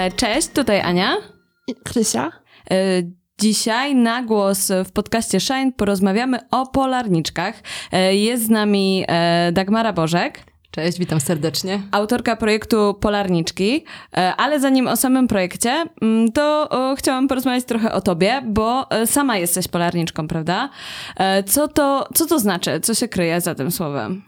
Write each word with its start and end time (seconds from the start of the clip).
E, 0.00 0.10
cześć, 0.10 0.48
tutaj 0.48 0.80
Ania. 0.80 1.16
Krysia. 1.84 2.32
E, 2.70 2.74
dzisiaj 3.40 3.94
na 3.94 4.22
głos 4.22 4.72
w 4.84 4.92
podcaście 4.92 5.40
Shine 5.40 5.72
porozmawiamy 5.72 6.38
o 6.50 6.66
polarniczkach. 6.66 7.54
E, 7.92 8.14
jest 8.16 8.44
z 8.44 8.48
nami 8.48 9.04
Dagmara 9.52 9.92
Bożek. 9.92 10.44
Cześć, 10.70 10.98
witam 10.98 11.20
serdecznie. 11.20 11.82
Autorka 11.92 12.36
projektu 12.36 12.94
Polarniczki, 12.94 13.84
ale 14.36 14.60
zanim 14.60 14.88
o 14.88 14.96
samym 14.96 15.28
projekcie, 15.28 15.84
mm, 16.02 16.32
to 16.32 16.68
chciałam 16.98 17.28
porozmawiać 17.28 17.64
trochę 17.64 17.92
o 17.92 18.00
tobie, 18.00 18.42
bo 18.46 18.86
sama 19.06 19.36
jesteś 19.38 19.68
polarniczką, 19.68 20.28
prawda? 20.28 20.68
Co 21.46 21.68
to, 21.68 22.08
co 22.14 22.26
to 22.26 22.38
znaczy? 22.38 22.80
Co 22.80 22.94
się 22.94 23.08
kryje 23.08 23.40
za 23.40 23.54
tym 23.54 23.70
słowem? 23.70 24.22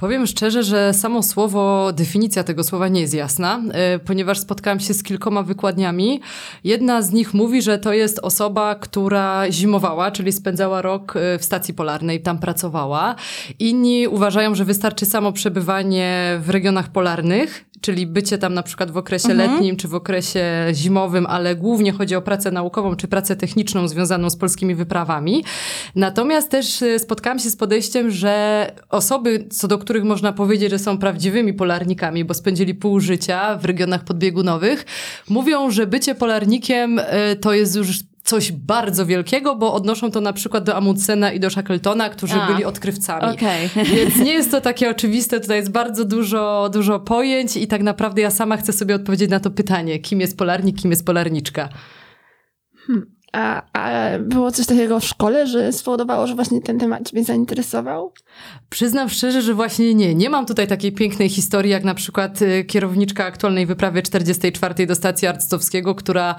Powiem 0.00 0.26
szczerze, 0.26 0.62
że 0.62 0.94
samo 0.94 1.22
słowo, 1.22 1.92
definicja 1.92 2.44
tego 2.44 2.64
słowa 2.64 2.88
nie 2.88 3.00
jest 3.00 3.14
jasna, 3.14 3.62
e, 3.72 3.98
ponieważ 3.98 4.38
spotkałam 4.38 4.80
się 4.80 4.94
z 4.94 5.02
kilkoma 5.02 5.42
wykładniami. 5.42 6.20
Jedna 6.64 7.02
z 7.02 7.12
nich 7.12 7.34
mówi, 7.34 7.62
że 7.62 7.78
to 7.78 7.92
jest 7.92 8.18
osoba, 8.18 8.74
która 8.74 9.50
zimowała, 9.50 10.10
czyli 10.10 10.32
spędzała 10.32 10.82
rok 10.82 11.16
e, 11.16 11.38
w 11.38 11.44
stacji 11.44 11.74
polarnej, 11.74 12.22
tam 12.22 12.38
pracowała. 12.38 13.14
Inni 13.58 14.08
uważają, 14.08 14.54
że 14.54 14.64
wystarczy 14.64 15.06
samo 15.06 15.32
przebywanie 15.32 16.38
w 16.42 16.50
regionach 16.50 16.88
polarnych, 16.88 17.64
czyli 17.80 18.06
bycie 18.06 18.38
tam 18.38 18.54
na 18.54 18.62
przykład 18.62 18.90
w 18.90 18.96
okresie 18.96 19.28
mhm. 19.30 19.50
letnim 19.50 19.76
czy 19.76 19.88
w 19.88 19.94
okresie 19.94 20.44
zimowym, 20.72 21.26
ale 21.26 21.56
głównie 21.56 21.92
chodzi 21.92 22.14
o 22.14 22.22
pracę 22.22 22.50
naukową 22.50 22.96
czy 22.96 23.08
pracę 23.08 23.36
techniczną 23.36 23.88
związaną 23.88 24.30
z 24.30 24.36
polskimi 24.36 24.74
wyprawami. 24.74 25.44
Natomiast 25.94 26.50
też 26.50 26.82
e, 26.82 26.98
spotkałam 26.98 27.38
się 27.38 27.50
z 27.50 27.56
podejściem, 27.56 28.10
że 28.10 28.66
osoby, 28.88 29.46
co 29.50 29.68
do 29.68 29.78
których 29.78 30.04
można 30.04 30.32
powiedzieć, 30.32 30.70
że 30.70 30.78
są 30.78 30.98
prawdziwymi 30.98 31.54
polarnikami, 31.54 32.24
bo 32.24 32.34
spędzili 32.34 32.74
pół 32.74 33.00
życia 33.00 33.56
w 33.56 33.64
regionach 33.64 34.04
podbiegunowych, 34.04 34.86
mówią, 35.28 35.70
że 35.70 35.86
bycie 35.86 36.14
polarnikiem 36.14 36.98
e, 36.98 37.36
to 37.36 37.52
jest 37.52 37.76
już 37.76 38.09
coś 38.22 38.52
bardzo 38.52 39.06
wielkiego, 39.06 39.56
bo 39.56 39.74
odnoszą 39.74 40.10
to 40.10 40.20
na 40.20 40.32
przykład 40.32 40.64
do 40.64 40.76
Amundsena 40.76 41.32
i 41.32 41.40
do 41.40 41.50
Shackletona, 41.50 42.08
którzy 42.08 42.34
A, 42.34 42.46
byli 42.46 42.64
odkrywcami. 42.64 43.34
Okay. 43.34 43.68
Więc 43.96 44.16
nie 44.16 44.32
jest 44.32 44.50
to 44.50 44.60
takie 44.60 44.90
oczywiste, 44.90 45.40
tutaj 45.40 45.56
jest 45.56 45.70
bardzo 45.70 46.04
dużo, 46.04 46.70
dużo 46.72 47.00
pojęć 47.00 47.56
i 47.56 47.66
tak 47.66 47.82
naprawdę 47.82 48.22
ja 48.22 48.30
sama 48.30 48.56
chcę 48.56 48.72
sobie 48.72 48.94
odpowiedzieć 48.94 49.30
na 49.30 49.40
to 49.40 49.50
pytanie, 49.50 49.98
kim 49.98 50.20
jest 50.20 50.38
polarnik, 50.38 50.80
kim 50.80 50.90
jest 50.90 51.06
polarniczka. 51.06 51.68
Hmm. 52.86 53.19
A, 53.32 53.62
a 53.72 53.90
było 54.18 54.52
coś 54.52 54.66
takiego 54.66 55.00
w 55.00 55.04
szkole, 55.04 55.46
że 55.46 55.72
spowodowało, 55.72 56.26
że 56.26 56.34
właśnie 56.34 56.60
ten 56.60 56.78
temat 56.78 57.08
ciebie 57.08 57.24
zainteresował? 57.24 58.12
Przyznam 58.70 59.08
szczerze, 59.08 59.42
że 59.42 59.54
właśnie 59.54 59.94
nie. 59.94 60.14
Nie 60.14 60.30
mam 60.30 60.46
tutaj 60.46 60.66
takiej 60.66 60.92
pięknej 60.92 61.28
historii, 61.28 61.70
jak 61.70 61.84
na 61.84 61.94
przykład 61.94 62.42
y, 62.42 62.64
kierowniczka 62.64 63.24
aktualnej 63.24 63.66
wyprawy 63.66 64.02
44 64.02 64.86
do 64.86 64.94
stacji 64.94 65.28
Arctowskiego, 65.28 65.94
która 65.94 66.34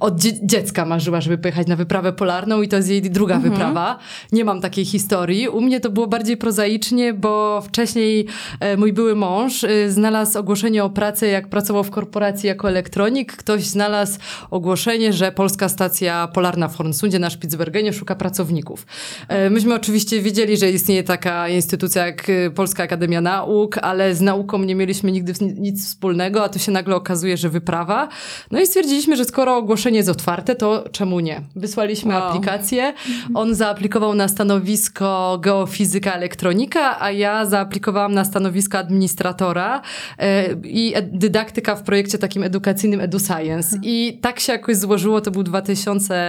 od 0.00 0.20
dzie 0.20 0.46
dziecka 0.46 0.84
marzyła, 0.84 1.20
żeby 1.20 1.38
pojechać 1.38 1.66
na 1.66 1.76
wyprawę 1.76 2.12
polarną 2.12 2.62
i 2.62 2.68
to 2.68 2.76
jest 2.76 2.88
jej 2.88 3.02
druga 3.02 3.34
mhm. 3.34 3.52
wyprawa. 3.52 3.98
Nie 4.32 4.44
mam 4.44 4.60
takiej 4.60 4.84
historii. 4.84 5.48
U 5.48 5.60
mnie 5.60 5.80
to 5.80 5.90
było 5.90 6.06
bardziej 6.06 6.36
prozaicznie, 6.36 7.14
bo 7.14 7.60
wcześniej 7.60 8.26
e, 8.60 8.76
mój 8.76 8.92
były 8.92 9.14
mąż 9.14 9.64
e, 9.64 9.90
znalazł 9.90 10.38
ogłoszenie 10.38 10.84
o 10.84 10.90
pracę, 10.90 11.26
jak 11.26 11.48
pracował 11.48 11.84
w 11.84 11.90
korporacji 11.90 12.46
jako 12.46 12.68
elektronik. 12.68 13.36
Ktoś 13.36 13.62
znalazł 13.62 14.18
ogłoszenie, 14.50 15.12
że 15.12 15.32
polska 15.32 15.68
stacja 15.68 16.28
polarna 16.36 16.68
w 16.68 16.76
Hornsundzie 16.76 17.18
na 17.18 17.30
Spitsbergenie 17.30 17.92
szuka 17.92 18.14
pracowników. 18.14 18.86
E, 19.28 19.50
myśmy 19.50 19.74
oczywiście 19.74 20.22
wiedzieli, 20.22 20.56
że 20.56 20.70
istnieje 20.70 21.02
taka 21.02 21.48
instytucja 21.48 22.06
jak 22.06 22.30
e, 22.30 22.50
Polska 22.50 22.82
Akademia 22.82 23.20
Nauk, 23.20 23.78
ale 23.78 24.14
z 24.14 24.20
nauką 24.20 24.58
nie 24.58 24.74
mieliśmy 24.74 25.12
nigdy 25.12 25.32
nic 25.40 25.86
wspólnego, 25.86 26.44
a 26.44 26.48
tu 26.48 26.58
się 26.58 26.72
nagle 26.72 26.96
okazuje, 26.96 27.36
że 27.36 27.48
wyprawa. 27.48 28.08
No 28.50 28.60
i 28.60 28.66
stwierdziliśmy, 28.66 29.16
że 29.16 29.24
skoro 29.24 29.56
ogłoszenie 29.56 29.96
jest 29.96 30.08
otwarte, 30.08 30.54
to 30.54 30.84
czemu 30.92 31.20
nie? 31.20 31.40
Wysłaliśmy 31.56 32.14
wow. 32.14 32.22
aplikację. 32.22 32.92
On 33.34 33.54
zaaplikował 33.54 34.14
na 34.14 34.28
stanowisko 34.28 35.38
geofizyka 35.42 36.12
elektronika, 36.12 37.00
a 37.00 37.10
ja 37.10 37.46
zaaplikowałam 37.46 38.14
na 38.14 38.24
stanowisko 38.24 38.78
administratora 38.78 39.82
e, 40.18 40.52
i 40.64 40.94
dydaktyka 41.12 41.76
w 41.76 41.82
projekcie 41.82 42.18
takim 42.18 42.42
edukacyjnym 42.42 43.00
EduScience. 43.00 43.78
I 43.82 44.18
tak 44.22 44.40
się 44.40 44.52
jakoś 44.52 44.76
złożyło, 44.76 45.20
to 45.20 45.30
był 45.30 45.42
2000 45.42 46.25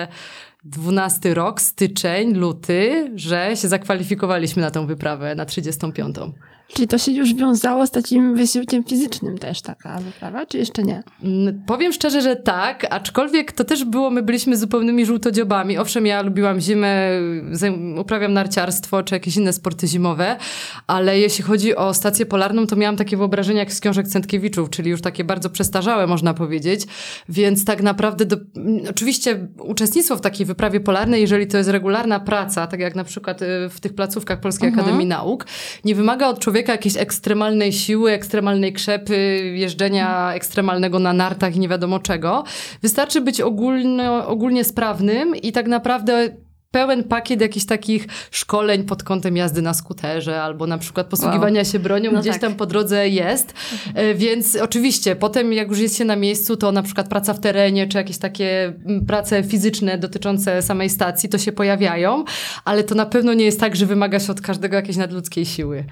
12 0.64 1.34
rok, 1.34 1.62
styczeń, 1.62 2.34
luty, 2.34 3.12
że 3.16 3.56
się 3.56 3.68
zakwalifikowaliśmy 3.68 4.62
na 4.62 4.72
tą 4.72 4.88
wyprawę 4.88 5.36
na 5.36 5.46
35. 5.46 6.16
Czyli 6.74 6.88
to 6.88 6.98
się 6.98 7.12
już 7.12 7.34
wiązało 7.34 7.88
z 7.88 7.92
takim 7.92 8.36
wysiłkiem 8.36 8.84
fizycznym 8.84 9.38
też 9.38 9.62
taka 9.62 10.00
wyprawa, 10.00 10.46
czy 10.46 10.58
jeszcze 10.58 10.84
nie? 10.84 11.04
Mm, 11.24 11.64
powiem 11.66 11.94
szczerze, 11.94 12.22
że 12.22 12.36
tak, 12.36 12.88
aczkolwiek 12.90 13.52
to 13.52 13.64
też 13.64 13.86
było, 13.86 14.10
my 14.10 14.22
byliśmy 14.22 14.58
zupełnymi 14.58 15.06
żółtodziobami. 15.06 15.78
Owszem, 15.78 16.06
ja 16.06 16.22
lubiłam 16.22 16.60
zimę, 16.60 17.10
uprawiam 17.98 18.34
narciarstwo 18.34 19.04
czy 19.04 19.16
jakieś 19.16 19.38
inne 19.38 19.54
sporty 19.54 19.88
zimowe, 19.88 20.36
ale 20.88 21.20
jeśli 21.20 21.44
chodzi 21.44 21.76
o 21.76 21.94
stację 21.94 22.26
polarną, 22.26 22.68
to 22.68 22.76
miałam 22.76 22.98
takie 22.98 23.18
wyobrażenia 23.18 23.60
jak 23.60 23.74
z 23.74 23.80
książek 23.80 24.08
Centkiewiczów, 24.08 24.70
czyli 24.70 24.92
już 24.92 25.02
takie 25.02 25.24
bardzo 25.24 25.50
przestarzałe, 25.50 26.08
można 26.08 26.34
powiedzieć. 26.34 26.82
Więc 27.30 27.66
tak 27.66 27.82
naprawdę, 27.82 28.26
do, 28.26 28.38
mm, 28.56 28.84
oczywiście 28.90 29.48
uczestnictwo 29.60 30.16
w 30.16 30.22
takiej 30.22 30.46
wyprawie 30.46 30.80
polarnej, 30.80 31.22
jeżeli 31.22 31.48
to 31.48 31.58
jest 31.58 31.70
regularna 31.70 32.20
praca, 32.20 32.68
tak 32.68 32.80
jak 32.80 32.96
na 32.96 33.04
przykład 33.04 33.42
y, 33.42 33.46
w 33.70 33.80
tych 33.80 33.94
placówkach 33.94 34.40
Polskiej 34.40 34.70
mhm. 34.70 34.86
Akademii 34.86 35.08
Nauk, 35.08 35.46
nie 35.86 35.96
wymaga 35.96 36.28
od 36.28 36.40
człowieka 36.40 36.57
człowieka 36.58 36.72
jakiejś 36.72 36.98
ekstremalnej 36.98 37.74
siły, 37.74 38.12
ekstremalnej 38.12 38.74
krzepy, 38.74 39.16
jeżdżenia 39.56 40.34
ekstremalnego 40.34 41.00
na 41.00 41.14
nartach 41.14 41.56
i 41.56 41.60
nie 41.60 41.68
wiadomo 41.68 42.00
czego. 42.00 42.44
Wystarczy 42.82 43.22
być 43.22 43.42
ogólno, 43.42 44.28
ogólnie 44.28 44.64
sprawnym 44.64 45.36
i 45.36 45.52
tak 45.52 45.68
naprawdę 45.68 46.30
pełen 46.72 47.04
pakiet 47.04 47.42
jakichś 47.42 47.66
takich 47.66 48.08
szkoleń 48.32 48.84
pod 48.84 49.04
kątem 49.04 49.38
jazdy 49.38 49.62
na 49.62 49.74
skuterze 49.74 50.42
albo 50.42 50.68
na 50.68 50.78
przykład 50.78 51.08
posługiwania 51.08 51.62
wow. 51.62 51.72
się 51.72 51.80
bronią 51.80 52.12
no 52.12 52.22
gdzieś 52.22 52.34
tak. 52.34 52.42
tam 52.42 52.56
po 52.56 52.66
drodze 52.66 53.10
jest. 53.10 53.54
Mhm. 53.74 54.18
Więc 54.18 54.56
oczywiście 54.56 55.16
potem 55.16 55.54
jak 55.54 55.70
już 55.70 55.80
jest 55.80 55.98
się 55.98 56.06
na 56.06 56.16
miejscu, 56.16 56.58
to 56.58 56.72
na 56.72 56.84
przykład 56.84 57.08
praca 57.08 57.34
w 57.34 57.40
terenie 57.40 57.88
czy 57.88 57.98
jakieś 57.98 58.18
takie 58.18 58.74
prace 59.08 59.44
fizyczne 59.44 59.98
dotyczące 59.98 60.62
samej 60.62 60.90
stacji 60.90 61.30
to 61.30 61.38
się 61.38 61.52
pojawiają, 61.52 62.24
ale 62.66 62.84
to 62.84 62.96
na 62.96 63.06
pewno 63.06 63.34
nie 63.34 63.46
jest 63.46 63.60
tak, 63.60 63.76
że 63.76 63.86
wymaga 63.86 64.20
się 64.20 64.32
od 64.32 64.42
każdego 64.42 64.76
jakiejś 64.76 64.98
nadludzkiej 64.98 65.46
siły. 65.46 65.86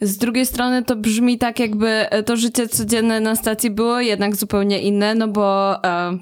Z 0.00 0.16
drugiej 0.16 0.46
strony 0.46 0.82
to 0.82 0.96
brzmi 0.96 1.38
tak, 1.38 1.60
jakby 1.60 1.88
e, 1.88 2.22
to 2.22 2.36
życie 2.36 2.68
codzienne 2.68 3.20
na 3.20 3.36
stacji 3.36 3.70
było 3.70 4.00
jednak 4.00 4.36
zupełnie 4.36 4.80
inne, 4.80 5.14
no 5.14 5.28
bo 5.28 5.74
e, 5.84 6.18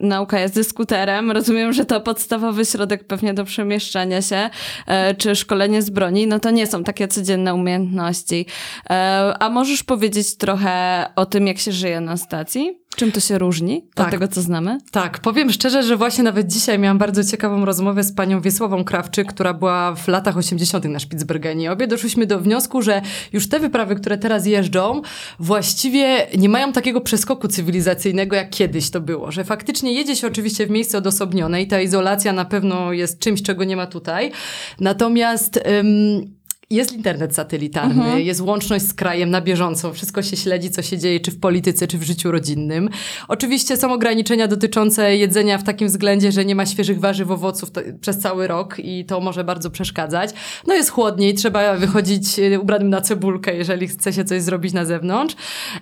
nauka 0.00 0.38
jazdy 0.38 0.64
skuterem. 0.64 1.30
Rozumiem, 1.30 1.72
że 1.72 1.84
to 1.84 2.00
podstawowy 2.00 2.64
środek 2.64 3.06
pewnie 3.06 3.34
do 3.34 3.44
przemieszczania 3.44 4.22
się, 4.22 4.50
e, 4.86 5.14
czy 5.14 5.36
szkolenie 5.36 5.82
z 5.82 5.90
broni, 5.90 6.26
no 6.26 6.40
to 6.40 6.50
nie 6.50 6.66
są 6.66 6.84
takie 6.84 7.08
codzienne 7.08 7.54
umiejętności. 7.54 8.46
E, 8.90 9.34
a 9.40 9.50
możesz 9.50 9.82
powiedzieć 9.82 10.36
trochę 10.36 11.06
o 11.16 11.26
tym, 11.26 11.46
jak 11.46 11.58
się 11.58 11.72
żyje 11.72 12.00
na 12.00 12.16
stacji? 12.16 12.79
Czym 12.96 13.12
to 13.12 13.20
się 13.20 13.38
różni 13.38 13.84
tak. 13.94 14.06
od 14.06 14.12
tego, 14.12 14.28
co 14.28 14.42
znamy? 14.42 14.78
Tak, 14.90 15.18
powiem 15.18 15.52
szczerze, 15.52 15.82
że 15.82 15.96
właśnie 15.96 16.24
nawet 16.24 16.46
dzisiaj 16.46 16.78
miałam 16.78 16.98
bardzo 16.98 17.24
ciekawą 17.24 17.64
rozmowę 17.64 18.04
z 18.04 18.12
panią 18.12 18.40
Wiesławą 18.40 18.84
Krawczyk, 18.84 19.28
która 19.28 19.54
była 19.54 19.94
w 19.94 20.08
latach 20.08 20.36
80. 20.36 20.84
na 20.84 20.98
Spitsbergenie. 20.98 21.72
Obie 21.72 21.86
doszłyśmy 21.86 22.26
do 22.26 22.40
wniosku, 22.40 22.82
że 22.82 23.02
już 23.32 23.48
te 23.48 23.60
wyprawy, 23.60 23.94
które 23.94 24.18
teraz 24.18 24.46
jeżdżą, 24.46 25.02
właściwie 25.38 26.26
nie 26.38 26.48
mają 26.48 26.72
takiego 26.72 27.00
przeskoku 27.00 27.48
cywilizacyjnego, 27.48 28.36
jak 28.36 28.50
kiedyś 28.50 28.90
to 28.90 29.00
było. 29.00 29.32
Że 29.32 29.44
faktycznie 29.44 29.92
jedzie 29.92 30.16
się 30.16 30.26
oczywiście 30.26 30.66
w 30.66 30.70
miejsce 30.70 30.98
odosobnione 30.98 31.62
i 31.62 31.66
ta 31.66 31.80
izolacja 31.80 32.32
na 32.32 32.44
pewno 32.44 32.92
jest 32.92 33.18
czymś, 33.18 33.42
czego 33.42 33.64
nie 33.64 33.76
ma 33.76 33.86
tutaj. 33.86 34.32
Natomiast... 34.80 35.60
Ym, 35.80 36.39
jest 36.70 36.92
internet 36.92 37.34
satelitarny, 37.34 38.04
mhm. 38.04 38.20
jest 38.20 38.40
łączność 38.40 38.84
z 38.84 38.94
krajem 38.94 39.30
na 39.30 39.40
bieżąco, 39.40 39.92
wszystko 39.92 40.22
się 40.22 40.36
śledzi, 40.36 40.70
co 40.70 40.82
się 40.82 40.98
dzieje, 40.98 41.20
czy 41.20 41.30
w 41.30 41.40
polityce, 41.40 41.86
czy 41.86 41.98
w 41.98 42.02
życiu 42.02 42.30
rodzinnym. 42.30 42.88
Oczywiście 43.28 43.76
są 43.76 43.92
ograniczenia 43.92 44.48
dotyczące 44.48 45.16
jedzenia 45.16 45.58
w 45.58 45.64
takim 45.64 45.88
względzie, 45.88 46.32
że 46.32 46.44
nie 46.44 46.54
ma 46.54 46.66
świeżych 46.66 47.00
warzyw, 47.00 47.30
owoców 47.30 47.70
to, 47.70 47.80
przez 48.00 48.18
cały 48.18 48.46
rok 48.46 48.76
i 48.78 49.04
to 49.04 49.20
może 49.20 49.44
bardzo 49.44 49.70
przeszkadzać. 49.70 50.30
No 50.66 50.74
jest 50.74 50.90
chłodniej, 50.90 51.34
trzeba 51.34 51.76
wychodzić 51.76 52.38
y, 52.38 52.60
ubranym 52.60 52.90
na 52.90 53.00
cebulkę, 53.00 53.56
jeżeli 53.56 53.88
chce 53.88 54.12
się 54.12 54.24
coś 54.24 54.42
zrobić 54.42 54.72
na 54.72 54.84
zewnątrz, 54.84 55.36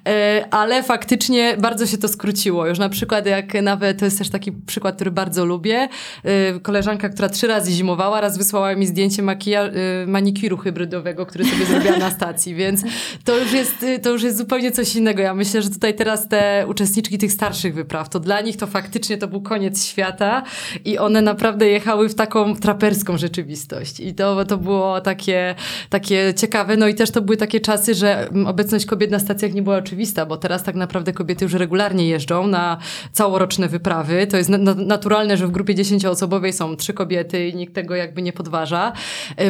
e, 0.09 0.45
ale 0.51 0.83
faktycznie 0.83 1.57
bardzo 1.57 1.87
się 1.87 1.99
to 1.99 2.09
skróciło. 2.09 2.67
Już 2.67 2.79
na 2.79 2.89
przykład 2.89 3.27
jak 3.27 3.63
nawet, 3.63 3.99
to 3.99 4.05
jest 4.05 4.19
też 4.19 4.31
taki 4.31 4.53
przykład, 4.53 4.95
który 4.95 5.11
bardzo 5.11 5.45
lubię, 5.45 5.89
e, 6.25 6.61
koleżanka, 6.61 7.09
która 7.09 7.29
trzy 7.29 7.47
razy 7.47 7.73
zimowała, 7.73 8.21
raz 8.21 8.39
wysłała 8.39 8.75
mi 8.75 8.87
zdjęcie 8.87 9.23
makija- 9.23 9.71
y, 10.05 10.07
manikiru 10.07 10.57
hybrydowego, 10.79 11.27
który 11.27 11.45
sobie 11.45 11.65
zrobiła 11.67 11.97
na 11.97 12.11
stacji, 12.11 12.55
więc 12.55 12.83
to 13.25 13.39
już, 13.39 13.53
jest, 13.53 13.87
to 14.03 14.11
już 14.11 14.23
jest 14.23 14.39
zupełnie 14.39 14.73
coś 14.73 14.97
innego. 14.97 15.23
Ja 15.23 15.35
myślę, 15.35 15.63
że 15.63 15.71
tutaj 15.71 15.95
teraz 15.95 16.29
te 16.29 16.65
uczestniczki 16.69 17.19
tych 17.19 17.33
starszych 17.33 17.75
wypraw, 17.75 18.09
to 18.09 18.21
dla 18.21 18.41
nich 18.41 18.57
to 18.57 18.67
faktycznie 18.67 19.19
to 19.19 19.29
był 19.29 19.43
koniec 19.43 19.85
świata 19.85 20.43
i 20.85 20.99
one 20.99 21.23
naprawdę 21.23 21.69
jechały 21.69 22.09
w 22.09 22.15
taką 22.15 22.57
traperską 22.57 23.19
rzeczywistość. 23.19 24.01
I 24.01 24.15
to, 24.15 24.45
to 24.45 24.57
było 24.57 25.01
takie, 25.01 25.55
takie 25.91 26.35
ciekawe. 26.37 26.77
No 26.77 26.89
i 26.89 26.95
też 26.95 27.11
to 27.11 27.23
były 27.23 27.37
takie 27.37 27.61
czasy, 27.61 27.95
że 27.95 28.29
obecność 28.47 28.87
kobiet 28.87 29.11
na 29.11 29.19
stacjach 29.19 29.55
nie 29.55 29.63
była 29.63 29.77
oczywista, 29.77 30.27
bo 30.27 30.37
teraz 30.37 30.63
tak 30.63 30.75
naprawdę 30.75 31.13
kobiety 31.13 31.45
już 31.45 31.55
regularnie 31.55 32.09
jeżdżą 32.09 32.47
na 32.47 32.79
całoroczne 33.13 33.69
wyprawy. 33.69 34.27
To 34.27 34.37
jest 34.37 34.51
na 34.51 34.75
naturalne, 34.75 35.37
że 35.37 35.47
w 35.47 35.51
grupie 35.51 35.75
dziesięcioosobowej 35.75 36.53
są 36.53 36.77
trzy 36.77 36.93
kobiety 36.93 37.49
i 37.49 37.55
nikt 37.55 37.75
tego 37.75 37.95
jakby 37.95 38.23
nie 38.23 38.33
podważa. 38.33 38.93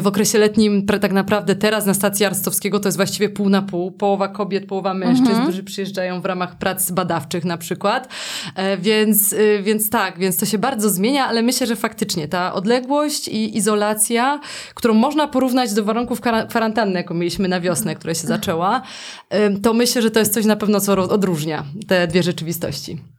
W 0.00 0.06
okresie 0.06 0.38
letnim 0.38 0.86
tak 0.86 1.12
naprawdę 1.12 1.17
teraz 1.60 1.86
na 1.86 1.94
stacji 1.94 2.26
Arstowskiego 2.26 2.80
to 2.80 2.88
jest 2.88 2.96
właściwie 2.96 3.28
pół 3.28 3.48
na 3.48 3.62
pół. 3.62 3.90
Połowa 3.90 4.28
kobiet, 4.28 4.66
połowa 4.66 4.94
mężczyzn, 4.94 5.28
mhm. 5.28 5.46
którzy 5.46 5.64
przyjeżdżają 5.64 6.20
w 6.20 6.24
ramach 6.24 6.58
prac 6.58 6.90
badawczych 6.90 7.44
na 7.44 7.58
przykład. 7.58 8.08
E, 8.54 8.76
więc, 8.76 9.32
e, 9.32 9.62
więc 9.62 9.90
tak, 9.90 10.18
więc 10.18 10.36
to 10.36 10.46
się 10.46 10.58
bardzo 10.58 10.90
zmienia, 10.90 11.26
ale 11.26 11.42
myślę, 11.42 11.66
że 11.66 11.76
faktycznie 11.76 12.28
ta 12.28 12.54
odległość 12.54 13.28
i 13.28 13.56
izolacja, 13.56 14.40
którą 14.74 14.94
można 14.94 15.28
porównać 15.28 15.74
do 15.74 15.84
warunków 15.84 16.20
kwarantanny, 16.48 16.94
jaką 16.94 17.14
mieliśmy 17.14 17.48
na 17.48 17.60
wiosnę, 17.60 17.94
która 17.94 18.14
się 18.14 18.26
zaczęła, 18.26 18.82
e, 19.30 19.50
to 19.50 19.74
myślę, 19.74 20.02
że 20.02 20.10
to 20.10 20.18
jest 20.18 20.34
coś 20.34 20.44
na 20.44 20.56
pewno, 20.56 20.80
co 20.80 20.92
odróżnia 20.92 21.64
te 21.86 22.06
dwie 22.06 22.22
rzeczywistości. 22.22 23.17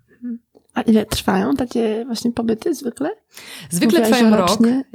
A 0.74 0.82
ile 0.82 1.06
trwają 1.06 1.56
takie 1.56 2.06
właśnie 2.06 2.32
pobyty 2.32 2.76
zwykle? 2.76 3.10
Zwykle 3.70 4.02
trwają 4.02 4.38
rok. 4.38 4.50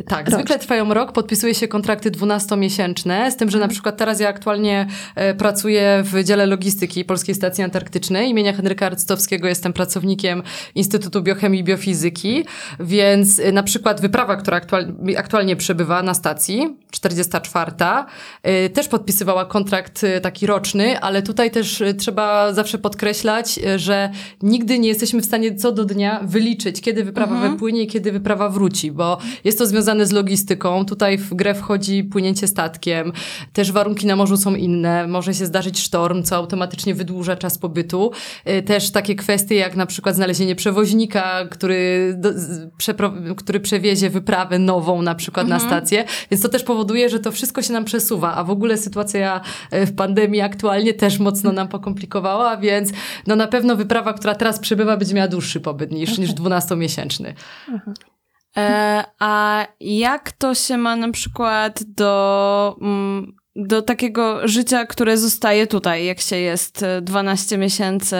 Tak, 0.08 0.18
rocznie. 0.18 0.34
zwykle 0.34 0.58
trwają 0.58 0.94
rok. 0.94 1.12
Podpisuje 1.12 1.54
się 1.54 1.68
kontrakty 1.68 2.10
12-miesięczne, 2.10 3.30
z 3.30 3.36
tym, 3.36 3.50
że 3.50 3.58
na 3.58 3.68
przykład 3.68 3.96
teraz 3.96 4.20
ja 4.20 4.28
aktualnie 4.28 4.86
e, 5.14 5.34
pracuję 5.34 6.02
w 6.04 6.24
dziale 6.24 6.46
logistyki 6.46 7.04
Polskiej 7.04 7.34
Stacji 7.34 7.64
Antarktycznej 7.64 8.30
imienia 8.30 8.52
Henryka 8.52 8.86
Arctowskiego. 8.86 9.48
Jestem 9.48 9.72
pracownikiem 9.72 10.42
Instytutu 10.74 11.22
Biochemii 11.22 11.60
i 11.60 11.64
Biofizyki, 11.64 12.44
więc 12.80 13.38
e, 13.38 13.52
na 13.52 13.62
przykład 13.62 14.00
wyprawa, 14.00 14.36
która 14.36 14.56
aktual, 14.56 14.94
aktualnie 15.18 15.56
przebywa 15.56 16.02
na 16.02 16.14
stacji, 16.14 16.76
44, 16.90 17.72
e, 18.42 18.68
też 18.68 18.88
podpisywała 18.88 19.44
kontrakt 19.44 20.06
taki 20.22 20.46
roczny, 20.46 21.00
ale 21.00 21.22
tutaj 21.22 21.50
też 21.50 21.82
trzeba 21.98 22.52
zawsze 22.52 22.78
podkreślać, 22.78 23.60
że 23.76 24.10
nigdy 24.42 24.78
nie 24.78 24.88
jesteśmy 24.88 25.20
w 25.20 25.24
stanie 25.24 25.54
co 25.64 25.72
do 25.72 25.84
dnia 25.84 26.20
wyliczyć, 26.22 26.80
kiedy 26.80 27.04
wyprawa 27.04 27.34
mhm. 27.34 27.52
wypłynie 27.52 27.82
i 27.82 27.86
kiedy 27.86 28.12
wyprawa 28.12 28.48
wróci, 28.48 28.92
bo 28.92 29.18
jest 29.44 29.58
to 29.58 29.66
związane 29.66 30.06
z 30.06 30.12
logistyką. 30.12 30.84
Tutaj 30.84 31.18
w 31.18 31.34
grę 31.34 31.54
wchodzi 31.54 32.04
płynięcie 32.04 32.46
statkiem, 32.46 33.12
też 33.52 33.72
warunki 33.72 34.06
na 34.06 34.16
morzu 34.16 34.36
są 34.36 34.54
inne, 34.54 35.06
może 35.06 35.34
się 35.34 35.46
zdarzyć 35.46 35.78
sztorm, 35.78 36.22
co 36.22 36.36
automatycznie 36.36 36.94
wydłuża 36.94 37.36
czas 37.36 37.58
pobytu. 37.58 38.10
Y, 38.48 38.62
też 38.62 38.90
takie 38.90 39.14
kwestie 39.14 39.54
jak 39.54 39.76
na 39.76 39.86
przykład 39.86 40.16
znalezienie 40.16 40.54
przewoźnika, 40.54 41.44
który, 41.50 42.14
do, 42.18 42.30
który 43.36 43.60
przewiezie 43.60 44.10
wyprawę 44.10 44.58
nową 44.58 45.02
na 45.02 45.14
przykład 45.14 45.44
mhm. 45.44 45.62
na 45.62 45.68
stację, 45.68 46.04
więc 46.30 46.42
to 46.42 46.48
też 46.48 46.62
powoduje, 46.62 47.08
że 47.08 47.20
to 47.20 47.32
wszystko 47.32 47.62
się 47.62 47.72
nam 47.72 47.84
przesuwa, 47.84 48.34
a 48.34 48.44
w 48.44 48.50
ogóle 48.50 48.76
sytuacja 48.76 49.40
y, 49.74 49.86
w 49.86 49.94
pandemii 49.94 50.40
aktualnie 50.40 50.94
też 50.94 51.18
mocno 51.18 51.52
nam 51.52 51.68
pokomplikowała, 51.68 52.56
więc 52.56 52.90
no 53.26 53.36
na 53.36 53.46
pewno 53.46 53.76
wyprawa, 53.76 54.12
która 54.12 54.34
teraz 54.34 54.58
przybywa, 54.58 54.96
będzie 54.96 55.14
miała 55.14 55.28
dłuższy 55.28 55.53
pobyt 55.60 55.92
niż, 55.92 56.18
niż 56.18 56.30
12-miesięczny. 56.30 57.34
Mhm. 57.68 57.94
E, 58.56 59.04
a 59.18 59.66
jak 59.80 60.32
to 60.32 60.54
się 60.54 60.76
ma 60.76 60.96
na 60.96 61.10
przykład 61.10 61.82
do, 61.82 62.76
mm, 62.80 63.36
do 63.56 63.82
takiego 63.82 64.48
życia, 64.48 64.86
które 64.86 65.18
zostaje 65.18 65.66
tutaj, 65.66 66.04
jak 66.04 66.20
się 66.20 66.36
jest 66.36 66.84
12 67.02 67.58
miesięcy? 67.58 68.16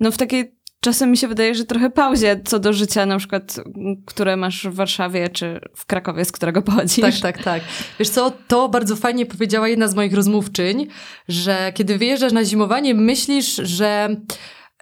No 0.00 0.10
w 0.10 0.16
takiej 0.16 0.58
czasem 0.80 1.10
mi 1.10 1.16
się 1.16 1.28
wydaje, 1.28 1.54
że 1.54 1.64
trochę 1.64 1.90
pauzie 1.90 2.40
co 2.44 2.58
do 2.58 2.72
życia, 2.72 3.06
na 3.06 3.18
przykład, 3.18 3.60
które 4.06 4.36
masz 4.36 4.66
w 4.66 4.74
Warszawie 4.74 5.28
czy 5.28 5.60
w 5.76 5.86
Krakowie, 5.86 6.24
z 6.24 6.32
którego 6.32 6.62
pochodzisz. 6.62 7.20
Tak, 7.20 7.34
tak, 7.36 7.44
tak. 7.44 7.62
Wiesz 7.98 8.08
co, 8.08 8.32
to 8.48 8.68
bardzo 8.68 8.96
fajnie 8.96 9.26
powiedziała 9.26 9.68
jedna 9.68 9.88
z 9.88 9.94
moich 9.94 10.14
rozmówczyń, 10.14 10.86
że 11.28 11.72
kiedy 11.74 11.98
wyjeżdżasz 11.98 12.32
na 12.32 12.44
zimowanie, 12.44 12.94
myślisz, 12.94 13.54
że 13.56 14.16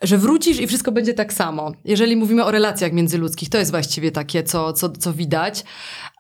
że 0.02 0.18
wrócisz 0.18 0.60
i 0.60 0.66
wszystko 0.66 0.92
będzie 0.92 1.14
tak 1.14 1.32
samo. 1.32 1.72
Jeżeli 1.84 2.16
mówimy 2.16 2.44
o 2.44 2.50
relacjach 2.50 2.92
międzyludzkich, 2.92 3.48
to 3.48 3.58
jest 3.58 3.70
właściwie 3.70 4.10
takie, 4.10 4.42
co, 4.42 4.72
co, 4.72 4.88
co 4.88 5.12
widać 5.12 5.64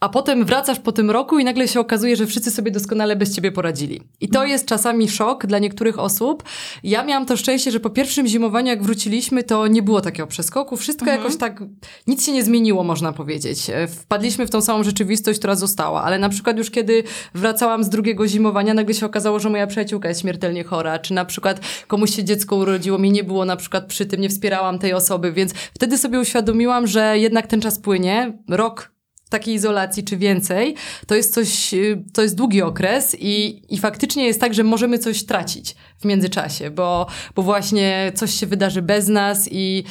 a 0.00 0.08
potem 0.08 0.44
wracasz 0.44 0.78
po 0.78 0.92
tym 0.92 1.10
roku 1.10 1.38
i 1.38 1.44
nagle 1.44 1.68
się 1.68 1.80
okazuje, 1.80 2.16
że 2.16 2.26
wszyscy 2.26 2.50
sobie 2.50 2.70
doskonale 2.70 3.16
bez 3.16 3.34
ciebie 3.34 3.52
poradzili. 3.52 4.00
I 4.20 4.28
to 4.28 4.44
jest 4.44 4.66
czasami 4.66 5.08
szok 5.08 5.46
dla 5.46 5.58
niektórych 5.58 5.98
osób. 5.98 6.42
Ja 6.82 7.04
miałam 7.04 7.26
to 7.26 7.36
szczęście, 7.36 7.70
że 7.70 7.80
po 7.80 7.90
pierwszym 7.90 8.26
zimowaniu, 8.26 8.68
jak 8.68 8.82
wróciliśmy, 8.82 9.42
to 9.42 9.66
nie 9.66 9.82
było 9.82 10.00
takiego 10.00 10.26
przeskoku. 10.26 10.76
Wszystko 10.76 11.04
mhm. 11.04 11.22
jakoś 11.22 11.38
tak, 11.38 11.62
nic 12.06 12.26
się 12.26 12.32
nie 12.32 12.44
zmieniło, 12.44 12.84
można 12.84 13.12
powiedzieć. 13.12 13.70
E, 13.70 13.88
wpadliśmy 13.88 14.46
w 14.46 14.50
tą 14.50 14.60
samą 14.60 14.84
rzeczywistość, 14.84 15.38
która 15.38 15.54
została, 15.54 16.02
ale 16.02 16.18
na 16.18 16.28
przykład 16.28 16.58
już 16.58 16.70
kiedy 16.70 17.02
wracałam 17.34 17.84
z 17.84 17.88
drugiego 17.88 18.28
zimowania, 18.28 18.74
nagle 18.74 18.94
się 18.94 19.06
okazało, 19.06 19.38
że 19.38 19.50
moja 19.50 19.66
przyjaciółka 19.66 20.08
jest 20.08 20.20
śmiertelnie 20.20 20.64
chora, 20.64 20.98
czy 20.98 21.14
na 21.14 21.24
przykład 21.24 21.60
komuś 21.86 22.16
się 22.16 22.24
dziecko 22.24 22.56
urodziło, 22.56 22.98
mnie 22.98 23.10
nie 23.10 23.24
było 23.24 23.44
na 23.44 23.56
przykład 23.56 23.65
przy 23.88 24.06
tym, 24.06 24.20
nie 24.20 24.28
wspierałam 24.28 24.78
tej 24.78 24.92
osoby, 24.92 25.32
więc 25.32 25.52
wtedy 25.52 25.98
sobie 25.98 26.20
uświadomiłam, 26.20 26.86
że 26.86 27.18
jednak 27.18 27.46
ten 27.46 27.60
czas 27.60 27.78
płynie. 27.78 28.38
Rok 28.48 28.96
takiej 29.30 29.54
izolacji 29.54 30.04
czy 30.04 30.16
więcej, 30.16 30.74
to 31.06 31.14
jest 31.14 31.34
coś, 31.34 31.74
y, 31.74 32.04
to 32.12 32.22
jest 32.22 32.34
długi 32.34 32.62
okres 32.62 33.16
i, 33.20 33.62
i 33.74 33.78
faktycznie 33.78 34.26
jest 34.26 34.40
tak, 34.40 34.54
że 34.54 34.64
możemy 34.64 34.98
coś 34.98 35.24
tracić 35.24 35.76
w 35.98 36.04
międzyczasie, 36.04 36.70
bo, 36.70 37.06
bo 37.34 37.42
właśnie 37.42 38.12
coś 38.14 38.34
się 38.34 38.46
wydarzy 38.46 38.82
bez 38.82 39.08
nas 39.08 39.48
i 39.50 39.84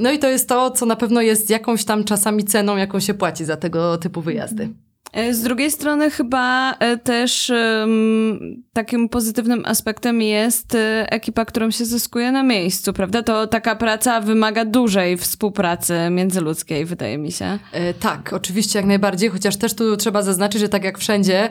no 0.00 0.10
i 0.10 0.18
to 0.18 0.28
jest 0.28 0.48
to, 0.48 0.70
co 0.70 0.86
na 0.86 0.96
pewno 0.96 1.20
jest 1.20 1.50
jakąś 1.50 1.84
tam 1.84 2.04
czasami 2.04 2.44
ceną, 2.44 2.76
jaką 2.76 3.00
się 3.00 3.14
płaci 3.14 3.44
za 3.44 3.56
tego 3.56 3.98
typu 3.98 4.22
wyjazdy. 4.22 4.68
E, 5.12 5.34
z 5.34 5.42
drugiej 5.42 5.70
strony 5.70 6.10
chyba 6.10 6.74
e, 6.74 6.96
też 6.96 7.52
takim 8.72 9.08
pozytywnym 9.08 9.62
aspektem 9.66 10.22
jest 10.22 10.74
e, 10.74 11.12
ekipa, 11.12 11.44
którą 11.44 11.70
się 11.70 11.84
zyskuje 11.84 12.32
na 12.32 12.42
miejscu, 12.42 12.92
prawda? 12.92 13.22
To 13.22 13.46
taka 13.46 13.76
praca 13.76 14.20
wymaga 14.20 14.64
dużej 14.64 15.16
współpracy 15.16 15.94
międzyludzkiej, 16.10 16.84
wydaje 16.84 17.18
mi 17.18 17.32
się. 17.32 17.58
Tak, 18.00 18.32
oczywiście 18.32 18.78
jak 18.78 18.86
najbardziej, 18.86 19.30
chociaż 19.30 19.56
też 19.56 19.74
tu 19.74 19.96
trzeba 19.96 20.22
zaznaczyć, 20.22 20.60
że 20.60 20.68
tak 20.68 20.84
jak 20.84 20.98
wszędzie, 20.98 21.48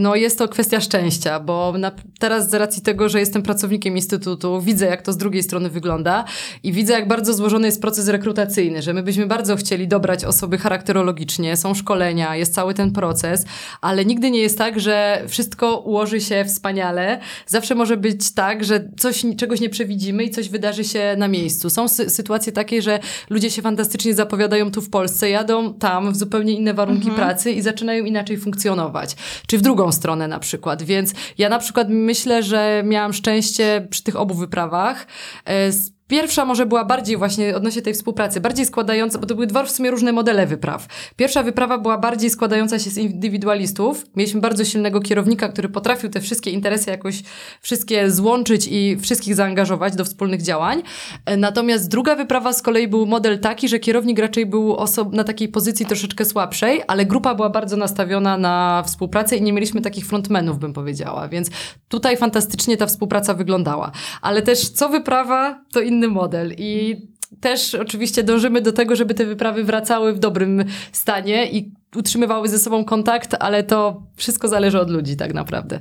no 0.00 0.14
jest 0.14 0.38
to 0.38 0.48
kwestia 0.48 0.80
szczęścia, 0.80 1.40
bo 1.40 1.74
na, 1.78 1.92
teraz 2.18 2.50
z 2.50 2.54
racji 2.54 2.82
tego, 2.82 3.08
że 3.08 3.20
jestem 3.20 3.42
pracownikiem 3.42 3.96
Instytutu, 3.96 4.60
widzę 4.60 4.86
jak 4.86 5.02
to 5.02 5.12
z 5.12 5.16
drugiej 5.16 5.42
strony 5.42 5.70
wygląda 5.70 6.24
i 6.62 6.72
widzę 6.72 6.92
jak 6.92 7.08
bardzo 7.08 7.34
złożony 7.34 7.66
jest 7.66 7.80
proces 7.80 8.08
rekrutacyjny, 8.08 8.82
że 8.82 8.92
my 8.92 9.02
byśmy 9.02 9.26
bardzo 9.26 9.56
chcieli 9.56 9.88
dobrać 9.88 10.24
osoby 10.24 10.58
charakterologicznie, 10.58 11.56
są 11.56 11.74
szkolenia, 11.74 12.36
jest 12.36 12.54
cały 12.54 12.74
ten 12.74 12.92
proces, 12.98 13.44
ale 13.80 14.04
nigdy 14.04 14.30
nie 14.30 14.40
jest 14.40 14.58
tak, 14.58 14.80
że 14.80 15.24
wszystko 15.28 15.78
ułoży 15.78 16.20
się 16.20 16.44
wspaniale. 16.44 17.20
Zawsze 17.46 17.74
może 17.74 17.96
być 17.96 18.34
tak, 18.34 18.64
że 18.64 18.88
coś, 18.98 19.24
czegoś 19.38 19.60
nie 19.60 19.68
przewidzimy 19.68 20.24
i 20.24 20.30
coś 20.30 20.48
wydarzy 20.48 20.84
się 20.84 21.14
na 21.18 21.28
miejscu. 21.28 21.70
Są 21.70 21.88
sy 21.88 22.10
sytuacje 22.10 22.52
takie, 22.52 22.82
że 22.82 22.98
ludzie 23.30 23.50
się 23.50 23.62
fantastycznie 23.62 24.14
zapowiadają 24.14 24.70
tu 24.70 24.82
w 24.82 24.90
Polsce, 24.90 25.30
jadą 25.30 25.74
tam 25.74 26.12
w 26.12 26.16
zupełnie 26.16 26.52
inne 26.52 26.74
warunki 26.74 27.08
mhm. 27.08 27.16
pracy 27.16 27.52
i 27.52 27.62
zaczynają 27.62 28.04
inaczej 28.04 28.38
funkcjonować. 28.38 29.16
Czy 29.46 29.58
w 29.58 29.62
drugą 29.62 29.92
stronę 29.92 30.28
na 30.28 30.38
przykład. 30.38 30.82
Więc 30.82 31.14
ja 31.38 31.48
na 31.48 31.58
przykład 31.58 31.86
myślę, 31.90 32.42
że 32.42 32.82
miałam 32.86 33.12
szczęście 33.12 33.86
przy 33.90 34.02
tych 34.02 34.16
obu 34.16 34.34
wyprawach. 34.34 35.06
E, 35.46 35.72
Pierwsza 36.08 36.44
może 36.44 36.66
była 36.66 36.84
bardziej 36.84 37.16
właśnie 37.16 37.56
odnośnie 37.56 37.82
tej 37.82 37.94
współpracy, 37.94 38.40
bardziej 38.40 38.66
składająca, 38.66 39.18
bo 39.18 39.26
to 39.26 39.34
były 39.34 39.46
dwa 39.46 39.64
w 39.64 39.70
sumie 39.70 39.90
różne 39.90 40.12
modele 40.12 40.46
wypraw. 40.46 40.86
Pierwsza 41.16 41.42
wyprawa 41.42 41.78
była 41.78 41.98
bardziej 41.98 42.30
składająca 42.30 42.78
się 42.78 42.90
z 42.90 42.98
indywidualistów. 42.98 44.06
Mieliśmy 44.16 44.40
bardzo 44.40 44.64
silnego 44.64 45.00
kierownika, 45.00 45.48
który 45.48 45.68
potrafił 45.68 46.10
te 46.10 46.20
wszystkie 46.20 46.50
interesy 46.50 46.90
jakoś 46.90 47.22
wszystkie 47.60 48.10
złączyć 48.10 48.68
i 48.70 48.96
wszystkich 49.00 49.34
zaangażować 49.34 49.96
do 49.96 50.04
wspólnych 50.04 50.42
działań. 50.42 50.82
E, 51.26 51.36
natomiast 51.36 51.88
druga 51.90 52.16
wyprawa 52.16 52.52
z 52.52 52.62
kolei 52.62 52.88
był 52.88 53.06
model 53.06 53.38
taki, 53.38 53.68
że 53.68 53.78
kierownik 53.78 54.18
raczej 54.18 54.46
był 54.46 54.76
osob 54.76 55.12
na 55.12 55.24
takiej 55.24 55.48
pozycji 55.48 55.86
troszeczkę 55.86 56.24
słabszej, 56.24 56.82
ale 56.86 57.06
grupa 57.06 57.34
była 57.34 57.50
bardzo 57.50 57.76
nastawiona 57.76 58.38
na 58.38 58.82
współpracę 58.86 59.36
i 59.36 59.42
nie 59.42 59.52
mieliśmy 59.52 59.80
takich 59.80 60.06
frontmenów, 60.06 60.58
bym 60.58 60.72
powiedziała. 60.72 61.28
Więc 61.28 61.50
tutaj 61.88 62.16
fantastycznie 62.16 62.76
ta 62.76 62.86
współpraca 62.86 63.34
wyglądała. 63.34 63.92
Ale 64.22 64.42
też 64.42 64.68
co 64.68 64.88
wyprawa, 64.88 65.64
to 65.72 65.80
inny 65.80 65.97
inny 65.98 66.08
model 66.08 66.54
i 66.58 66.96
też 67.40 67.74
oczywiście 67.74 68.22
dążymy 68.22 68.60
do 68.60 68.72
tego, 68.72 68.96
żeby 68.96 69.14
te 69.14 69.24
wyprawy 69.24 69.64
wracały 69.64 70.12
w 70.12 70.18
dobrym 70.18 70.64
stanie 70.92 71.50
i 71.50 71.72
utrzymywały 71.96 72.48
ze 72.48 72.58
sobą 72.58 72.84
kontakt, 72.84 73.36
ale 73.40 73.62
to 73.62 74.02
wszystko 74.16 74.48
zależy 74.48 74.80
od 74.80 74.90
ludzi 74.90 75.16
tak 75.16 75.34
naprawdę. 75.34 75.80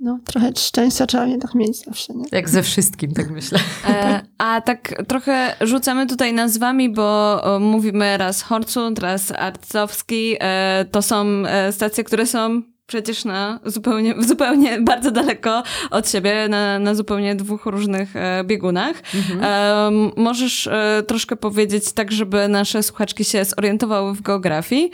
No, 0.00 0.18
trochę 0.24 0.52
szczęścia 0.56 1.06
trzeba 1.06 1.26
jednak 1.26 1.54
mieć 1.54 1.84
zawsze, 1.84 2.14
nie? 2.14 2.24
Jak 2.32 2.48
ze 2.48 2.62
wszystkim, 2.62 3.12
tak 3.12 3.30
myślę. 3.30 3.58
E, 3.88 4.20
a 4.38 4.60
tak 4.60 5.02
trochę 5.08 5.56
rzucamy 5.60 6.06
tutaj 6.06 6.32
nazwami, 6.32 6.92
bo 6.92 7.40
mówimy 7.60 8.16
raz 8.16 8.42
Horsund, 8.42 8.98
raz 8.98 9.32
Arcowski. 9.32 10.36
E, 10.40 10.84
to 10.90 11.02
są 11.02 11.26
e, 11.46 11.72
stacje, 11.72 12.04
które 12.04 12.26
są 12.26 12.62
przecież 12.90 13.24
na 13.24 13.60
zupełnie, 13.64 14.14
zupełnie 14.18 14.80
bardzo 14.92 15.10
daleko 15.10 15.62
od 15.90 16.10
siebie, 16.10 16.48
na, 16.48 16.78
na 16.78 16.94
zupełnie 16.94 17.34
dwóch 17.34 17.66
różnych 17.66 18.16
e, 18.16 18.44
biegunach. 18.44 18.96
E, 19.42 19.90
możesz 20.16 20.66
e, 20.66 21.02
troszkę 21.06 21.36
powiedzieć 21.36 21.92
tak, 21.92 22.12
żeby 22.12 22.48
nasze 22.48 22.82
słuchaczki 22.82 23.24
się 23.24 23.44
zorientowały 23.44 24.14
w 24.14 24.22
geografii. 24.22 24.90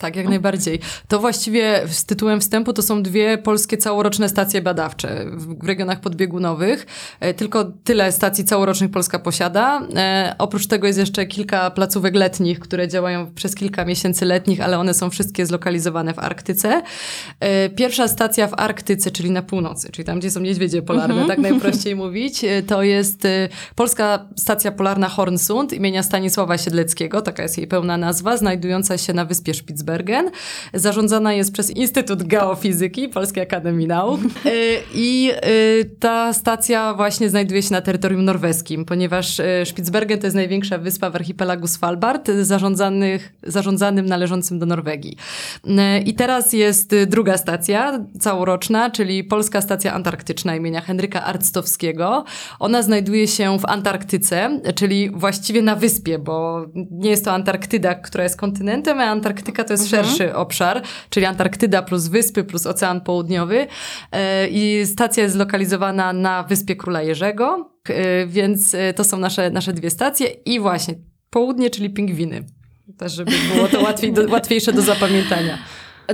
Tak, 0.00 0.16
jak 0.16 0.28
najbardziej. 0.28 0.80
To 1.08 1.18
właściwie 1.18 1.82
z 1.88 2.04
tytułem 2.04 2.40
wstępu 2.40 2.72
to 2.72 2.82
są 2.82 3.02
dwie 3.02 3.38
polskie 3.38 3.76
całoroczne 3.76 4.28
stacje 4.28 4.62
badawcze 4.62 5.24
w 5.32 5.66
regionach 5.66 6.00
podbiegunowych. 6.00 6.86
E, 7.20 7.34
tylko 7.34 7.64
tyle 7.64 8.12
stacji 8.12 8.44
całorocznych 8.44 8.90
Polska 8.90 9.18
posiada. 9.18 9.88
E, 9.96 10.34
oprócz 10.38 10.66
tego 10.66 10.86
jest 10.86 10.98
jeszcze 10.98 11.26
kilka 11.26 11.70
placówek 11.70 12.14
letnich, 12.14 12.60
które 12.60 12.88
działają 12.88 13.34
przez 13.34 13.54
kilka 13.54 13.84
miesięcy 13.84 14.24
letnich, 14.24 14.60
ale 14.60 14.78
one 14.78 14.94
są 14.94 15.10
wszystkie 15.10 15.46
zlokalizowane 15.46 16.14
w 16.14 16.18
Arktyce. 16.18 16.82
E, 17.40 17.68
pierwsza 17.68 18.08
stacja 18.08 18.46
w 18.46 18.54
Arktyce, 18.60 19.10
czyli 19.10 19.30
na 19.30 19.42
północy, 19.42 19.92
czyli 19.92 20.04
tam, 20.04 20.18
gdzie 20.18 20.30
są 20.30 20.40
niedźwiedzie 20.40 20.82
polarne, 20.82 21.26
tak 21.26 21.38
najprościej 21.38 21.96
mówić, 22.04 22.44
to 22.66 22.82
jest 22.82 23.22
Polska 23.74 24.28
Stacja 24.36 24.72
Polarna 24.72 25.08
Hornsund 25.08 25.72
imienia 25.72 26.02
Stanisława 26.02 26.58
Siedleckiego, 26.58 27.22
taka 27.22 27.42
jest 27.42 27.58
jej 27.58 27.66
pełna 27.66 27.96
nazwa, 27.96 28.36
znajdująca 28.36 28.98
się 28.98 29.12
na 29.12 29.24
wyspie 29.24 29.54
Spitsbergen. 29.90 30.30
Zarządzana 30.74 31.32
jest 31.32 31.52
przez 31.52 31.70
Instytut 31.70 32.22
Geofizyki 32.22 33.08
Polskiej 33.08 33.42
Akademii 33.42 33.86
Nauk. 33.86 34.20
Y, 34.46 34.82
I 34.94 35.30
y, 35.46 35.90
ta 35.98 36.32
stacja 36.32 36.94
właśnie 36.94 37.30
znajduje 37.30 37.62
się 37.62 37.72
na 37.72 37.80
terytorium 37.80 38.24
norweskim, 38.24 38.84
ponieważ 38.84 39.40
y, 39.40 39.44
Spitsbergen 39.64 40.18
to 40.18 40.26
jest 40.26 40.36
największa 40.36 40.78
wyspa 40.78 41.10
w 41.10 41.16
archipelagu 41.16 41.66
Svalbard, 41.66 42.28
zarządzanych, 42.42 43.32
zarządzanym 43.42 44.06
należącym 44.06 44.58
do 44.58 44.66
Norwegii. 44.66 45.16
I 46.06 46.14
teraz 46.14 46.52
jest 46.52 46.94
druga 47.06 47.38
stacja 47.38 48.04
całoroczna, 48.20 48.90
czyli 48.90 49.24
Polska 49.24 49.60
Stacja 49.60 49.92
Antarktyczna 49.92 50.56
imienia 50.56 50.80
Henryka 50.80 51.24
Arctowskiego. 51.24 52.24
Ona 52.58 52.82
znajduje 52.82 53.28
się 53.28 53.58
w 53.58 53.66
Antarktyce, 53.66 54.60
czyli 54.74 55.10
właściwie 55.10 55.62
na 55.62 55.76
wyspie, 55.76 56.18
bo 56.18 56.66
nie 56.90 57.10
jest 57.10 57.24
to 57.24 57.32
Antarktyda, 57.32 57.94
która 57.94 58.24
jest 58.24 58.36
kontynentem, 58.36 59.00
a 59.00 59.04
Antarktyka 59.04 59.64
to 59.64 59.72
jest 59.72 59.79
szerszy 59.88 60.34
obszar, 60.34 60.82
czyli 61.10 61.26
Antarktyda 61.26 61.82
plus 61.82 62.06
wyspy 62.06 62.44
plus 62.44 62.66
Ocean 62.66 63.00
Południowy. 63.00 63.66
E, 64.12 64.48
I 64.48 64.86
stacja 64.86 65.22
jest 65.22 65.34
zlokalizowana 65.34 66.12
na 66.12 66.42
wyspie 66.42 66.76
Króla 66.76 67.02
Jerzego, 67.02 67.70
e, 67.88 68.26
więc 68.26 68.74
e, 68.74 68.94
to 68.94 69.04
są 69.04 69.18
nasze, 69.18 69.50
nasze 69.50 69.72
dwie 69.72 69.90
stacje. 69.90 70.26
I 70.26 70.60
właśnie 70.60 70.94
południe, 71.30 71.70
czyli 71.70 71.90
pingwiny. 71.90 72.44
Też, 72.98 73.12
żeby 73.12 73.32
było 73.54 73.68
to 73.68 73.80
łatwiej 73.80 74.12
do, 74.12 74.28
łatwiejsze 74.28 74.72
do 74.72 74.82
zapamiętania. 74.82 75.58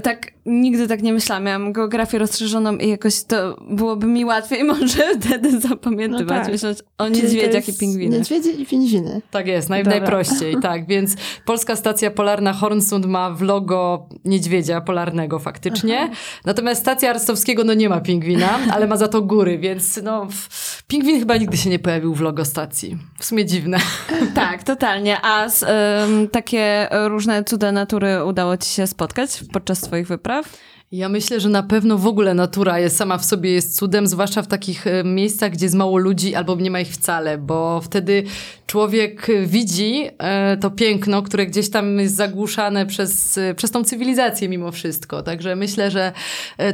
Tak, 0.02 0.30
nigdy 0.46 0.88
tak 0.88 1.02
nie 1.02 1.12
myślałam. 1.12 1.44
Miałam 1.44 1.72
geografię 1.72 2.18
rozszerzoną 2.18 2.76
i 2.76 2.88
jakoś 2.88 3.22
to 3.22 3.56
byłoby 3.70 4.06
mi 4.06 4.24
łatwiej 4.24 4.64
może 4.74 5.04
wtedy 5.20 5.60
zapamiętywać, 5.60 6.28
No 6.38 6.42
tak. 6.42 6.52
myśleć 6.52 6.78
o 6.98 7.08
niedźwiedziach 7.08 7.68
i 7.68 7.72
pingwinach. 7.74 8.18
Niedźwiedzie 8.18 8.50
i 8.50 8.66
pingwiny. 8.66 9.22
Tak 9.30 9.46
jest, 9.46 9.68
naj, 9.70 9.84
Dobra. 9.84 9.98
najprościej, 10.00 10.56
tak. 10.62 10.86
Więc 10.86 11.14
Polska 11.44 11.76
Stacja 11.76 12.10
Polarna 12.10 12.52
Hornsund 12.52 13.06
ma 13.06 13.30
w 13.30 13.42
logo 13.42 14.08
niedźwiedzia 14.24 14.80
polarnego 14.80 15.38
faktycznie. 15.38 16.10
Natomiast 16.44 16.80
stacja 16.80 17.10
Arstowskiego 17.10 17.64
no 17.64 17.74
nie 17.74 17.88
ma 17.88 18.00
pingwina, 18.00 18.58
ale 18.72 18.86
ma 18.86 18.96
za 18.96 19.08
to 19.08 19.22
góry, 19.22 19.58
więc 19.58 20.00
no 20.02 20.26
w- 20.30 20.82
pingwin 20.86 21.18
chyba 21.18 21.36
nigdy 21.36 21.56
się 21.56 21.70
nie 21.70 21.78
pojawił 21.78 22.14
w 22.14 22.20
logo 22.20 22.44
stacji. 22.44 22.98
W 23.18 23.24
sumie 23.24 23.44
dziwne. 23.44 23.78
Tak, 24.34 24.62
totalnie. 24.62 25.16
A 25.22 25.48
z, 25.48 25.62
ym, 25.62 26.28
takie 26.28 26.88
różne 27.06 27.44
cuda 27.44 27.72
natury 27.72 28.24
udało 28.24 28.56
ci 28.56 28.70
się 28.70 28.86
spotkać 28.86 29.40
podczas 29.52 29.80
twoich 29.86 30.06
wypraw? 30.06 30.46
Ja 30.92 31.08
myślę, 31.08 31.40
że 31.40 31.48
na 31.48 31.62
pewno 31.62 31.98
w 31.98 32.06
ogóle 32.06 32.34
natura 32.34 32.78
jest 32.78 32.96
sama 32.96 33.18
w 33.18 33.24
sobie 33.24 33.52
jest 33.52 33.76
cudem, 33.76 34.06
zwłaszcza 34.06 34.42
w 34.42 34.46
takich 34.46 34.86
e, 34.86 35.04
miejscach, 35.04 35.52
gdzie 35.52 35.66
jest 35.66 35.74
mało 35.74 35.98
ludzi 35.98 36.34
albo 36.34 36.54
nie 36.56 36.70
ma 36.70 36.80
ich 36.80 36.88
wcale, 36.88 37.38
bo 37.38 37.80
wtedy 37.80 38.22
człowiek 38.66 39.30
e, 39.30 39.46
widzi 39.46 40.04
e, 40.18 40.56
to 40.56 40.70
piękno, 40.70 41.22
które 41.22 41.46
gdzieś 41.46 41.70
tam 41.70 41.98
jest 41.98 42.16
zagłuszane 42.16 42.86
przez, 42.86 43.38
przez 43.56 43.70
tą 43.70 43.84
cywilizację 43.84 44.48
mimo 44.48 44.72
wszystko. 44.72 45.22
Także 45.22 45.56
myślę, 45.56 45.90
że 45.90 46.12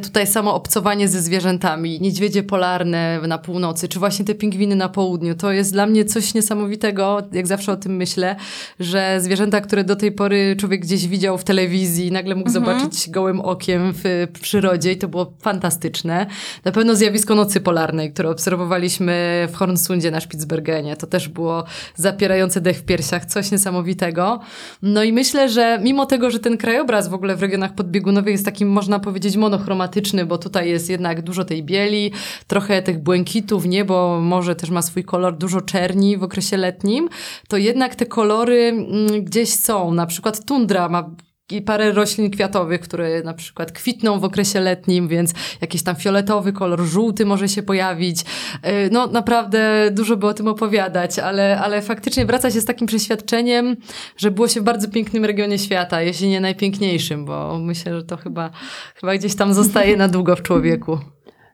tutaj 0.02 0.26
samo 0.26 0.54
obcowanie 0.54 1.08
ze 1.08 1.22
zwierzętami, 1.22 2.00
niedźwiedzie 2.00 2.42
polarne 2.42 3.20
na 3.28 3.38
północy, 3.38 3.88
czy 3.88 3.98
właśnie 3.98 4.24
te 4.24 4.34
pingwiny 4.34 4.76
na 4.76 4.88
południu, 4.88 5.34
to 5.34 5.52
jest 5.52 5.72
dla 5.72 5.86
mnie 5.86 6.04
coś 6.04 6.34
niesamowitego, 6.34 7.22
jak 7.32 7.46
zawsze 7.46 7.72
o 7.72 7.76
tym 7.76 7.96
myślę, 7.96 8.36
że 8.80 9.20
zwierzęta, 9.20 9.60
które 9.60 9.84
do 9.84 9.96
tej 9.96 10.12
pory 10.12 10.56
człowiek 10.58 10.80
gdzieś 10.80 11.06
widział 11.08 11.38
w 11.38 11.44
telewizji, 11.44 12.12
nagle 12.12 12.34
mógł 12.34 12.50
zobaczyć 12.50 13.10
gołym 13.10 13.40
okiem 13.40 13.94
w, 14.04 14.28
przyrodzie 14.40 14.92
i 14.92 14.96
to 14.96 15.08
było 15.08 15.32
fantastyczne. 15.40 16.26
Na 16.64 16.72
pewno 16.72 16.96
zjawisko 16.96 17.34
nocy 17.34 17.60
polarnej, 17.60 18.12
które 18.12 18.30
obserwowaliśmy 18.30 19.46
w 19.52 19.56
Hornsundzie 19.56 20.10
na 20.10 20.20
Spitsbergenie, 20.20 20.96
to 20.96 21.06
też 21.06 21.28
było 21.28 21.64
zapierające 21.96 22.60
dech 22.60 22.78
w 22.78 22.84
piersiach, 22.84 23.24
coś 23.24 23.50
niesamowitego. 23.50 24.40
No 24.82 25.02
i 25.02 25.12
myślę, 25.12 25.48
że 25.48 25.78
mimo 25.82 26.06
tego, 26.06 26.30
że 26.30 26.38
ten 26.38 26.56
krajobraz 26.56 27.08
w 27.08 27.14
ogóle 27.14 27.36
w 27.36 27.42
regionach 27.42 27.74
podbiegunowych 27.74 28.32
jest 28.32 28.44
takim, 28.44 28.68
można 28.68 29.00
powiedzieć, 29.00 29.36
monochromatyczny, 29.36 30.26
bo 30.26 30.38
tutaj 30.38 30.68
jest 30.68 30.90
jednak 30.90 31.22
dużo 31.22 31.44
tej 31.44 31.62
bieli, 31.64 32.12
trochę 32.46 32.82
tych 32.82 33.02
błękitów, 33.02 33.66
niebo 33.66 34.20
może 34.20 34.54
też 34.56 34.70
ma 34.70 34.82
swój 34.82 35.04
kolor, 35.04 35.36
dużo 35.36 35.60
czerni 35.60 36.16
w 36.16 36.22
okresie 36.22 36.56
letnim, 36.56 37.08
to 37.48 37.56
jednak 37.56 37.94
te 37.94 38.06
kolory 38.06 38.62
mm, 38.68 39.24
gdzieś 39.24 39.54
są. 39.54 39.94
Na 39.94 40.06
przykład 40.06 40.44
tundra 40.44 40.88
ma 40.88 41.10
i 41.50 41.62
parę 41.62 41.92
roślin 41.92 42.30
kwiatowych, 42.30 42.80
które 42.80 43.22
na 43.22 43.34
przykład 43.34 43.72
kwitną 43.72 44.20
w 44.20 44.24
okresie 44.24 44.60
letnim, 44.60 45.08
więc 45.08 45.32
jakiś 45.60 45.82
tam 45.82 45.96
fioletowy 45.96 46.52
kolor, 46.52 46.80
żółty 46.82 47.26
może 47.26 47.48
się 47.48 47.62
pojawić. 47.62 48.20
Yy, 48.64 48.70
No 48.92 49.06
naprawdę 49.06 49.90
dużo 49.90 50.16
by 50.16 50.26
o 50.26 50.34
tym 50.34 50.48
opowiadać, 50.48 51.18
ale, 51.18 51.60
ale 51.60 51.82
faktycznie 51.82 52.26
wraca 52.26 52.50
się 52.50 52.60
z 52.60 52.64
takim 52.64 52.86
przeświadczeniem, 52.86 53.76
że 54.16 54.30
było 54.30 54.48
się 54.48 54.60
w 54.60 54.64
bardzo 54.64 54.88
pięknym 54.88 55.24
regionie 55.24 55.58
świata, 55.58 56.02
jeśli 56.02 56.28
nie 56.28 56.40
najpiękniejszym, 56.40 57.24
bo 57.24 57.58
myślę, 57.58 57.94
że 57.94 58.02
to 58.04 58.16
chyba, 58.16 58.50
chyba 58.94 59.14
gdzieś 59.14 59.34
tam 59.36 59.54
zostaje 59.54 59.96
na 59.96 60.08
długo 60.08 60.36
w 60.36 60.42
człowieku. 60.42 60.98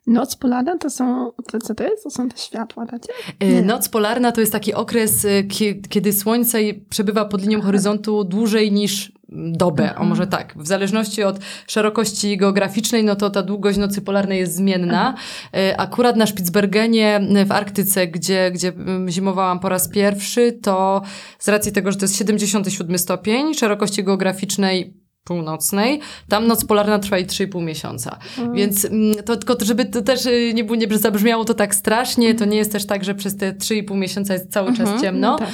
Noc 0.06 0.36
polarna 0.36 0.78
to 0.78 0.90
są, 0.90 1.32
to 1.52 1.58
co 1.58 1.74
to 1.74 1.84
jest? 1.84 2.04
To 2.04 2.10
są 2.10 2.28
te 2.28 2.36
światła, 2.38 2.86
tacie? 2.86 3.12
E, 3.40 3.62
Noc 3.62 3.88
polarna 3.88 4.32
to 4.32 4.40
jest 4.40 4.52
taki 4.52 4.74
okres, 4.74 5.26
kie- 5.48 5.88
kiedy 5.88 6.12
słońce 6.12 6.58
przebywa 6.90 7.24
pod 7.24 7.42
linią 7.42 7.60
horyzontu 7.60 8.24
dłużej 8.24 8.72
niż 8.72 9.12
dobę, 9.32 9.94
o 9.94 10.04
może 10.04 10.26
tak. 10.26 10.54
W 10.56 10.66
zależności 10.66 11.22
od 11.22 11.38
szerokości 11.66 12.36
geograficznej, 12.36 13.04
no 13.04 13.16
to 13.16 13.30
ta 13.30 13.42
długość 13.42 13.78
nocy 13.78 14.02
polarnej 14.02 14.38
jest 14.38 14.56
zmienna. 14.56 15.14
E, 15.54 15.80
Akurat 15.80 16.16
na 16.16 16.26
Spitsbergenie 16.26 17.16
e, 17.16 17.44
w 17.44 17.52
Arktyce, 17.52 18.06
gdzie, 18.06 18.50
gdzie 18.50 18.72
zimowałam 19.08 19.60
po 19.60 19.68
raz 19.68 19.88
pierwszy, 19.88 20.52
to 20.52 21.02
z 21.38 21.48
racji 21.48 21.72
tego, 21.72 21.92
że 21.92 21.98
to 21.98 22.04
jest 22.04 22.16
77 22.16 22.98
stopień 22.98 23.54
szerokości 23.54 24.04
geograficznej 24.04 25.07
północnej. 25.28 26.00
Tam 26.28 26.46
noc 26.46 26.64
polarna 26.64 26.98
trwa 26.98 27.18
i 27.18 27.26
3,5 27.26 27.62
miesiąca. 27.62 28.18
Więc 28.54 28.84
mm, 28.84 29.14
to 29.24 29.36
tylko, 29.36 29.64
żeby 29.64 29.84
to 29.84 30.02
też 30.02 30.26
y, 30.26 30.52
nie, 30.54 30.64
było, 30.64 30.76
nie 30.76 30.98
zabrzmiało 30.98 31.44
to 31.44 31.54
tak 31.54 31.74
strasznie, 31.74 32.34
to 32.34 32.44
nie 32.44 32.56
jest 32.56 32.72
też 32.72 32.86
tak, 32.86 33.04
że 33.04 33.14
przez 33.14 33.36
te 33.36 33.52
3,5 33.52 33.96
miesiąca 33.96 34.32
jest 34.32 34.52
cały 34.52 34.76
czas 34.76 35.00
ciemno, 35.00 35.30
no 35.30 35.38
tak. 35.38 35.48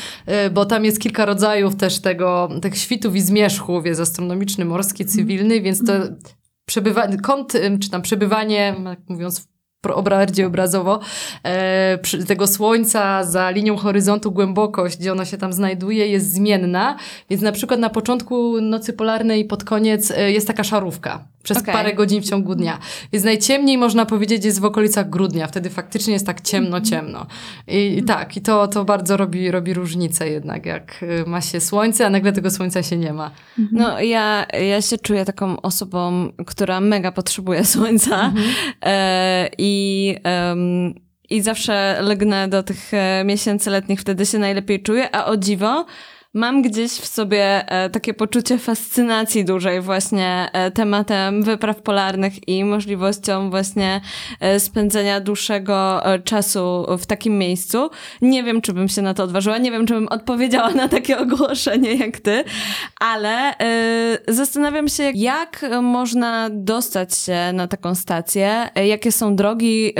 y, 0.46 0.50
bo 0.50 0.66
tam 0.66 0.84
jest 0.84 1.00
kilka 1.00 1.24
rodzajów 1.24 1.76
też 1.76 2.00
tego, 2.00 2.48
tych 2.62 2.78
świtów 2.78 3.16
i 3.16 3.20
zmierzchów, 3.20 3.86
jest 3.86 4.00
astronomiczny, 4.00 4.64
morski, 4.64 5.06
cywilny, 5.06 5.60
więc 5.60 5.86
to 5.86 5.92
przebywanie, 6.66 7.16
kąt, 7.16 7.52
czy 7.80 7.90
tam 7.90 8.02
przebywanie, 8.02 8.74
mówiąc 9.08 9.40
obra- 9.40 9.53
bardziej 10.04 10.44
obrazowo, 10.44 11.00
e, 11.44 11.98
tego 12.26 12.46
słońca 12.46 13.24
za 13.24 13.50
linią 13.50 13.76
horyzontu 13.76 14.32
głębokość, 14.32 14.98
gdzie 14.98 15.12
ono 15.12 15.24
się 15.24 15.38
tam 15.38 15.52
znajduje, 15.52 16.08
jest 16.08 16.32
zmienna, 16.32 16.96
więc 17.30 17.42
na 17.42 17.52
przykład 17.52 17.80
na 17.80 17.90
początku 17.90 18.60
nocy 18.60 18.92
polarnej 18.92 19.44
pod 19.44 19.64
koniec 19.64 20.10
e, 20.10 20.32
jest 20.32 20.46
taka 20.46 20.64
szarówka 20.64 21.24
przez 21.44 21.58
Okej. 21.58 21.74
parę 21.74 21.94
godzin 21.94 22.22
w 22.22 22.24
ciągu 22.24 22.54
dnia. 22.54 22.78
Więc 23.12 23.24
najciemniej 23.24 23.78
można 23.78 24.06
powiedzieć 24.06 24.44
jest 24.44 24.60
w 24.60 24.64
okolicach 24.64 25.10
grudnia, 25.10 25.46
wtedy 25.46 25.70
faktycznie 25.70 26.12
jest 26.12 26.26
tak 26.26 26.40
ciemno, 26.40 26.80
ciemno. 26.80 27.26
I, 27.68 27.98
i 27.98 28.02
tak, 28.02 28.36
i 28.36 28.40
to, 28.40 28.68
to 28.68 28.84
bardzo 28.84 29.16
robi, 29.16 29.50
robi 29.50 29.74
różnicę 29.74 30.28
jednak, 30.28 30.66
jak 30.66 31.02
y, 31.02 31.24
ma 31.26 31.40
się 31.40 31.60
słońce, 31.60 32.06
a 32.06 32.10
nagle 32.10 32.32
tego 32.32 32.50
słońca 32.50 32.82
się 32.82 32.96
nie 32.96 33.12
ma. 33.12 33.30
No 33.72 34.00
ja, 34.00 34.46
ja 34.68 34.82
się 34.82 34.98
czuję 34.98 35.24
taką 35.24 35.60
osobą, 35.60 36.32
która 36.46 36.80
mega 36.80 37.12
potrzebuje 37.12 37.64
słońca 37.64 38.32
e, 38.82 39.48
i, 39.58 39.73
em, 40.24 40.94
i 41.30 41.42
zawsze 41.42 41.98
legnę 42.00 42.48
do 42.48 42.62
tych 42.62 42.94
e, 42.94 43.22
miesięcy 43.24 43.70
letnich, 43.70 44.00
wtedy 44.00 44.26
się 44.26 44.38
najlepiej 44.38 44.82
czuję, 44.82 45.14
a 45.14 45.26
o 45.26 45.36
dziwo 45.36 45.86
mam 46.34 46.62
gdzieś 46.62 46.92
w 46.92 47.06
sobie 47.06 47.68
e, 47.68 47.90
takie 47.90 48.14
poczucie 48.14 48.58
fascynacji 48.58 49.44
dużej 49.44 49.80
właśnie 49.80 50.48
e, 50.52 50.70
tematem 50.70 51.42
wypraw 51.42 51.82
polarnych 51.82 52.48
i 52.48 52.64
możliwością 52.64 53.50
właśnie 53.50 54.00
e, 54.40 54.60
spędzenia 54.60 55.20
dłuższego 55.20 56.02
czasu 56.24 56.86
w 56.98 57.06
takim 57.06 57.38
miejscu. 57.38 57.90
Nie 58.22 58.42
wiem, 58.42 58.60
czy 58.60 58.72
bym 58.72 58.88
się 58.88 59.02
na 59.02 59.14
to 59.14 59.22
odważyła, 59.24 59.58
nie 59.58 59.70
wiem, 59.70 59.86
czy 59.86 59.94
bym 59.94 60.08
odpowiedziała 60.08 60.70
na 60.70 60.88
takie 60.88 61.18
ogłoszenie 61.24 61.94
jak 61.94 62.20
ty, 62.20 62.44
ale 63.00 63.54
zastanawiam 64.28 64.88
się, 64.88 65.12
jak 65.14 65.66
można 65.82 66.50
dostać 66.52 67.18
się 67.18 67.50
na 67.52 67.68
taką 67.68 67.94
stację, 67.94 68.68
jakie 68.74 69.12
są 69.12 69.36
drogi, 69.36 69.94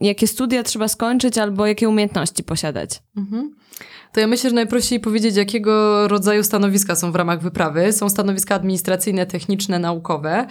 jakie 0.00 0.26
studia 0.26 0.62
trzeba 0.62 0.88
skończyć 0.88 1.38
albo 1.38 1.66
jakie 1.66 1.88
umiejętności 1.88 2.44
posiadać. 2.44 2.90
Mhm. 3.16 3.50
To 4.12 4.20
ja 4.20 4.26
myślę, 4.26 4.50
że 4.50 4.56
najprościej 4.56 5.00
powiedzieć, 5.00 5.36
jakiego 5.36 6.08
rodzaju 6.08 6.44
stanowiska 6.44 6.96
są 6.96 7.12
w 7.12 7.16
ramach 7.16 7.40
wyprawy. 7.40 7.92
Są 7.92 8.08
stanowiska 8.08 8.54
administracyjne, 8.54 9.26
techniczne, 9.26 9.78
naukowe. 9.78 10.46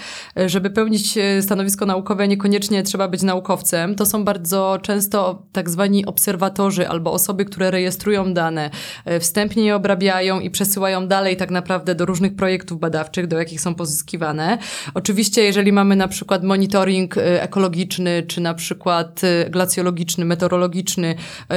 Żeby 0.46 0.70
pełnić 0.70 1.18
e, 1.18 1.42
stanowisko 1.42 1.86
naukowe, 1.86 2.28
niekoniecznie 2.28 2.84
trzeba 2.84 3.08
być 3.08 3.24
naukowcem. 3.24 3.96
To 3.96 4.06
są 4.06 4.24
bardzo 4.24 4.80
często 4.82 5.42
tak 5.52 5.70
zwani 5.70 6.06
obserwatorzy 6.06 6.88
albo 6.88 7.12
osoby, 7.12 7.46
które 7.46 7.72
rejestrują 7.72 8.34
dane, 8.34 8.70
e, 9.06 9.20
wstępnie 9.20 9.66
je 9.66 9.76
obrabiają 9.76 10.40
i 10.40 10.50
przesyłają 10.50 11.08
dalej 11.08 11.38
tak 11.38 11.52
naprawdę 11.52 11.96
do 11.96 12.06
różnych 12.06 12.36
projektów 12.36 12.80
badawczych, 12.80 13.28
do 13.28 13.40
jakich 13.40 13.62
są 13.62 13.76
pozyskiwane. 13.76 14.58
Oczywiście, 14.94 15.44
jeżeli 15.44 15.72
mamy 15.72 15.96
na 15.96 16.08
przykład 16.08 16.44
monitoring 16.44 17.18
e, 17.18 17.44
ekologiczny, 17.44 18.24
czy 18.28 18.42
na 18.42 18.54
przykład 18.54 19.22
glacjologiczny, 19.50 20.26
meteorologiczny, 20.26 21.16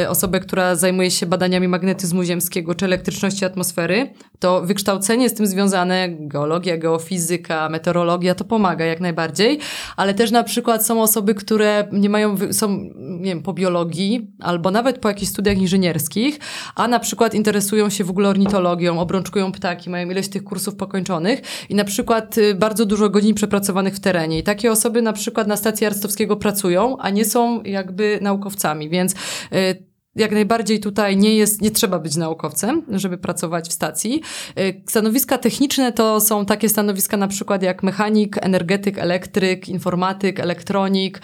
osobę, 0.09 0.41
która 0.41 0.75
zajmuje 0.77 1.11
się 1.11 1.27
badaniami 1.27 1.69
magnetycznymi, 1.69 1.90
magnetyzmu 1.91 2.25
ziemskiego 2.25 2.75
czy 2.75 2.85
elektryczności 2.85 3.45
atmosfery, 3.45 4.11
to 4.39 4.63
wykształcenie 4.63 5.29
z 5.29 5.35
tym 5.35 5.47
związane, 5.47 6.09
geologia, 6.09 6.77
geofizyka, 6.77 7.69
meteorologia, 7.69 8.35
to 8.35 8.45
pomaga 8.45 8.85
jak 8.85 9.01
najbardziej, 9.01 9.59
ale 9.97 10.15
też 10.15 10.31
na 10.31 10.43
przykład 10.43 10.87
są 10.87 11.03
osoby, 11.03 11.35
które 11.35 11.89
nie 11.93 12.09
mają, 12.09 12.37
są, 12.53 12.69
nie 12.97 13.31
wiem, 13.31 13.43
po 13.43 13.53
biologii 13.53 14.31
albo 14.41 14.71
nawet 14.71 14.99
po 14.99 15.09
jakichś 15.09 15.31
studiach 15.31 15.59
inżynierskich, 15.59 16.39
a 16.75 16.89
na 16.89 16.99
przykład 16.99 17.35
interesują 17.35 17.91
się 17.91 18.05
w 18.05 18.11
ogóle 18.11 18.29
ornitologią, 18.29 19.01
obrączkują 19.01 19.53
ptaki, 19.53 19.91
mają 19.91 20.11
ileś 20.11 20.29
tych 20.29 20.45
kursów 20.45 20.77
pokończonych 20.77 21.43
i 21.69 21.75
na 21.75 21.85
przykład 21.85 22.39
y, 22.39 22.55
bardzo 22.55 22.87
dużo 22.87 23.11
godzin 23.11 23.35
przepracowanych 23.35 23.95
w 23.95 24.01
terenie. 24.01 24.39
I 24.39 24.43
takie 24.43 24.73
osoby 24.73 25.03
na 25.03 25.13
przykład 25.13 25.47
na 25.47 25.57
stacji 25.57 25.87
Arstowskiego 25.87 26.37
pracują, 26.37 26.97
a 26.99 27.11
nie 27.11 27.25
są 27.25 27.63
jakby 27.63 28.19
naukowcami, 28.23 28.89
więc 28.89 29.13
y, 29.13 29.90
jak 30.17 30.33
najbardziej 30.33 30.81
tutaj 30.81 31.17
nie 31.17 31.37
jest, 31.37 31.63
nie 31.63 31.71
trzeba 31.71 31.99
być 31.99 32.17
naukowcem, 32.17 32.83
żeby 32.89 33.19
pracować 33.19 33.69
w 33.69 33.73
stacji. 33.73 34.23
Y, 34.59 34.83
stanowiska 34.89 35.39
techniczne 35.39 35.93
to 35.93 36.21
są 36.21 36.47
takie 36.47 36.69
stanowiska 36.69 37.17
na 37.17 37.29
przykład 37.29 37.63
jak 37.63 37.83
mechanik, 37.83 38.37
energetyk, 38.41 38.99
elektryk, 38.99 39.69
informatyk, 39.69 40.41
elektronik. 40.41 41.21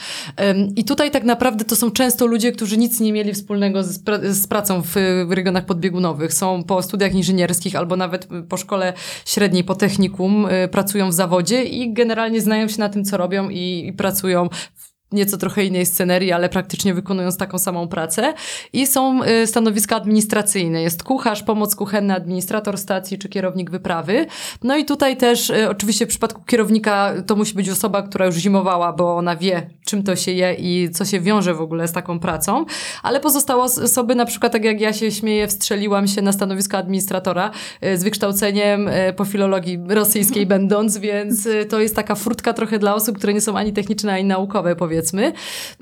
I 0.77 0.85
tutaj 0.85 1.11
tak 1.11 1.25
naprawdę 1.25 1.65
to 1.65 1.77
są 1.77 1.91
często 1.91 2.27
ludzie, 2.27 2.53
którzy 2.53 2.77
nic 2.77 3.01
nie 3.01 3.13
mieli 3.13 3.33
wspólnego 3.33 3.85
z, 3.85 3.99
pra 3.99 4.19
z 4.23 4.47
pracą 4.47 4.83
w, 4.83 4.95
w, 5.27 5.33
regionach 5.33 5.67
podbiegunowych. 5.67 6.35
Są 6.35 6.65
po 6.65 6.83
studiach 6.83 7.15
inżynierskich 7.15 7.77
albo 7.77 7.97
nawet 7.97 8.29
po 8.49 8.57
szkole 8.57 8.93
średniej, 9.25 9.65
po 9.65 9.75
technikum, 9.75 10.47
y, 10.47 10.69
pracują 10.69 11.09
w 11.09 11.13
zawodzie 11.13 11.65
i 11.65 11.93
generalnie 11.93 12.41
znają 12.41 12.69
się 12.69 12.81
na 12.81 12.89
tym, 12.89 13.05
co 13.05 13.17
robią 13.17 13.49
i, 13.49 13.87
i 13.87 13.93
pracują 13.93 14.49
w 14.75 14.96
nieco 15.13 15.37
trochę 15.37 15.65
innej 15.65 15.87
scenerii, 15.87 16.33
ale 16.33 16.49
praktycznie 16.49 16.95
wykonując 16.95 17.37
taką 17.37 17.59
samą 17.59 17.89
pracę. 17.89 18.35
I 18.73 18.87
są 18.87 19.25
y, 19.25 19.47
stanowiska 19.47 19.97
administracyjne. 19.97 20.83
Jest 20.83 21.03
kucharz, 21.03 21.43
pomoc 21.43 21.77
kuchenna, 21.77 22.17
administrator 22.17 22.79
stacji 22.79 23.19
czy 23.19 23.29
kierownik 23.29 23.71
wyprawy. 23.71 24.27
No 24.63 24.77
i 24.77 24.85
tutaj 24.85 25.17
też 25.17 25.51
y, 25.51 25.71
oczywiście 25.71 26.07
w 26.07 26.09
przypadku 26.09 26.43
kierownika 26.45 27.13
to 27.27 27.37
musi 27.37 27.55
być 27.55 27.71
osoba, 27.71 28.03
która 28.03 28.27
już 28.27 28.35
zimowała, 28.35 28.93
bo 28.93 29.17
ona 29.17 29.37
wie, 29.37 29.71
czym 29.85 30.03
to 30.03 30.17
się 30.17 30.33
je 30.33 30.55
i 30.55 30.91
co 30.91 31.05
się 31.05 31.21
wiąże 31.21 31.55
w 31.55 31.61
ogóle 31.61 31.89
z 31.89 31.93
taką 31.93 32.19
pracą. 32.19 32.65
Ale 33.03 33.21
pozostałe 33.21 33.63
osoby, 33.63 34.15
na 34.15 34.25
przykład 34.25 34.53
tak 34.53 34.65
jak 34.65 34.81
ja 34.81 34.93
się 34.93 35.11
śmieję, 35.11 35.49
wstrzeliłam 35.49 36.09
się 36.09 36.23
na 36.23 36.33
stanowisko 36.33 36.79
administratora 36.79 37.51
y, 37.85 37.99
z 37.99 38.05
wykształceniem 38.05 38.91
po 39.17 39.25
filologii 39.25 39.79
rosyjskiej 39.89 40.47
będąc, 40.47 40.99
więc 40.99 41.49
to 41.69 41.81
jest 41.81 41.97
taka 41.97 42.15
furtka 42.15 42.53
trochę 42.53 42.79
dla 42.79 42.95
osób, 42.95 43.19
które 43.19 43.35
nie 43.35 43.41
są 43.41 43.57
ani 43.57 43.73
techniczne, 43.73 44.13
ani 44.13 44.25
naukowe, 44.25 44.77
powiedzmy 44.77 44.96
powiedzmy. 44.97 45.33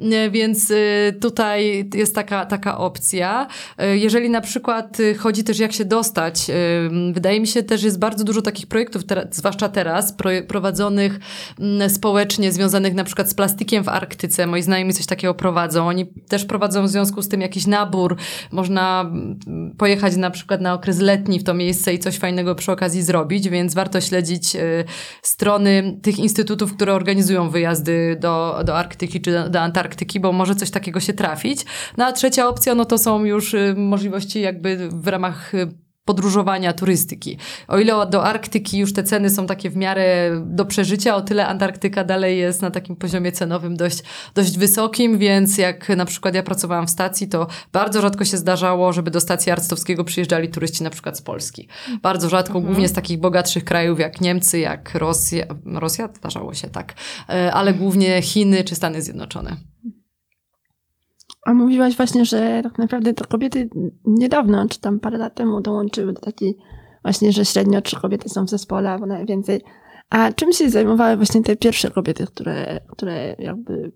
E, 0.00 0.30
więc 0.30 0.71
e, 0.71 1.12
tutaj 1.12 1.91
jest 1.95 2.15
taka, 2.15 2.47
taka 2.47 2.78
opcja. 2.78 3.47
E, 3.78 3.97
jeżeli 3.97 4.30
na 4.30 4.41
przykład 4.41 4.99
chodzi 5.19 5.45
też 5.45 5.58
jak 5.58 5.73
się 5.73 5.84
dostać, 5.84 6.47
wydaje 7.12 7.41
mi 7.41 7.47
się 7.47 7.62
też 7.62 7.82
jest 7.82 7.99
bardzo 7.99 8.25
dużo 8.25 8.43
takich 8.43 8.67
projektów, 8.67 9.02
zwłaszcza 9.30 9.69
teraz, 9.69 10.15
prowadzonych 10.49 11.19
społecznie, 11.89 12.52
związanych 12.52 12.95
na 12.95 13.04
przykład 13.04 13.30
z 13.30 13.34
plastikiem 13.34 13.84
w 13.84 13.89
Arktyce. 13.89 14.47
Moi 14.47 14.62
znajomi 14.62 14.93
coś 14.93 15.06
takiego 15.06 15.34
prowadzą. 15.34 15.89
Oni 15.89 16.06
też 16.28 16.45
prowadzą 16.45 16.82
w 16.82 16.89
związku 16.89 17.23
z 17.23 17.28
tym 17.28 17.41
jakiś 17.41 17.67
nabór. 17.67 18.17
Można 18.52 19.12
pojechać 19.78 20.17
na 20.17 20.30
przykład 20.30 20.60
na 20.60 20.75
okres 20.75 20.99
letni 20.99 21.39
w 21.39 21.45
to 21.45 21.54
miejsce 21.54 21.95
i 21.95 21.99
coś 21.99 22.19
fajnego 22.19 22.54
przy 22.54 22.73
okazji 22.73 23.02
zrobić, 23.02 23.49
więc 23.49 23.75
warto 23.75 24.00
śledzić 24.00 24.56
strony 25.23 25.99
tych 26.02 26.19
instytutów, 26.19 26.75
które 26.76 26.95
organizują 26.95 27.50
wyjazdy 27.50 28.17
do, 28.21 28.60
do 28.65 28.76
Arktyki 28.76 29.03
Arktyki 29.04 29.21
czy 29.21 29.32
do, 29.32 29.49
do, 29.49 29.60
Antarktyki, 29.60 30.21
bo 30.21 30.32
może 30.32 30.54
coś 30.54 30.71
takiego 30.71 31.00
się 31.00 31.12
trafić. 31.12 31.64
No 31.97 32.04
a 32.04 32.12
trzecia 32.12 32.49
opcja, 32.49 32.75
no 32.75 32.84
to 32.84 32.99
są 32.99 33.25
już 33.25 33.54
y, 33.54 33.75
możliwości 33.76 34.40
jakby 34.40 34.88
w 34.93 35.08
ramach 35.08 35.54
y, 35.54 35.83
podróżowania, 36.04 36.73
turystyki. 36.73 37.38
O 37.69 37.78
ile 37.78 38.06
do 38.06 38.25
Arktyki 38.25 38.78
już 38.78 38.93
te 38.93 39.02
ceny 39.02 39.30
są 39.30 39.47
takie 39.47 39.71
w 39.71 39.76
miarę 39.76 40.30
do 40.47 40.64
przeżycia, 40.64 41.17
o 41.17 41.23
tyle 41.23 41.47
Antarktyka 41.47 42.04
dalej 42.04 42.38
jest 42.38 42.62
na 42.62 42.71
takim 42.71 42.97
poziomie 42.97 43.32
cenowym 43.32 43.76
dość, 43.76 44.02
dość 44.34 44.58
wysokim, 44.58 45.19
więc 45.19 45.58
jak 45.58 45.88
na 45.88 46.04
przykład 46.04 46.34
ja 46.34 46.43
pracowałam 46.43 46.86
w 46.86 46.90
stacji, 46.90 47.28
to 47.28 47.47
bardzo 47.73 48.00
rzadko 48.00 48.25
się 48.25 48.36
zdarzało, 48.36 48.93
żeby 48.93 49.10
do 49.10 49.21
stacji 49.21 49.52
Arctowskiego 49.52 50.04
przyjeżdżali 50.04 50.49
turyści 50.49 50.82
na 50.82 50.90
przykład 50.90 51.19
z 51.19 51.23
Polski. 51.23 51.69
Bardzo 52.02 52.28
rzadko, 52.28 52.54
mhm. 52.54 52.64
głównie 52.64 52.88
z 52.88 52.93
takich 52.93 53.19
bogatszych 53.19 53.64
krajów 53.64 54.00
jak 54.00 54.21
Niemcy, 54.21 54.58
jak 54.58 54.95
Rosja. 54.95 55.47
Rosja 55.64 56.08
zdarzało 56.14 56.54
się 56.54 56.69
tak, 56.69 56.95
e, 57.28 57.52
ale 57.52 57.75
głównie 57.75 58.23
Chiny 58.23 58.64
czy 58.64 58.75
Stany 58.75 59.02
Zjednoczone. 59.02 59.56
A 61.45 61.54
mówiłaś 61.54 61.97
właśnie, 61.97 62.25
że 62.25 62.61
tak 62.63 62.78
naprawdę 62.78 63.15
to 63.15 63.25
kobiety 63.25 63.71
niedawno, 64.04 64.69
czy 64.69 64.80
tam 64.80 65.00
parę 65.00 65.19
lat 65.19 65.35
temu 65.35 65.61
dołączyły 65.61 66.13
do 66.13 66.21
takiej 66.21 66.57
właśnie, 67.02 67.33
że 67.33 67.45
średnio 67.45 67.83
trzy 67.83 67.97
kobiety 68.00 68.28
są 68.28 68.45
w 68.45 68.50
zespole, 68.50 68.91
albo 68.91 69.07
nawet 69.07 69.28
więcej. 69.28 69.63
A 70.11 70.33
czym 70.33 70.52
się 70.52 70.71
zajmowały 70.71 71.17
właśnie 71.17 71.43
te 71.43 71.57
pierwsze 71.57 71.91
kobiety, 71.91 72.26
które, 72.26 72.80
które 72.89 73.37
jakby 73.39 73.93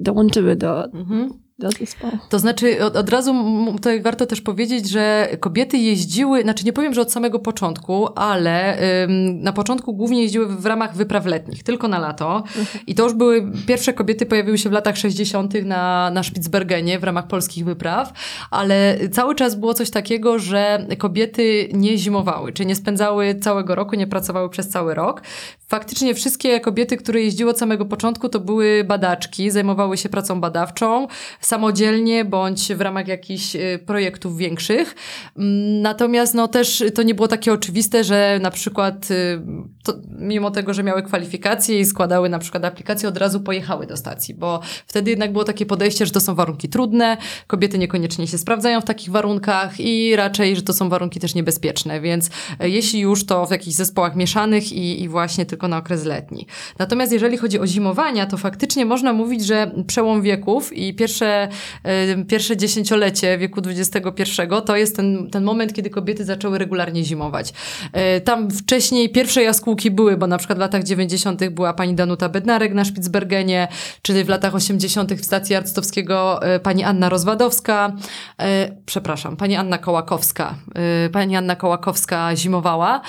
dołączyły 0.00 0.56
do, 0.56 0.84
mhm 0.84 1.43
do 1.58 1.70
zespołu. 1.70 2.18
To 2.28 2.38
znaczy, 2.38 2.84
od, 2.84 2.96
od 2.96 3.08
razu 3.08 3.34
tutaj 3.72 4.02
warto 4.02 4.26
też 4.26 4.40
powiedzieć, 4.40 4.88
że 4.88 5.28
kobiety 5.40 5.78
jeździły, 5.78 6.42
znaczy 6.42 6.64
nie 6.64 6.72
powiem, 6.72 6.94
że 6.94 7.00
od 7.00 7.12
samego 7.12 7.38
początku, 7.38 8.08
ale 8.18 8.78
ym, 9.04 9.42
na 9.42 9.52
początku 9.52 9.94
głównie 9.94 10.22
jeździły 10.22 10.46
w 10.46 10.66
ramach 10.66 10.96
wypraw 10.96 11.26
letnich, 11.26 11.62
tylko 11.62 11.88
na 11.88 11.98
lato. 11.98 12.36
Mhm. 12.36 12.66
I 12.86 12.94
to 12.94 13.04
już 13.04 13.14
były, 13.14 13.52
pierwsze 13.66 13.92
kobiety 13.92 14.26
pojawiły 14.26 14.58
się 14.58 14.68
w 14.68 14.72
latach 14.72 14.96
60. 14.96 15.54
na, 15.64 16.10
na 16.10 16.22
Spitsbergenie 16.22 16.98
w 16.98 17.04
ramach 17.04 17.26
polskich 17.26 17.64
wypraw, 17.64 18.12
ale 18.50 18.98
cały 19.12 19.34
czas 19.34 19.54
było 19.54 19.74
coś 19.74 19.90
takiego, 19.90 20.38
że 20.38 20.86
kobiety 20.98 21.68
nie 21.72 21.98
zimowały, 21.98 22.52
czy 22.52 22.66
nie 22.66 22.76
spędzały 22.76 23.34
całego 23.34 23.74
roku, 23.74 23.96
nie 23.96 24.06
pracowały 24.06 24.50
przez 24.50 24.68
cały 24.68 24.94
rok. 24.94 25.22
Faktycznie 25.68 26.14
wszystkie 26.14 26.60
kobiety, 26.60 26.96
które 26.96 27.20
jeździły 27.20 27.50
od 27.50 27.58
samego 27.58 27.84
początku, 27.84 28.28
to 28.28 28.40
były 28.40 28.84
badaczki, 28.84 29.50
zajmowały 29.50 29.96
się 29.96 30.08
pracą 30.08 30.40
badawczą, 30.40 31.06
samodzielnie 31.46 32.24
bądź 32.24 32.72
w 32.72 32.80
ramach 32.80 33.08
jakichś 33.08 33.56
y, 33.56 33.78
projektów 33.86 34.36
większych. 34.36 34.94
Mm, 35.36 35.82
natomiast 35.82 36.34
no 36.34 36.48
też 36.48 36.84
to 36.94 37.02
nie 37.02 37.14
było 37.14 37.28
takie 37.28 37.52
oczywiste, 37.52 38.04
że 38.04 38.38
na 38.42 38.50
przykład 38.50 39.10
y, 39.10 39.40
to, 39.84 39.94
mimo 40.18 40.50
tego, 40.50 40.74
że 40.74 40.82
miały 40.82 41.02
kwalifikacje 41.02 41.80
i 41.80 41.84
składały 41.84 42.28
na 42.28 42.38
przykład 42.38 42.64
aplikacje, 42.64 43.08
od 43.08 43.16
razu 43.16 43.40
pojechały 43.40 43.86
do 43.86 43.96
stacji, 43.96 44.34
bo 44.34 44.60
wtedy 44.86 45.10
jednak 45.10 45.32
było 45.32 45.44
takie 45.44 45.66
podejście, 45.66 46.06
że 46.06 46.12
to 46.12 46.20
są 46.20 46.34
warunki 46.34 46.68
trudne, 46.68 47.16
kobiety 47.46 47.78
niekoniecznie 47.78 48.26
się 48.26 48.38
sprawdzają 48.38 48.80
w 48.80 48.84
takich 48.84 49.10
warunkach 49.10 49.80
i 49.80 50.16
raczej, 50.16 50.56
że 50.56 50.62
to 50.62 50.72
są 50.72 50.88
warunki 50.88 51.20
też 51.20 51.34
niebezpieczne, 51.34 52.00
więc 52.00 52.30
e, 52.60 52.68
jeśli 52.68 53.00
już, 53.00 53.26
to 53.26 53.46
w 53.46 53.50
jakichś 53.50 53.76
zespołach 53.76 54.16
mieszanych 54.16 54.72
i, 54.72 55.02
i 55.02 55.08
właśnie 55.08 55.46
tylko 55.46 55.68
na 55.68 55.76
okres 55.76 56.04
letni. 56.04 56.46
Natomiast 56.78 57.12
jeżeli 57.12 57.36
chodzi 57.36 57.60
o 57.60 57.66
zimowania, 57.66 58.26
to 58.26 58.36
faktycznie 58.36 58.86
można 58.86 59.12
mówić, 59.12 59.44
że 59.46 59.70
przełom 59.86 60.22
wieków 60.22 60.72
i 60.72 60.94
pierwsze 60.94 61.33
pierwsze, 61.34 61.48
y, 62.20 62.24
pierwsze 62.24 62.56
dziesięciolecie 62.56 63.38
wieku 63.38 63.60
XXI 63.66 64.42
to 64.66 64.76
jest 64.76 64.96
ten, 64.96 65.30
ten 65.30 65.44
moment, 65.44 65.72
kiedy 65.72 65.90
kobiety 65.90 66.24
zaczęły 66.24 66.58
regularnie 66.58 67.04
zimować. 67.04 67.52
Y, 68.16 68.20
tam 68.20 68.50
wcześniej 68.50 69.10
pierwsze 69.10 69.42
jaskółki 69.42 69.90
były, 69.90 70.16
bo 70.16 70.26
na 70.26 70.38
przykład 70.38 70.58
w 70.58 70.60
latach 70.60 70.82
90. 70.82 71.50
była 71.50 71.74
pani 71.74 71.94
Danuta 71.94 72.28
Bednarek 72.28 72.74
na 72.74 72.84
Spitsbergenie, 72.84 73.68
czyli 74.02 74.24
w 74.24 74.28
latach 74.28 74.54
80. 74.54 75.14
w 75.14 75.24
stacji 75.24 75.54
Arctowskiego 75.54 76.40
pani 76.62 76.84
Anna 76.84 77.08
Rozwadowska, 77.08 77.92
przepraszam, 78.86 79.36
pani 79.36 79.56
Anna 79.56 79.78
Kołakowska. 79.78 80.54
Pani 81.12 81.36
Anna 81.36 81.56
Kołakowska 81.56 82.36
zimowała, 82.36 83.00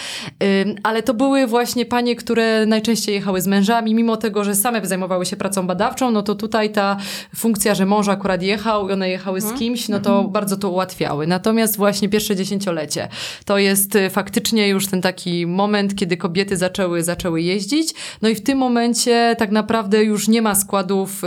ale 0.84 1.04
to 1.04 1.14
były 1.14 1.48
właśnie 1.48 1.86
panie, 1.86 2.16
które 2.16 2.66
najczęściej 2.66 3.16
jechały 3.16 3.42
z 3.42 3.48
mężami, 3.48 3.96
mimo 3.96 4.18
tego, 4.18 4.44
że 4.44 4.56
same 4.56 4.86
zajmowały 4.86 5.26
się 5.26 5.36
pracą 5.36 5.68
badawczą, 5.68 6.12
no 6.12 6.22
to 6.22 6.36
tutaj 6.36 6.70
ta 6.70 6.98
funkcja, 7.36 7.76
że 7.76 7.86
mąż 7.86 8.08
akurat 8.15 8.41
jechał 8.41 8.89
i 8.89 8.91
one 8.91 9.10
jechały 9.10 9.41
z 9.41 9.43
mhm. 9.43 9.60
kimś, 9.60 9.89
no 9.89 9.99
to 9.99 10.12
mhm. 10.12 10.32
bardzo 10.32 10.58
to 10.58 10.69
ułatwiały. 10.69 11.28
Natomiast 11.28 11.78
właśnie 11.78 12.10
pierwsze 12.10 12.36
dziesięciolecie 12.36 13.08
to 13.45 13.58
jest 13.58 13.95
y, 13.95 14.10
faktycznie 14.10 14.67
już 14.67 14.88
ten 14.88 15.01
taki 15.01 15.47
moment, 15.47 15.95
kiedy 15.95 16.17
kobiety 16.17 16.58
zaczęły, 16.58 17.04
zaczęły 17.04 17.41
jeździć. 17.41 17.93
No 18.21 18.30
i 18.30 18.36
w 18.36 18.43
tym 18.43 18.58
momencie 18.58 19.36
tak 19.39 19.51
naprawdę 19.51 20.04
już 20.04 20.28
nie 20.28 20.41
ma 20.41 20.56
składów 20.56 21.21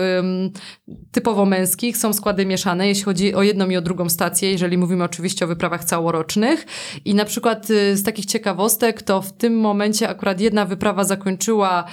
typowo 1.12 1.44
męskich, 1.46 1.96
są 1.96 2.12
składy 2.12 2.46
mieszane, 2.46 2.88
jeśli 2.88 3.05
chodzi 3.05 3.35
o 3.35 3.42
jedną 3.42 3.68
i 3.68 3.77
o 3.77 3.81
drugą 3.81 4.09
stację, 4.09 4.51
jeżeli 4.51 4.79
mówimy 4.79 5.05
oczywiście 5.05 5.44
o 5.44 5.48
wyprawach 5.48 5.85
całorocznych. 5.85 6.66
I 7.05 7.14
na 7.14 7.24
przykład 7.24 7.70
y, 7.70 7.96
z 7.96 8.03
takich 8.03 8.27
ciekawostek, 8.27 9.03
to 9.03 9.22
w 9.22 9.33
tym 9.33 9.61
momencie 9.61 10.09
akurat 10.09 10.40
jedna 10.40 10.64
wyprawa 10.64 11.05
zakończyła 11.05 11.85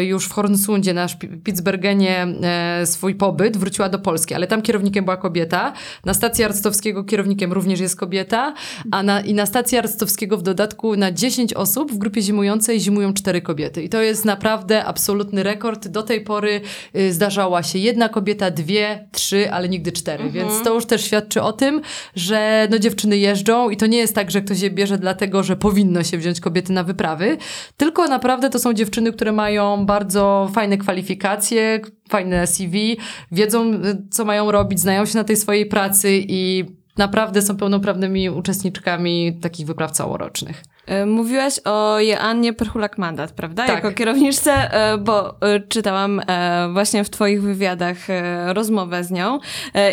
y, 0.00 0.04
już 0.04 0.26
w 0.26 0.32
Hornsundzie 0.32 0.94
na 0.94 1.08
Spitsbergenie 1.08 2.26
e, 2.42 2.86
swój 2.86 3.14
pobyt, 3.14 3.56
wróciła 3.56 3.88
do 3.88 3.98
Polski, 3.98 4.25
ale 4.34 4.46
tam 4.46 4.62
kierownikiem 4.62 5.04
była 5.04 5.16
kobieta. 5.16 5.72
Na 6.04 6.14
stacji 6.14 6.44
Arctowskiego 6.44 7.04
kierownikiem 7.04 7.52
również 7.52 7.80
jest 7.80 7.96
kobieta, 7.96 8.54
a 8.90 9.02
na, 9.02 9.20
i 9.20 9.34
na 9.34 9.46
stacji 9.46 9.78
Arctowskiego 9.78 10.36
w 10.36 10.42
dodatku 10.42 10.96
na 10.96 11.12
10 11.12 11.54
osób 11.54 11.92
w 11.92 11.98
grupie 11.98 12.22
zimującej 12.22 12.80
zimują 12.80 13.14
cztery 13.14 13.42
kobiety. 13.42 13.82
I 13.82 13.88
to 13.88 14.02
jest 14.02 14.24
naprawdę 14.24 14.84
absolutny 14.84 15.42
rekord. 15.42 15.88
Do 15.88 16.02
tej 16.02 16.20
pory 16.20 16.60
y, 16.96 17.12
zdarzała 17.12 17.62
się 17.62 17.78
jedna 17.78 18.08
kobieta, 18.08 18.50
dwie, 18.50 19.08
trzy, 19.12 19.52
ale 19.52 19.68
nigdy 19.68 19.92
cztery. 19.92 20.24
Mhm. 20.24 20.48
Więc 20.48 20.64
to 20.64 20.74
już 20.74 20.86
też 20.86 21.04
świadczy 21.04 21.42
o 21.42 21.52
tym, 21.52 21.80
że 22.14 22.68
no, 22.70 22.78
dziewczyny 22.78 23.18
jeżdżą 23.18 23.70
i 23.70 23.76
to 23.76 23.86
nie 23.86 23.98
jest 23.98 24.14
tak, 24.14 24.30
że 24.30 24.40
ktoś 24.42 24.60
je 24.60 24.70
bierze 24.70 24.98
dlatego, 24.98 25.42
że 25.42 25.56
powinno 25.56 26.02
się 26.04 26.18
wziąć 26.18 26.40
kobiety 26.40 26.72
na 26.72 26.84
wyprawy, 26.84 27.36
tylko 27.76 28.08
naprawdę 28.08 28.50
to 28.50 28.58
są 28.58 28.72
dziewczyny, 28.72 29.12
które 29.12 29.32
mają 29.32 29.86
bardzo 29.86 30.50
fajne 30.54 30.78
kwalifikacje, 30.78 31.80
fajne 32.08 32.46
CV, 32.46 32.96
wiedzą, 33.32 33.72
co 34.16 34.24
mają 34.24 34.50
robić, 34.50 34.80
znają 34.80 35.06
się 35.06 35.18
na 35.18 35.24
tej 35.24 35.36
swojej 35.36 35.66
pracy 35.66 36.08
i 36.28 36.64
naprawdę 36.98 37.42
są 37.42 37.56
pełnoprawnymi 37.56 38.30
uczestniczkami 38.30 39.38
takich 39.42 39.66
wypraw 39.66 39.90
całorocznych. 39.90 40.62
E, 40.86 41.06
mówiłaś 41.06 41.60
o 41.64 42.00
Joannie 42.00 42.52
Perchulak-Mandat, 42.52 43.28
prawda? 43.28 43.66
Tak. 43.66 43.74
Jako 43.74 43.92
kierowniczce, 43.92 44.72
e, 44.72 44.98
bo 44.98 45.40
e, 45.40 45.60
czytałam 45.60 46.20
właśnie 46.72 47.04
w 47.04 47.10
twoich 47.10 47.42
wywiadach 47.42 47.96
rozmowę 48.46 49.04
z 49.04 49.10
nią 49.10 49.38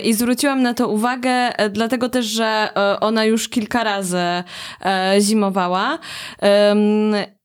i 0.04 0.14
zwróciłam 0.14 0.62
na 0.62 0.74
to 0.74 0.88
uwagę, 0.88 1.50
dlatego 1.72 2.10
też, 2.10 2.26
że 2.26 2.70
ona 3.02 3.26
już 3.26 3.50
kilka 3.50 3.84
razy 3.84 4.24
zimowała 5.20 6.00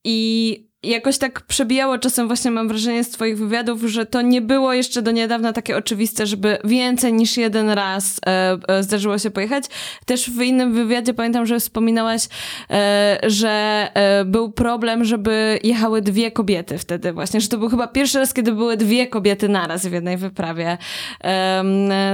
i 0.03 0.68
jakoś 0.83 1.17
tak 1.17 1.41
przebijało 1.41 1.97
czasem 1.97 2.27
właśnie 2.27 2.51
mam 2.51 2.67
wrażenie 2.67 3.03
z 3.03 3.09
twoich 3.09 3.37
wywiadów, 3.37 3.81
że 3.81 4.05
to 4.05 4.21
nie 4.21 4.41
było 4.41 4.73
jeszcze 4.73 5.01
do 5.01 5.11
niedawna 5.11 5.53
takie 5.53 5.77
oczywiste, 5.77 6.25
żeby 6.25 6.57
więcej 6.63 7.13
niż 7.13 7.37
jeden 7.37 7.69
raz 7.69 8.19
e, 8.25 8.57
e, 8.67 8.83
zdarzyło 8.83 9.17
się 9.17 9.31
pojechać. 9.31 9.63
Też 10.05 10.29
w 10.29 10.41
innym 10.41 10.73
wywiadzie 10.73 11.13
pamiętam, 11.13 11.45
że 11.45 11.59
wspominałaś, 11.59 12.27
e, 12.69 13.19
że 13.23 13.87
e, 13.93 14.25
był 14.25 14.51
problem, 14.51 15.05
żeby 15.05 15.59
jechały 15.63 16.01
dwie 16.01 16.31
kobiety 16.31 16.77
wtedy 16.77 17.13
właśnie, 17.13 17.41
że 17.41 17.47
to 17.47 17.57
był 17.57 17.69
chyba 17.69 17.87
pierwszy 17.87 18.19
raz, 18.19 18.33
kiedy 18.33 18.51
były 18.51 18.77
dwie 18.77 19.07
kobiety 19.07 19.49
naraz 19.49 19.85
w 19.85 19.91
jednej 19.91 20.17
wyprawie. 20.17 20.77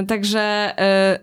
także 0.08 0.73
e, 0.80 1.19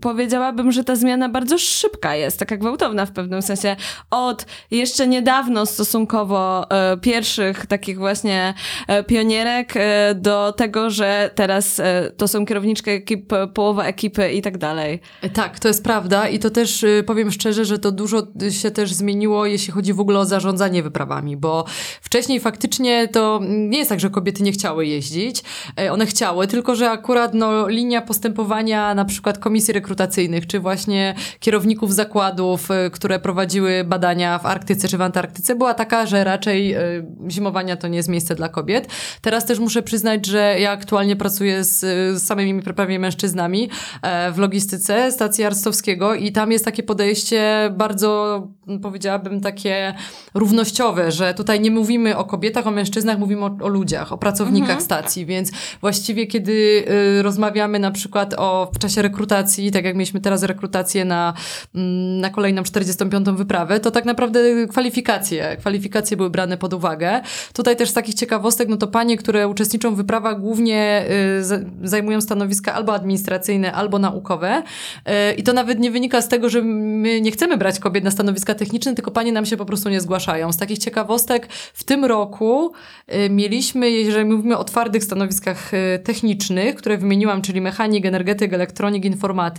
powiedziałabym, 0.00 0.72
że 0.72 0.84
ta 0.84 0.96
zmiana 0.96 1.28
bardzo 1.28 1.58
szybka 1.58 2.14
jest, 2.14 2.38
taka 2.38 2.56
gwałtowna 2.56 3.06
w 3.06 3.12
pewnym 3.12 3.42
sensie. 3.42 3.76
Od 4.10 4.46
jeszcze 4.70 5.08
niedawno 5.08 5.66
stosunkowo 5.66 6.70
e, 6.70 6.96
pierwszych 6.96 7.66
takich 7.66 7.98
właśnie 7.98 8.54
e, 8.88 9.04
pionierek 9.04 9.72
e, 9.76 10.14
do 10.14 10.52
tego, 10.52 10.90
że 10.90 11.30
teraz 11.34 11.80
e, 11.80 12.10
to 12.16 12.28
są 12.28 12.46
kierowniczki 12.46 12.90
ekip, 12.90 13.32
połowa 13.54 13.84
ekipy 13.84 14.32
i 14.32 14.42
tak 14.42 14.58
dalej. 14.58 15.00
Tak, 15.32 15.58
to 15.58 15.68
jest 15.68 15.84
prawda 15.84 16.28
i 16.28 16.38
to 16.38 16.50
też 16.50 16.82
y, 16.82 17.04
powiem 17.06 17.30
szczerze, 17.30 17.64
że 17.64 17.78
to 17.78 17.92
dużo 17.92 18.22
się 18.50 18.70
też 18.70 18.92
zmieniło, 18.92 19.46
jeśli 19.46 19.72
chodzi 19.72 19.92
w 19.92 20.00
ogóle 20.00 20.18
o 20.18 20.24
zarządzanie 20.24 20.82
wyprawami, 20.82 21.36
bo 21.36 21.64
wcześniej 22.00 22.40
faktycznie 22.40 23.08
to 23.08 23.40
nie 23.48 23.78
jest 23.78 23.90
tak, 23.90 24.00
że 24.00 24.10
kobiety 24.10 24.42
nie 24.42 24.52
chciały 24.52 24.86
jeździć. 24.86 25.42
E, 25.80 25.92
one 25.92 26.06
chciały, 26.06 26.46
tylko 26.46 26.74
że 26.76 26.90
akurat 26.90 27.34
no, 27.34 27.68
linia 27.68 28.02
postępowania 28.02 28.94
na 28.94 29.04
przykład 29.04 29.38
komisji 29.38 29.69
rekrutacyjnych, 29.72 30.46
czy 30.46 30.60
właśnie 30.60 31.14
kierowników 31.40 31.94
zakładów, 31.94 32.70
y, 32.70 32.90
które 32.90 33.18
prowadziły 33.18 33.84
badania 33.84 34.38
w 34.38 34.46
Arktyce 34.46 34.88
czy 34.88 34.98
w 34.98 35.02
Antarktyce, 35.02 35.54
była 35.54 35.74
taka, 35.74 36.06
że 36.06 36.24
raczej 36.24 36.76
y, 36.76 37.06
zimowania 37.28 37.76
to 37.76 37.88
nie 37.88 37.96
jest 37.96 38.08
miejsce 38.08 38.34
dla 38.34 38.48
kobiet. 38.48 38.88
Teraz 39.20 39.46
też 39.46 39.58
muszę 39.58 39.82
przyznać, 39.82 40.26
że 40.26 40.56
ja 40.60 40.70
aktualnie 40.70 41.16
pracuję 41.16 41.64
z, 41.64 41.80
z 42.20 42.22
samymi 42.22 42.62
prawie 42.62 42.98
mężczyznami 42.98 43.70
e, 44.02 44.32
w 44.32 44.38
logistyce 44.38 45.12
stacji 45.12 45.44
Arstowskiego 45.44 46.14
i 46.14 46.32
tam 46.32 46.52
jest 46.52 46.64
takie 46.64 46.82
podejście 46.82 47.70
bardzo, 47.76 48.48
powiedziałabym, 48.82 49.40
takie 49.40 49.94
równościowe, 50.34 51.12
że 51.12 51.34
tutaj 51.34 51.60
nie 51.60 51.70
mówimy 51.70 52.16
o 52.16 52.24
kobietach, 52.24 52.66
o 52.66 52.70
mężczyznach, 52.70 53.18
mówimy 53.18 53.44
o, 53.44 53.56
o 53.62 53.68
ludziach, 53.68 54.12
o 54.12 54.18
pracownikach 54.18 54.70
mhm. 54.70 54.84
stacji, 54.84 55.26
więc 55.26 55.50
właściwie 55.80 56.26
kiedy 56.26 56.84
y, 57.18 57.22
rozmawiamy 57.22 57.78
na 57.78 57.90
przykład 57.90 58.34
o 58.38 58.70
w 58.74 58.78
czasie 58.78 59.02
rekrutacji 59.02 59.59
tak 59.72 59.84
jak 59.84 59.94
mieliśmy 59.94 60.20
teraz 60.20 60.42
rekrutację 60.42 61.04
na, 61.04 61.34
mm, 61.74 62.20
na 62.20 62.30
kolejną 62.30 62.62
45. 62.62 63.36
wyprawę, 63.36 63.80
to 63.80 63.90
tak 63.90 64.04
naprawdę 64.04 64.40
kwalifikacje, 64.68 65.56
kwalifikacje 65.56 66.16
były 66.16 66.30
brane 66.30 66.56
pod 66.56 66.74
uwagę. 66.74 67.20
Tutaj 67.52 67.76
też 67.76 67.90
z 67.90 67.92
takich 67.92 68.14
ciekawostek, 68.14 68.68
no 68.68 68.76
to 68.76 68.86
panie, 68.86 69.16
które 69.16 69.48
uczestniczą 69.48 69.94
w 69.94 69.96
wyprawach 69.96 70.40
głównie 70.40 71.04
y, 71.40 71.88
zajmują 71.88 72.20
stanowiska 72.20 72.74
albo 72.74 72.94
administracyjne, 72.94 73.72
albo 73.72 73.98
naukowe 73.98 74.62
y, 74.62 75.34
i 75.34 75.42
to 75.42 75.52
nawet 75.52 75.78
nie 75.78 75.90
wynika 75.90 76.22
z 76.22 76.28
tego, 76.28 76.48
że 76.48 76.62
my 76.62 77.20
nie 77.20 77.30
chcemy 77.30 77.56
brać 77.56 77.78
kobiet 77.78 78.04
na 78.04 78.10
stanowiska 78.10 78.54
techniczne, 78.54 78.94
tylko 78.94 79.10
panie 79.10 79.32
nam 79.32 79.46
się 79.46 79.56
po 79.56 79.66
prostu 79.66 79.88
nie 79.88 80.00
zgłaszają. 80.00 80.52
Z 80.52 80.56
takich 80.56 80.78
ciekawostek 80.78 81.48
w 81.52 81.84
tym 81.84 82.04
roku 82.04 82.72
y, 83.14 83.30
mieliśmy, 83.30 83.90
jeżeli 83.90 84.24
mówimy 84.24 84.58
o 84.58 84.64
twardych 84.64 85.04
stanowiskach 85.04 85.74
y, 85.74 85.98
technicznych, 86.04 86.74
które 86.76 86.98
wymieniłam, 86.98 87.42
czyli 87.42 87.60
mechanik, 87.60 88.06
energetyk, 88.06 88.52
elektronik, 88.52 89.04
informatyk, 89.04 89.49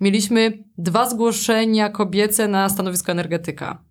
mieliśmy 0.00 0.64
dwa 0.78 1.10
zgłoszenia 1.10 1.88
kobiece 1.88 2.48
na 2.48 2.68
stanowisko 2.68 3.12
energetyka. 3.12 3.89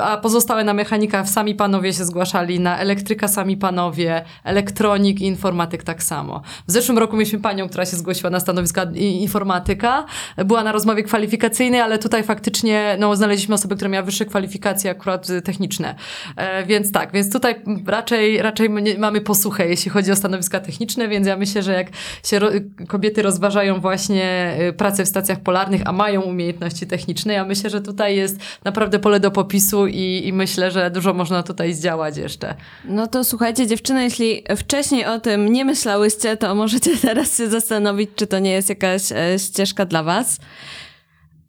A 0.00 0.16
pozostałe 0.16 0.64
na 0.64 0.74
mechanika 0.74 1.26
sami 1.26 1.54
panowie 1.54 1.92
się 1.92 2.04
zgłaszali, 2.04 2.60
na 2.60 2.78
elektryka 2.78 3.28
sami 3.28 3.56
panowie, 3.56 4.24
elektronik 4.44 5.20
i 5.20 5.24
informatyk 5.24 5.82
tak 5.82 6.02
samo. 6.02 6.42
W 6.66 6.72
zeszłym 6.72 6.98
roku 6.98 7.16
mieliśmy 7.16 7.38
panią, 7.38 7.68
która 7.68 7.86
się 7.86 7.96
zgłosiła 7.96 8.30
na 8.30 8.40
stanowiska 8.40 8.86
informatyka. 8.94 10.04
Była 10.36 10.64
na 10.64 10.72
rozmowie 10.72 11.02
kwalifikacyjnej, 11.02 11.80
ale 11.80 11.98
tutaj 11.98 12.22
faktycznie 12.24 12.96
no, 13.00 13.16
znaleźliśmy 13.16 13.54
osobę, 13.54 13.74
która 13.74 13.90
miała 13.90 14.04
wyższe 14.04 14.24
kwalifikacje 14.24 14.90
akurat 14.90 15.26
techniczne. 15.44 15.94
E, 16.36 16.66
więc 16.66 16.92
tak, 16.92 17.12
więc 17.12 17.32
tutaj 17.32 17.62
raczej, 17.86 18.42
raczej 18.42 18.70
mamy 18.98 19.20
posłuchę, 19.20 19.68
jeśli 19.68 19.90
chodzi 19.90 20.12
o 20.12 20.16
stanowiska 20.16 20.60
techniczne, 20.60 21.08
więc 21.08 21.26
ja 21.26 21.36
myślę, 21.36 21.62
że 21.62 21.72
jak 21.72 21.86
się 22.24 22.38
ro 22.38 22.48
kobiety 22.88 23.22
rozważają 23.22 23.80
właśnie 23.80 24.56
y, 24.68 24.72
pracę 24.72 25.04
w 25.04 25.08
stacjach 25.08 25.40
polarnych, 25.40 25.82
a 25.84 25.92
mają 25.92 26.20
umiejętności 26.20 26.86
techniczne, 26.86 27.32
ja 27.32 27.44
myślę, 27.44 27.70
że 27.70 27.80
tutaj 27.80 28.16
jest 28.16 28.40
naprawdę 28.64 28.98
pole 28.98 29.20
do 29.20 29.30
popisu 29.30 29.57
i, 29.86 30.26
i 30.26 30.32
myślę, 30.32 30.70
że 30.70 30.90
dużo 30.90 31.14
można 31.14 31.42
tutaj 31.42 31.74
zdziałać 31.74 32.16
jeszcze. 32.16 32.54
No 32.84 33.06
to 33.06 33.24
słuchajcie, 33.24 33.66
dziewczyny, 33.66 34.02
jeśli 34.02 34.42
wcześniej 34.56 35.04
o 35.04 35.20
tym 35.20 35.52
nie 35.52 35.64
myślałyście, 35.64 36.36
to 36.36 36.54
możecie 36.54 36.96
teraz 37.08 37.36
się 37.36 37.48
zastanowić, 37.48 38.10
czy 38.16 38.26
to 38.26 38.38
nie 38.38 38.50
jest 38.50 38.68
jakaś 38.68 39.12
e, 39.12 39.38
ścieżka 39.38 39.84
dla 39.84 40.02
was. 40.02 40.38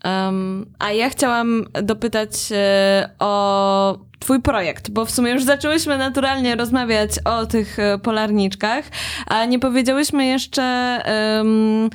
Um, 0.06 0.66
a 0.80 0.92
ja 0.92 1.10
chciałam 1.10 1.66
dopytać 1.84 2.30
e, 2.52 3.10
o 3.20 4.10
Twój 4.20 4.42
projekt, 4.42 4.90
bo 4.90 5.06
w 5.06 5.12
sumie 5.12 5.32
już 5.32 5.44
zaczęłyśmy 5.44 5.98
naturalnie 5.98 6.56
rozmawiać 6.56 7.12
o 7.26 7.46
tych 7.46 7.80
e, 7.80 8.00
polarniczkach, 8.00 8.86
a 9.28 9.46
nie 9.46 9.60
powiedziałyśmy 9.60 10.26
jeszcze. 10.26 11.02
Um, 11.38 11.90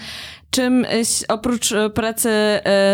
czym 0.54 0.86
oprócz 1.28 1.74
pracy 1.94 2.30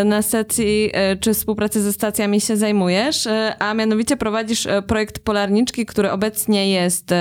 na 0.04 0.22
stacji 0.22 0.92
czy 1.20 1.34
współpracy 1.34 1.82
ze 1.82 1.92
stacjami 1.92 2.40
się 2.40 2.56
zajmujesz, 2.56 3.28
a 3.58 3.74
mianowicie 3.74 4.16
prowadzisz 4.16 4.68
projekt 4.86 5.18
Polarniczki, 5.18 5.86
który 5.86 6.10
obecnie 6.10 6.70
jest 6.70 7.14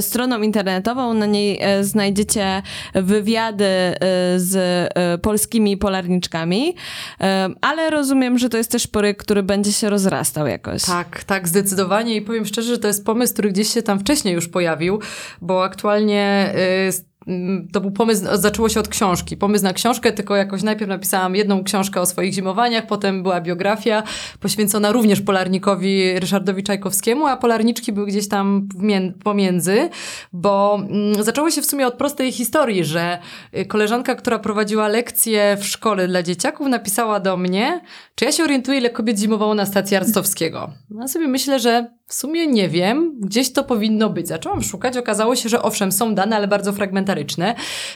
stroną 0.00 0.42
internetową. 0.42 1.14
Na 1.14 1.26
niej 1.26 1.60
znajdziecie 1.80 2.62
wywiady 2.94 3.66
z 4.36 4.88
polskimi 5.22 5.76
polarniczkami, 5.76 6.74
ale 7.60 7.90
rozumiem, 7.90 8.38
że 8.38 8.48
to 8.48 8.56
jest 8.56 8.70
też 8.70 8.86
projekt, 8.86 9.22
który 9.22 9.42
będzie 9.42 9.72
się 9.72 9.90
rozrastał 9.90 10.46
jakoś. 10.46 10.82
Tak, 10.82 11.24
tak, 11.24 11.48
zdecydowanie 11.48 12.16
i 12.16 12.22
powiem 12.22 12.46
szczerze, 12.46 12.68
że 12.68 12.78
to 12.78 12.88
jest 12.88 13.04
pomysł, 13.04 13.32
który 13.32 13.50
gdzieś 13.50 13.74
się 13.74 13.82
tam 13.82 14.00
wcześniej 14.00 14.34
już 14.34 14.48
pojawił, 14.48 15.00
bo 15.40 15.64
aktualnie 15.64 16.54
y, 16.88 17.07
to 17.72 17.80
był 17.80 17.90
pomysł, 17.90 18.24
zaczęło 18.32 18.68
się 18.68 18.80
od 18.80 18.88
książki. 18.88 19.36
Pomysł 19.36 19.64
na 19.64 19.72
książkę, 19.72 20.12
tylko 20.12 20.36
jakoś 20.36 20.62
najpierw 20.62 20.88
napisałam 20.88 21.36
jedną 21.36 21.64
książkę 21.64 22.00
o 22.00 22.06
swoich 22.06 22.32
zimowaniach, 22.32 22.86
potem 22.86 23.22
była 23.22 23.40
biografia 23.40 24.02
poświęcona 24.40 24.92
również 24.92 25.20
polarnikowi 25.20 26.20
Ryszardowi 26.20 26.62
Czajkowskiemu, 26.62 27.26
a 27.26 27.36
polarniczki 27.36 27.92
były 27.92 28.06
gdzieś 28.06 28.28
tam 28.28 28.68
pomiędzy, 29.24 29.88
bo 30.32 30.80
mm, 30.90 31.24
zaczęło 31.24 31.50
się 31.50 31.62
w 31.62 31.66
sumie 31.66 31.86
od 31.86 31.94
prostej 31.94 32.32
historii, 32.32 32.84
że 32.84 33.18
y, 33.56 33.64
koleżanka, 33.64 34.14
która 34.14 34.38
prowadziła 34.38 34.88
lekcje 34.88 35.56
w 35.60 35.66
szkole 35.66 36.08
dla 36.08 36.22
dzieciaków, 36.22 36.68
napisała 36.68 37.20
do 37.20 37.36
mnie, 37.36 37.80
czy 38.14 38.24
ja 38.24 38.32
się 38.32 38.44
orientuję, 38.44 38.78
ile 38.78 38.90
kobiet 38.90 39.18
zimowało 39.18 39.54
na 39.54 39.66
stacji 39.66 39.96
Arstowskiego. 39.96 40.70
No 40.90 41.02
ja 41.02 41.08
sobie 41.08 41.28
myślę, 41.28 41.60
że 41.60 41.98
w 42.08 42.14
sumie 42.14 42.46
nie 42.46 42.68
wiem, 42.68 43.20
gdzieś 43.20 43.52
to 43.52 43.64
powinno 43.64 44.10
być. 44.10 44.28
Zaczęłam 44.28 44.62
szukać, 44.62 44.96
okazało 44.96 45.36
się, 45.36 45.48
że 45.48 45.62
owszem, 45.62 45.92
są 45.92 46.14
dane, 46.14 46.36
ale 46.36 46.48
bardzo 46.48 46.72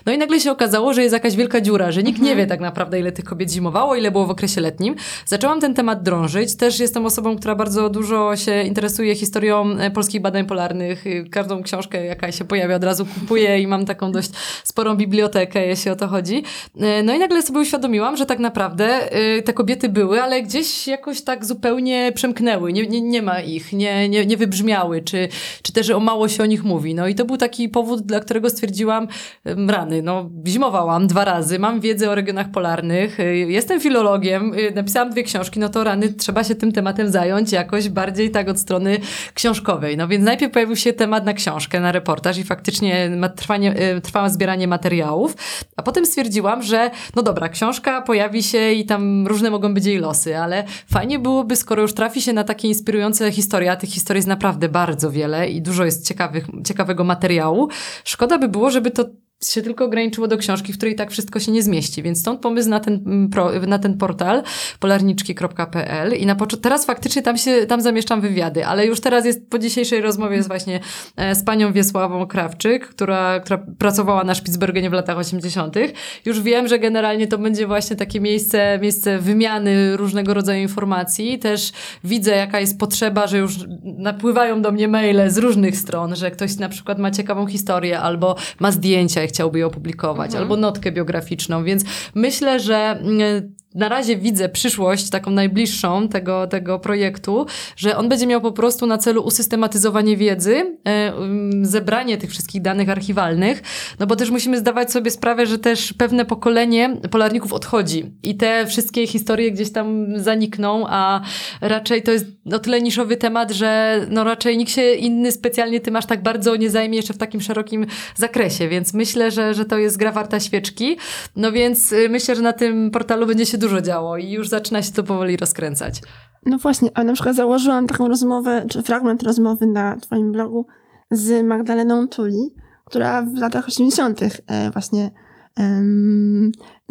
No 0.07 0.13
i 0.13 0.19
nagle 0.19 0.41
się 0.41 0.51
okazało, 0.51 0.95
że 0.95 1.03
jest 1.03 1.13
jakaś 1.13 1.37
wielka 1.37 1.61
dziura, 1.61 1.93
że 1.93 2.03
nikt 2.03 2.19
mhm. 2.19 2.29
nie 2.29 2.43
wie 2.43 2.47
tak 2.47 2.61
naprawdę, 2.61 3.01
ile 3.01 3.13
tych 3.13 3.25
kobiet 3.25 3.53
zimowało, 3.53 3.97
ile 3.97 4.11
było 4.11 4.27
w 4.27 4.31
okresie 4.31 4.61
letnim. 4.61 4.95
Zaczęłam 5.27 5.61
ten 5.61 5.75
temat 5.75 6.03
drążyć. 6.03 6.57
Też 6.57 6.81
jestem 6.81 7.07
osobą, 7.07 7.37
która 7.37 7.55
bardzo 7.55 7.89
dużo 7.91 8.37
się 8.37 8.63
interesuje 8.63 9.15
historią 9.15 9.79
e, 9.79 9.91
polskich 9.91 10.21
badań 10.21 10.47
polarnych. 10.47 11.05
Każdą 11.31 11.63
książkę, 11.63 12.05
jaka 12.05 12.33
się 12.33 12.45
pojawia, 12.45 12.77
od 12.77 12.85
razu 12.85 13.07
kupuję 13.07 13.61
i 13.61 13.67
mam 13.67 13.87
taką 13.87 14.13
dość 14.13 14.31
sporą 14.65 14.97
bibliotekę, 14.97 15.67
jeśli 15.67 15.91
o 15.91 15.97
to 15.97 16.09
chodzi. 16.09 16.43
E, 16.81 17.03
no 17.03 17.15
i 17.15 17.19
nagle 17.19 17.43
sobie 17.43 17.61
uświadomiłam, 17.61 18.17
że 18.17 18.27
tak 18.27 18.39
naprawdę 18.39 19.13
e, 19.13 19.43
te 19.43 19.53
kobiety 19.53 19.89
były, 19.89 20.23
ale 20.23 20.43
gdzieś 20.43 20.87
jakoś 20.87 21.23
tak 21.23 21.45
zupełnie 21.45 22.13
przemknęły. 22.15 22.73
Nie, 22.73 22.87
nie, 22.87 23.01
nie 23.01 23.23
ma 23.23 23.41
ich, 23.41 23.73
nie 23.73 23.93
nie, 24.09 24.27
nie, 24.27 24.37
wybrzmiały, 24.37 25.03
czy, 25.03 25.29
czy 25.63 25.73
też 25.73 25.91
o 25.91 26.01
mało 26.01 26.29
się 26.29 26.43
o 26.43 26.47
nich 26.47 26.65
mówi. 26.65 26.95
No 26.95 27.09
i 27.09 27.15
to 27.15 27.25
był 27.25 27.37
taki 27.37 27.69
powód, 27.69 28.01
dla 28.01 28.21
którego 28.21 28.51
stwierdziłam, 28.51 29.02
rany, 29.45 30.03
no 30.03 30.31
zimowałam 30.47 31.07
dwa 31.07 31.25
razy, 31.25 31.59
mam 31.59 31.81
wiedzę 31.81 32.11
o 32.11 32.15
regionach 32.15 32.51
polarnych, 32.51 33.21
y, 33.21 33.37
jestem 33.37 33.81
filologiem, 33.81 34.55
y, 34.55 34.73
napisałam 34.75 35.11
dwie 35.11 35.23
książki, 35.23 35.61
no 35.61 35.69
to 35.69 35.85
rany, 35.85 36.13
trzeba 36.13 36.45
się 36.45 36.55
tym 36.55 36.73
tematem 36.73 37.11
zająć 37.11 37.53
jakoś 37.53 37.89
bardziej 37.89 38.31
tak 38.31 38.49
od 38.49 38.59
strony 38.59 38.99
książkowej. 39.35 39.97
No 39.97 40.09
więc 40.09 40.25
najpierw 40.25 40.53
pojawił 40.53 40.77
się 40.77 40.93
temat 40.93 41.25
na 41.25 41.33
książkę, 41.33 41.81
na 41.81 41.93
reportaż 41.93 42.39
i 42.39 42.45
faktycznie 42.45 43.11
trwanie, 43.37 43.97
y, 43.97 44.01
trwało 44.01 44.29
zbieranie 44.29 44.69
materiałów, 44.69 45.37
a 45.77 45.83
potem 45.83 46.07
stwierdziłam, 46.07 46.63
że 46.63 46.91
no 47.17 47.23
dobra, 47.23 47.49
książka 47.49 48.03
pojawi 48.03 48.43
się 48.43 48.73
i 48.73 48.87
tam 48.87 49.27
różne 49.27 49.51
mogą 49.51 49.75
być 49.75 49.87
jej 49.87 49.99
losy, 49.99 50.39
ale 50.39 50.65
fajnie 50.93 51.19
byłoby, 51.19 51.57
skoro 51.57 51.83
już 51.83 51.95
trafi 51.95 52.23
się 52.23 52.33
na 52.33 52.45
takie 52.45 52.69
inspirujące 52.69 53.33
historie, 53.33 53.71
a 53.73 53.77
tych 53.77 53.91
historii 53.91 54.19
jest 54.19 54.29
naprawdę 54.29 54.69
bardzo 54.69 55.11
wiele 55.11 55.49
i 55.49 55.63
dużo 55.63 55.85
jest 55.85 56.09
ciekawych, 56.09 56.47
ciekawego 56.67 57.05
materiału. 57.05 57.69
Szkoda 58.05 58.39
by 58.39 58.49
było, 58.49 58.71
żeby 58.71 58.91
to 58.95 59.17
się 59.45 59.63
tylko 59.63 59.85
ograniczyło 59.85 60.29
do 60.29 60.39
książki, 60.39 60.73
w 60.73 60.77
której 60.77 60.95
tak 60.95 61.11
wszystko 61.11 61.41
się 61.41 61.53
nie 61.53 61.63
zmieści. 61.63 62.03
Więc 62.03 62.21
stąd 62.21 62.41
pomysł 62.41 62.69
na 62.69 62.81
ten, 62.81 62.95
mm, 62.95 63.31
na 63.69 63.79
ten 63.79 63.99
portal 63.99 64.43
polarniczki.pl 64.81 66.15
i 66.17 66.27
na 66.27 66.37
teraz 66.63 66.87
faktycznie 66.87 67.23
tam 67.23 67.39
się, 67.39 67.67
tam 67.67 67.81
zamieszczam 67.81 68.21
wywiady, 68.21 68.67
ale 68.67 68.87
już 68.87 69.01
teraz 69.01 69.25
jest, 69.25 69.51
po 69.51 69.59
dzisiejszej 69.59 70.01
rozmowie 70.01 70.37
jest 70.37 70.49
właśnie 70.49 70.81
e, 71.17 71.35
z 71.35 71.45
panią 71.45 71.73
Wiesławą 71.73 72.27
Krawczyk, 72.27 72.89
która, 72.89 73.41
która 73.41 73.67
pracowała 73.79 74.25
na 74.25 74.35
Spitsbergenie 74.35 74.91
w 74.91 74.93
latach 74.93 75.19
80. 75.19 75.77
Już 76.25 76.41
wiem, 76.41 76.69
że 76.69 76.79
generalnie 76.79 77.27
to 77.27 77.39
będzie 77.39 77.67
właśnie 77.67 77.97
takie 77.97 78.21
miejsce, 78.21 78.79
miejsce 78.83 79.19
wymiany 79.19 79.97
różnego 79.97 80.35
rodzaju 80.35 80.63
informacji. 80.63 81.39
Też 81.39 81.73
widzę, 82.05 82.37
jaka 82.37 82.61
jest 82.61 82.79
potrzeba, 82.79 83.27
że 83.27 83.39
już 83.39 83.55
napływają 83.85 84.63
do 84.63 84.73
mnie 84.73 84.89
maile 84.89 85.31
z 85.31 85.39
różnych 85.39 85.77
stron, 85.77 86.17
że 86.17 86.31
ktoś 86.31 86.57
na 86.57 86.69
przykład 86.69 86.99
ma 86.99 87.11
ciekawą 87.11 87.47
historię 87.47 88.01
albo 88.01 88.37
ma 88.61 88.73
zdjęcia, 88.73 89.23
chciałby 89.33 89.59
je 89.59 89.67
opublikować, 89.67 90.27
mhm. 90.27 90.43
albo 90.43 90.57
notkę 90.57 90.93
biograficzną, 90.93 91.65
więc 91.65 91.85
myślę, 92.15 92.61
że 92.61 92.77
mm, 92.77 93.55
na 93.75 93.89
razie 93.89 94.17
widzę 94.17 94.49
przyszłość 94.49 95.11
taką 95.11 95.31
najbliższą 95.31 96.09
tego, 96.09 96.47
tego 96.47 96.79
projektu, 96.79 97.47
że 97.77 97.97
on 97.97 98.09
będzie 98.09 98.27
miał 98.27 98.41
po 98.41 98.53
prostu 98.53 98.87
na 98.87 98.99
celu 98.99 99.23
usystematyzowanie 99.23 100.17
wiedzy, 100.17 100.77
e, 100.85 101.15
um, 101.15 101.67
zebranie 101.67 102.19
tych 102.19 102.31
wszystkich 102.31 102.63
danych 102.63 102.89
archiwalnych, 102.89 103.63
no 103.99 104.07
bo 104.07 104.17
też 104.17 104.31
musimy 104.31 104.59
zdawać 104.59 104.93
sobie 104.93 105.11
sprawę, 105.11 105.47
że 105.47 105.59
też 105.59 105.93
pewne 105.93 106.25
pokolenie 106.25 106.97
polarników 107.11 107.53
odchodzi 107.53 108.13
i 108.23 108.37
te 108.37 108.67
wszystkie 108.67 109.07
historie 109.07 109.53
gdzieś 109.53 109.73
tam 109.73 110.07
zanikną, 110.17 110.85
a 110.89 111.21
raczej 111.61 112.03
to 112.03 112.13
jest 112.13 112.27
o 112.53 112.59
tyle 112.59 112.83
niszowy 112.83 113.17
temat, 113.17 113.51
że 113.51 114.01
no 114.11 114.25
raczej 114.25 114.57
nikt 114.57 114.73
się 114.73 114.93
inny 114.95 115.33
specjalnie 115.33 115.81
tym 115.81 115.97
aż 115.97 116.07
tak 116.07 116.23
bardzo 116.23 116.57
nie 116.57 116.71
zajmie 116.71 116.97
jeszcze 116.97 117.15
w 117.15 117.19
takim 117.19 117.41
szerokim 117.41 117.87
zakresie, 118.15 118.69
więc 118.69 118.95
myślę, 118.95 119.31
że, 119.31 119.55
że 119.55 119.65
to 119.65 119.79
jest 119.79 119.97
gra 119.97 120.13
warta 120.13 120.41
świeczki, 120.41 120.97
no 121.37 121.53
więc 121.53 121.93
y, 121.93 122.09
myślę, 122.09 122.37
że 122.37 122.43
na 122.43 122.53
tym 122.53 122.91
portalu 122.91 123.27
będzie 123.27 123.47
się 123.47 123.59
dużo 123.63 123.81
działo 123.81 124.17
i 124.17 124.31
już 124.31 124.49
zaczyna 124.49 124.83
się 124.83 124.93
to 124.93 125.03
powoli 125.03 125.37
rozkręcać. 125.37 126.01
No 126.47 126.59
właśnie, 126.59 126.91
a 126.95 127.05
na 127.05 127.13
przykład 127.13 127.37
założyłam 127.37 127.87
taką 127.87 128.09
rozmowę, 128.09 128.65
czy 128.69 128.83
fragment 128.83 129.23
rozmowy 129.23 129.67
na 129.67 129.97
twoim 129.97 130.33
blogu 130.33 130.67
z 131.11 131.47
Magdaleną 131.47 132.09
Tuli, 132.09 132.55
która 132.85 133.23
w 133.23 133.35
latach 133.35 133.67
80. 133.67 134.21
E, 134.47 134.71
właśnie 134.71 135.11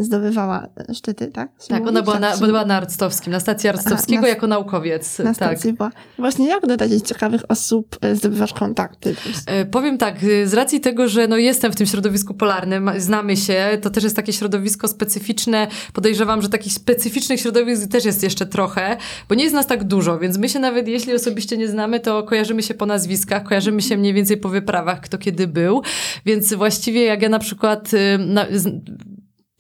zdobywała 0.04 0.68
szczyty, 0.94 1.28
tak? 1.28 1.50
tak, 1.68 1.88
ona 1.88 2.02
była 2.02 2.20
na, 2.20 2.38
była 2.38 2.66
na 2.66 2.76
Arctowskim, 2.76 3.32
na 3.32 3.40
stacji 3.40 3.70
Arctowskiego 3.70 4.22
na, 4.22 4.28
jako 4.28 4.48
naukowiec. 4.48 5.20
Na 5.20 5.34
stacji 5.34 5.70
tak. 5.70 5.78
była. 5.78 5.92
Właśnie 6.18 6.48
jak 6.48 6.68
do 6.68 6.78
takich 6.78 7.02
ciekawych 7.02 7.42
osób 7.50 7.98
e, 8.02 8.16
zdobywasz 8.16 8.54
kontakty? 8.54 9.16
E, 9.46 9.66
powiem 9.66 9.98
tak, 9.98 10.16
e, 10.24 10.48
z 10.48 10.54
racji 10.54 10.80
tego, 10.80 11.08
że 11.08 11.28
no 11.28 11.38
jestem 11.38 11.72
w 11.72 11.76
tym 11.76 11.88
środowisku 11.88 12.34
polarnym, 12.34 12.92
znamy 12.98 13.38
się, 13.38 13.78
to 13.82 13.90
też 13.90 14.04
jest 14.04 14.16
takie 14.16 14.34
środowisko 14.34 14.88
specyficzne. 14.88 15.68
Podejrzewam, 15.94 16.42
że 16.42 16.50
takich 16.50 16.74
specyficznych 16.74 17.40
środowisk 17.40 17.92
też 17.92 18.06
jest 18.06 18.24
jeszcze 18.24 18.46
trochę, 18.46 18.98
bo 19.30 19.36
nie 19.36 19.44
jest 19.44 19.56
nas 19.56 19.68
tak 19.68 19.84
dużo, 19.84 20.20
więc 20.20 20.38
my 20.38 20.50
się 20.50 20.60
nawet, 20.60 20.88
jeśli 20.88 21.14
osobiście 21.14 21.58
nie 21.58 21.68
znamy, 21.68 22.00
to 22.00 22.24
kojarzymy 22.24 22.64
się 22.64 22.74
po 22.74 22.86
nazwiskach, 22.86 23.44
kojarzymy 23.44 23.82
się 23.82 23.98
mniej 23.98 24.14
więcej 24.14 24.38
po 24.38 24.50
wyprawach, 24.50 25.02
kto 25.02 25.18
kiedy 25.18 25.48
był, 25.48 25.82
więc 26.26 26.54
właściwie 26.54 27.04
jak 27.04 27.22
ja 27.22 27.30
na 27.30 27.40
przykład 27.40 27.92
na, 28.20 28.46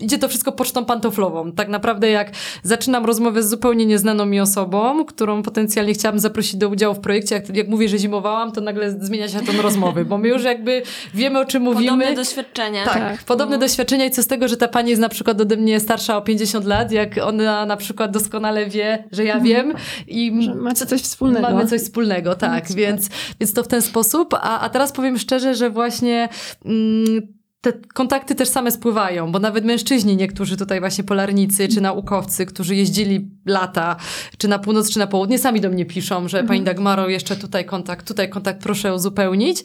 idzie 0.01 0.17
to 0.17 0.27
wszystko 0.27 0.51
pocztą 0.51 0.85
pantoflową. 0.85 1.51
Tak 1.51 1.69
naprawdę 1.69 2.09
jak 2.09 2.31
zaczynam 2.63 3.05
rozmowę 3.05 3.43
z 3.43 3.49
zupełnie 3.49 3.85
nieznaną 3.85 4.25
mi 4.25 4.39
osobą, 4.39 5.05
którą 5.05 5.43
potencjalnie 5.43 5.93
chciałam 5.93 6.19
zaprosić 6.19 6.55
do 6.55 6.69
udziału 6.69 6.95
w 6.95 6.99
projekcie, 6.99 7.35
jak, 7.35 7.55
jak 7.55 7.67
mówię, 7.67 7.89
że 7.89 7.99
zimowałam, 7.99 8.51
to 8.51 8.61
nagle 8.61 8.91
zmienia 8.91 9.27
się 9.27 9.39
ton 9.39 9.59
rozmowy, 9.59 10.05
bo 10.05 10.17
my 10.17 10.27
już 10.27 10.43
jakby 10.43 10.81
wiemy, 11.13 11.39
o 11.39 11.45
czym 11.45 11.63
mówimy. 11.63 11.91
Podobne 11.91 12.15
doświadczenia. 12.15 12.85
Tak, 12.85 12.93
tak. 12.93 13.23
podobne 13.23 13.55
no. 13.55 13.61
doświadczenia 13.61 14.05
i 14.05 14.11
co 14.11 14.23
z 14.23 14.27
tego, 14.27 14.47
że 14.47 14.57
ta 14.57 14.67
pani 14.67 14.89
jest 14.89 15.01
na 15.01 15.09
przykład 15.09 15.41
ode 15.41 15.57
mnie 15.57 15.79
starsza 15.79 16.17
o 16.17 16.21
50 16.21 16.65
lat, 16.65 16.91
jak 16.91 17.17
ona 17.23 17.65
na 17.65 17.77
przykład 17.77 18.11
doskonale 18.11 18.65
wie, 18.65 19.03
że 19.11 19.25
ja 19.25 19.39
wiem 19.39 19.73
i 20.07 20.43
że 20.43 20.55
macie 20.55 20.85
coś 20.85 21.01
wspólnego. 21.01 21.49
Mamy 21.49 21.67
coś 21.67 21.81
wspólnego, 21.81 22.35
tak, 22.35 22.71
więc, 22.71 23.09
więc 23.39 23.53
to 23.53 23.63
w 23.63 23.67
ten 23.67 23.81
sposób, 23.81 24.33
a, 24.33 24.59
a 24.59 24.69
teraz 24.69 24.91
powiem 24.91 25.17
szczerze, 25.17 25.55
że 25.55 25.69
właśnie 25.69 26.29
mm, 26.65 27.40
te 27.61 27.73
kontakty 27.93 28.35
też 28.35 28.49
same 28.49 28.71
spływają, 28.71 29.31
bo 29.31 29.39
nawet 29.39 29.65
mężczyźni, 29.65 30.17
niektórzy 30.17 30.57
tutaj 30.57 30.79
właśnie 30.79 31.03
polarnicy 31.03 31.67
czy 31.67 31.81
naukowcy, 31.81 32.45
którzy 32.45 32.75
jeździli 32.75 33.29
lata, 33.45 33.95
czy 34.37 34.47
na 34.47 34.59
północ, 34.59 34.89
czy 34.89 34.99
na 34.99 35.07
południe, 35.07 35.39
sami 35.39 35.61
do 35.61 35.69
mnie 35.69 35.85
piszą, 35.85 36.27
że 36.27 36.39
mhm. 36.39 36.47
pani 36.47 36.61
Dagmaro, 36.61 37.09
jeszcze 37.09 37.35
tutaj 37.35 37.65
kontakt, 37.65 38.07
tutaj 38.07 38.29
kontakt 38.29 38.63
proszę 38.63 38.93
uzupełnić. 38.93 39.63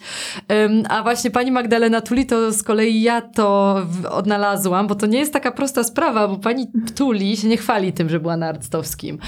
Um, 0.49 0.83
a 0.89 1.03
właśnie 1.03 1.31
pani 1.31 1.51
Magdalena 1.51 2.01
Tuli, 2.01 2.25
to 2.25 2.51
z 2.51 2.63
kolei 2.63 3.01
ja 3.01 3.21
to 3.21 3.77
odnalazłam, 4.09 4.87
bo 4.87 4.95
to 4.95 5.05
nie 5.05 5.19
jest 5.19 5.33
taka 5.33 5.51
prosta 5.51 5.83
sprawa, 5.83 6.27
bo 6.27 6.37
pani 6.37 6.67
Tuli 6.95 7.37
się 7.37 7.47
nie 7.47 7.57
chwali 7.57 7.93
tym, 7.93 8.09
że 8.09 8.19
była 8.19 8.37
na 8.37 8.47
Arctowskim. 8.47 9.19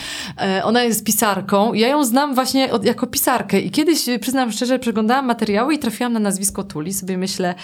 E, 0.41 0.63
ona 0.63 0.83
jest 0.83 1.03
pisarką. 1.03 1.73
Ja 1.73 1.87
ją 1.87 2.03
znam 2.03 2.35
właśnie 2.35 2.71
od, 2.71 2.85
jako 2.85 3.07
pisarkę 3.07 3.59
i 3.59 3.71
kiedyś, 3.71 4.05
przyznam 4.21 4.51
szczerze, 4.51 4.79
przeglądałam 4.79 5.25
materiały 5.25 5.73
i 5.73 5.79
trafiłam 5.79 6.13
na 6.13 6.19
nazwisko 6.19 6.63
Tuli. 6.63 6.93
Sobie 6.93 7.17
myślę, 7.17 7.55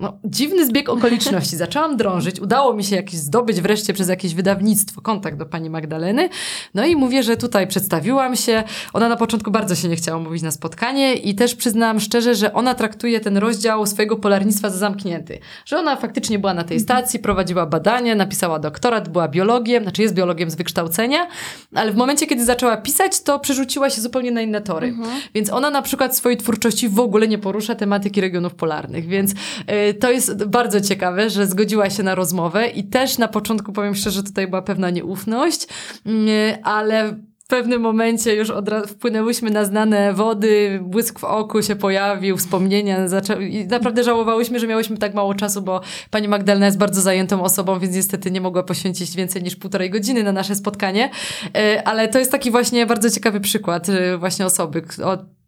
no, 0.00 0.18
dziwny 0.24 0.66
zbieg 0.66 0.88
okoliczności. 0.88 1.56
Zaczęłam 1.66 1.96
drążyć, 1.96 2.40
udało 2.40 2.74
mi 2.74 2.84
się 2.84 2.96
jakieś 2.96 3.20
zdobyć 3.20 3.60
wreszcie 3.60 3.92
przez 3.92 4.08
jakieś 4.08 4.34
wydawnictwo 4.34 5.00
kontakt 5.00 5.38
do 5.38 5.46
pani 5.46 5.70
Magdaleny. 5.70 6.28
No 6.74 6.86
i 6.86 6.96
mówię, 6.96 7.22
że 7.22 7.36
tutaj 7.36 7.66
przedstawiłam 7.66 8.36
się. 8.36 8.64
Ona 8.92 9.08
na 9.08 9.16
początku 9.16 9.50
bardzo 9.50 9.74
się 9.74 9.88
nie 9.88 9.96
chciała 9.96 10.18
mówić 10.18 10.42
na 10.42 10.50
spotkanie 10.50 11.14
i 11.14 11.34
też 11.34 11.54
przyznałam 11.54 12.00
szczerze, 12.00 12.34
że 12.34 12.52
ona 12.52 12.74
traktuje 12.74 13.20
ten 13.20 13.36
rozdział 13.36 13.86
swojego 13.86 14.16
polarnictwa 14.16 14.70
za 14.70 14.78
zamknięty. 14.78 15.38
Że 15.64 15.78
ona 15.78 15.96
faktycznie 15.96 16.38
była 16.38 16.54
na 16.54 16.64
tej 16.64 16.80
stacji, 16.80 17.18
prowadziła 17.20 17.66
badania, 17.66 18.14
napisała 18.14 18.58
doktorat, 18.58 19.08
była 19.08 19.28
biologiem, 19.28 19.82
znaczy 19.82 20.02
jest 20.02 20.14
biologiem 20.14 20.50
z 20.50 20.54
wykształcenia, 20.54 21.26
ale 21.74 21.92
w 21.92 21.96
momencie, 21.96 22.26
kiedy 22.26 22.44
zaczęła 22.44 22.76
pisać, 22.76 23.20
to 23.20 23.38
przerzuciła 23.38 23.90
się 23.90 24.00
zupełnie 24.00 24.30
na 24.30 24.40
inne 24.40 24.60
tory. 24.60 24.94
Więc 25.34 25.52
ona 25.52 25.70
na 25.70 25.82
przykład 25.82 26.12
w 26.12 26.16
swojej 26.16 26.38
twórczości 26.38 26.88
w 26.88 27.00
ogóle 27.00 27.28
nie 27.28 27.38
porusza 27.38 27.74
tematyki 27.74 28.20
regionów 28.20 28.54
polarnych, 28.54 29.06
więc 29.06 29.32
y, 29.32 29.85
to 29.94 30.10
jest 30.10 30.44
bardzo 30.44 30.80
ciekawe, 30.80 31.30
że 31.30 31.46
zgodziła 31.46 31.90
się 31.90 32.02
na 32.02 32.14
rozmowę 32.14 32.68
i 32.68 32.84
też 32.84 33.18
na 33.18 33.28
początku, 33.28 33.72
powiem 33.72 33.94
szczerze, 33.94 34.22
tutaj 34.22 34.46
była 34.46 34.62
pewna 34.62 34.90
nieufność, 34.90 35.66
y, 36.06 36.62
ale 36.62 37.16
w 37.46 37.48
pewnym 37.48 37.80
momencie 37.80 38.34
już 38.34 38.50
od 38.50 38.68
razu 38.68 38.88
wpłynęłyśmy 38.88 39.50
na 39.50 39.64
znane 39.64 40.12
wody, 40.12 40.80
błysk 40.82 41.18
w 41.18 41.24
oku 41.24 41.62
się 41.62 41.76
pojawił, 41.76 42.36
wspomnienia 42.36 43.06
i 43.40 43.66
naprawdę 43.66 44.04
żałowałyśmy, 44.04 44.60
że 44.60 44.66
miałyśmy 44.66 44.96
tak 44.98 45.14
mało 45.14 45.34
czasu, 45.34 45.62
bo 45.62 45.80
pani 46.10 46.28
Magdalena 46.28 46.66
jest 46.66 46.78
bardzo 46.78 47.00
zajętą 47.00 47.42
osobą, 47.42 47.78
więc 47.78 47.94
niestety 47.94 48.30
nie 48.30 48.40
mogła 48.40 48.62
poświęcić 48.62 49.16
więcej 49.16 49.42
niż 49.42 49.56
półtorej 49.56 49.90
godziny 49.90 50.22
na 50.22 50.32
nasze 50.32 50.54
spotkanie, 50.54 51.10
y, 51.46 51.84
ale 51.84 52.08
to 52.08 52.18
jest 52.18 52.32
taki 52.32 52.50
właśnie 52.50 52.86
bardzo 52.86 53.10
ciekawy 53.10 53.40
przykład 53.40 53.88
y, 53.88 54.18
właśnie 54.18 54.46
osoby, 54.46 54.82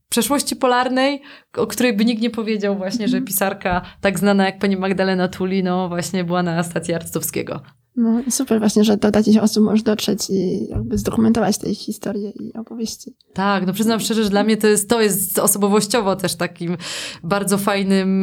przeszłości 0.09 0.57
polarnej, 0.57 1.23
o 1.57 1.67
której 1.67 1.97
by 1.97 2.05
nikt 2.05 2.23
nie 2.23 2.31
powiedział 2.31 2.77
właśnie, 2.77 3.09
że 3.09 3.23
pisarka 3.23 3.83
tak 4.01 4.19
znana 4.19 4.47
jak 4.47 4.59
pani 4.59 4.77
Magdalena 4.77 5.29
Tulino 5.29 5.89
właśnie 5.89 6.25
była 6.25 6.43
na 6.43 6.63
stacji 6.63 6.95
Arctowskiego. 6.95 7.61
No 7.99 8.23
super 8.31 8.59
właśnie, 8.59 8.85
że 8.85 8.97
do 8.97 9.11
takich 9.11 9.43
osób 9.43 9.65
może 9.65 9.83
dotrzeć 9.83 10.31
i 10.31 10.69
jakby 10.69 10.99
zdokumentować 10.99 11.59
tej 11.59 11.75
historii 11.75 12.33
i 12.41 12.59
opowieści. 12.59 13.17
Tak, 13.33 13.67
no 13.67 13.73
przyznam 13.73 14.01
szczerze, 14.01 14.25
że 14.25 14.31
dla 14.31 14.45
mnie 14.45 14.57
to 14.57 14.67
jest, 14.67 14.91
to 14.91 15.01
jest 15.01 15.39
osobowościowo 15.39 16.17
też 16.17 16.35
takim 16.35 16.77
bardzo 17.23 17.59
fajnym, 17.59 18.23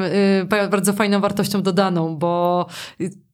yy, 0.62 0.68
bardzo 0.70 0.94
fajną 0.94 1.20
wartością 1.20 1.62
dodaną, 1.62 2.18
bo 2.18 2.66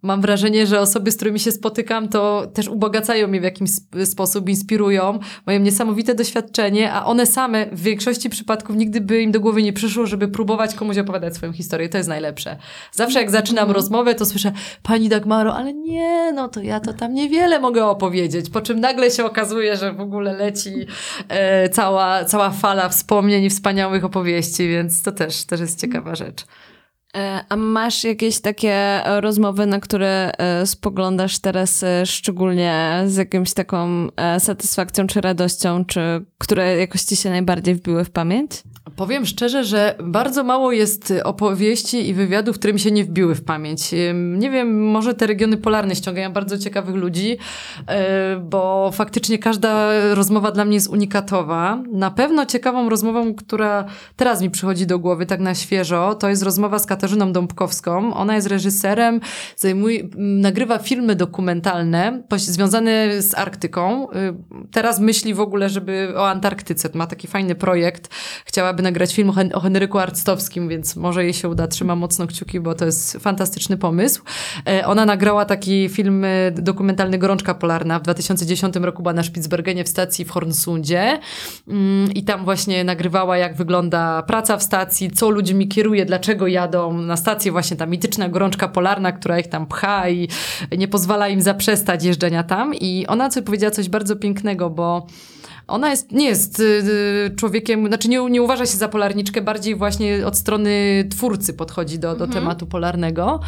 mam 0.01 0.21
wrażenie, 0.21 0.67
że 0.67 0.79
osoby, 0.79 1.11
z 1.11 1.15
którymi 1.15 1.39
się 1.39 1.51
spotykam, 1.51 2.09
to 2.09 2.47
też 2.53 2.67
ubogacają 2.67 3.27
mnie 3.27 3.41
w 3.41 3.43
jakiś 3.43 3.69
sposób, 4.05 4.49
inspirują, 4.49 5.19
mają 5.45 5.59
niesamowite 5.59 6.15
doświadczenie, 6.15 6.93
a 6.93 7.05
one 7.05 7.25
same 7.25 7.65
w 7.71 7.81
większości 7.81 8.29
przypadków 8.29 8.75
nigdy 8.75 9.01
by 9.01 9.21
im 9.21 9.31
do 9.31 9.39
głowy 9.39 9.63
nie 9.63 9.73
przyszło, 9.73 10.05
żeby 10.05 10.27
próbować 10.27 10.75
komuś 10.75 10.97
opowiadać 10.97 11.35
swoją 11.35 11.53
historię. 11.53 11.89
To 11.89 11.97
jest 11.97 12.09
najlepsze. 12.09 12.57
Zawsze 12.91 13.19
jak 13.19 13.31
zaczynam 13.31 13.63
mm. 13.63 13.75
rozmowę, 13.75 14.15
to 14.15 14.25
słyszę, 14.25 14.51
pani 14.83 15.09
Dagmaro, 15.09 15.55
ale 15.55 15.73
nie, 15.73 16.31
no 16.35 16.47
to 16.47 16.61
ja 16.61 16.79
to 16.79 16.93
tam 16.93 17.13
niewiele 17.13 17.59
mogę 17.59 17.85
opowiedzieć, 17.85 18.49
po 18.49 18.61
czym 18.61 18.79
nagle 18.79 19.11
się 19.11 19.25
okazuje, 19.25 19.77
że 19.77 19.93
w 19.93 20.01
ogóle 20.01 20.33
leci 20.33 20.85
e, 21.29 21.69
cała, 21.69 22.25
cała 22.25 22.49
fala 22.49 22.89
wspomnień 22.89 23.43
i 23.43 23.49
wspaniałych 23.49 24.05
opowieści, 24.05 24.69
więc 24.69 25.03
to 25.03 25.11
też, 25.11 25.45
też 25.45 25.59
jest 25.59 25.81
ciekawa 25.81 26.15
rzecz. 26.15 26.45
E, 27.17 27.45
a 27.49 27.55
masz 27.55 28.03
jakieś 28.03 28.39
takie 28.39 28.73
e, 28.73 29.21
rozmowy, 29.21 29.65
na 29.65 29.79
które 29.79 30.31
e, 30.37 30.65
spoglądasz 30.65 31.39
teraz 31.39 31.85
szczególnie 32.05 33.03
z 33.07 33.15
jakąś 33.15 33.53
taką 33.53 34.07
satysfakcją 34.39 35.07
czy 35.07 35.21
radością, 35.21 35.85
czy 35.85 36.25
które 36.37 36.77
jakoś 36.77 37.01
ci 37.01 37.15
się 37.15 37.29
najbardziej 37.29 37.75
wbiły 37.75 38.05
w 38.05 38.09
pamięć? 38.09 38.51
Powiem 38.95 39.25
szczerze, 39.25 39.63
że 39.63 39.95
bardzo 40.03 40.43
mało 40.43 40.71
jest 40.71 41.13
opowieści 41.23 42.09
i 42.09 42.13
wywiadów, 42.13 42.59
które 42.59 42.73
mi 42.73 42.79
się 42.79 42.91
nie 42.91 43.03
wbiły 43.03 43.35
w 43.35 43.43
pamięć. 43.43 43.91
Nie 44.13 44.49
wiem, 44.49 44.89
może 44.91 45.13
te 45.13 45.27
regiony 45.27 45.57
polarne 45.57 45.95
ściągają 45.95 46.33
bardzo 46.33 46.57
ciekawych 46.57 46.95
ludzi, 46.95 47.37
bo 48.41 48.91
faktycznie 48.93 49.39
każda 49.39 49.89
rozmowa 50.13 50.51
dla 50.51 50.65
mnie 50.65 50.73
jest 50.73 50.89
unikatowa. 50.89 51.83
Na 51.91 52.11
pewno 52.11 52.45
ciekawą 52.45 52.89
rozmową, 52.89 53.35
która 53.35 53.85
teraz 54.15 54.41
mi 54.41 54.49
przychodzi 54.49 54.87
do 54.87 54.99
głowy 54.99 55.25
tak 55.25 55.39
na 55.39 55.55
świeżo, 55.55 56.15
to 56.15 56.29
jest 56.29 56.43
rozmowa 56.43 56.79
z 56.79 56.85
Katarzyną 56.85 57.33
Dąbkowską. 57.33 58.13
Ona 58.13 58.35
jest 58.35 58.47
reżyserem, 58.47 59.21
zajmuje, 59.55 60.07
nagrywa 60.17 60.77
filmy 60.77 61.15
dokumentalne 61.15 62.23
związane 62.37 63.21
z 63.21 63.37
Arktyką. 63.37 64.11
Y, 64.11 64.15
teraz 64.71 64.99
myśli 64.99 65.33
w 65.33 65.39
ogóle, 65.39 65.69
żeby 65.69 66.13
o 66.15 66.29
Antarktyce. 66.29 66.89
Ma 66.93 67.07
taki 67.07 67.27
fajny 67.27 67.55
projekt. 67.55 68.09
Chciałaby 68.71 68.83
nagrać 68.83 69.15
film 69.15 69.29
o, 69.29 69.33
Hen 69.33 69.49
o 69.53 69.59
Henryku 69.59 69.99
Arctowskim, 69.99 70.69
więc 70.69 70.95
może 70.95 71.23
jej 71.23 71.33
się 71.33 71.49
uda. 71.49 71.67
Trzyma 71.67 71.95
mocno 71.95 72.27
kciuki, 72.27 72.59
bo 72.59 72.75
to 72.75 72.85
jest 72.85 73.17
fantastyczny 73.17 73.77
pomysł. 73.77 74.21
E, 74.67 74.87
ona 74.87 75.05
nagrała 75.05 75.45
taki 75.45 75.89
film 75.89 76.25
y, 76.25 76.53
dokumentalny 76.57 77.17
Gorączka 77.17 77.53
Polarna. 77.53 77.99
W 77.99 78.01
2010 78.01 78.75
roku 78.75 79.03
była 79.03 79.13
na 79.13 79.23
Spitsbergenie 79.23 79.83
w 79.83 79.87
stacji 79.87 80.25
w 80.25 80.31
Hornsundzie 80.31 81.19
mm, 81.67 82.13
i 82.13 82.23
tam 82.23 82.45
właśnie 82.45 82.83
nagrywała, 82.83 83.37
jak 83.37 83.55
wygląda 83.55 84.23
praca 84.23 84.57
w 84.57 84.63
stacji, 84.63 85.11
co 85.11 85.29
ludźmi 85.29 85.67
kieruje, 85.67 86.05
dlaczego 86.05 86.47
jadą, 86.47 86.93
na 86.93 87.17
stację 87.17 87.51
właśnie 87.51 87.77
ta 87.77 87.85
mityczna 87.85 88.29
gorączka 88.29 88.67
polarna, 88.67 89.11
która 89.11 89.39
ich 89.39 89.47
tam 89.47 89.65
pcha 89.65 90.09
i 90.09 90.27
nie 90.77 90.87
pozwala 90.87 91.27
im 91.27 91.41
zaprzestać 91.41 92.03
jeżdżenia 92.03 92.43
tam. 92.43 92.75
I 92.75 93.07
ona 93.07 93.29
co 93.29 93.41
powiedziała 93.41 93.71
coś 93.71 93.89
bardzo 93.89 94.15
pięknego, 94.15 94.69
bo 94.69 95.07
ona 95.71 95.89
jest, 95.89 96.11
nie 96.11 96.25
jest 96.25 96.59
y, 96.59 96.63
y, 96.63 97.35
człowiekiem, 97.35 97.87
znaczy 97.87 98.09
nie, 98.09 98.29
nie 98.29 98.41
uważa 98.41 98.65
się 98.65 98.77
za 98.77 98.87
polarniczkę, 98.87 99.41
bardziej 99.41 99.75
właśnie 99.75 100.27
od 100.27 100.37
strony 100.37 101.03
twórcy 101.09 101.53
podchodzi 101.53 101.99
do, 101.99 102.15
do 102.15 102.25
mhm. 102.25 102.31
tematu 102.31 102.67
polarnego. 102.67 103.39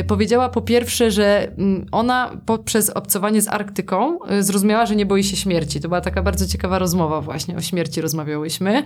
Y, 0.00 0.04
powiedziała 0.04 0.48
po 0.48 0.60
pierwsze, 0.62 1.10
że 1.10 1.52
mm, 1.58 1.86
ona 1.92 2.30
poprzez 2.46 2.90
obcowanie 2.90 3.42
z 3.42 3.48
Arktyką 3.48 4.18
zrozumiała, 4.40 4.86
że 4.86 4.96
nie 4.96 5.06
boi 5.06 5.24
się 5.24 5.36
śmierci. 5.36 5.80
To 5.80 5.88
była 5.88 6.00
taka 6.00 6.22
bardzo 6.22 6.46
ciekawa 6.46 6.78
rozmowa 6.78 7.20
właśnie, 7.20 7.56
o 7.56 7.60
śmierci 7.60 8.00
rozmawiałyśmy, 8.00 8.82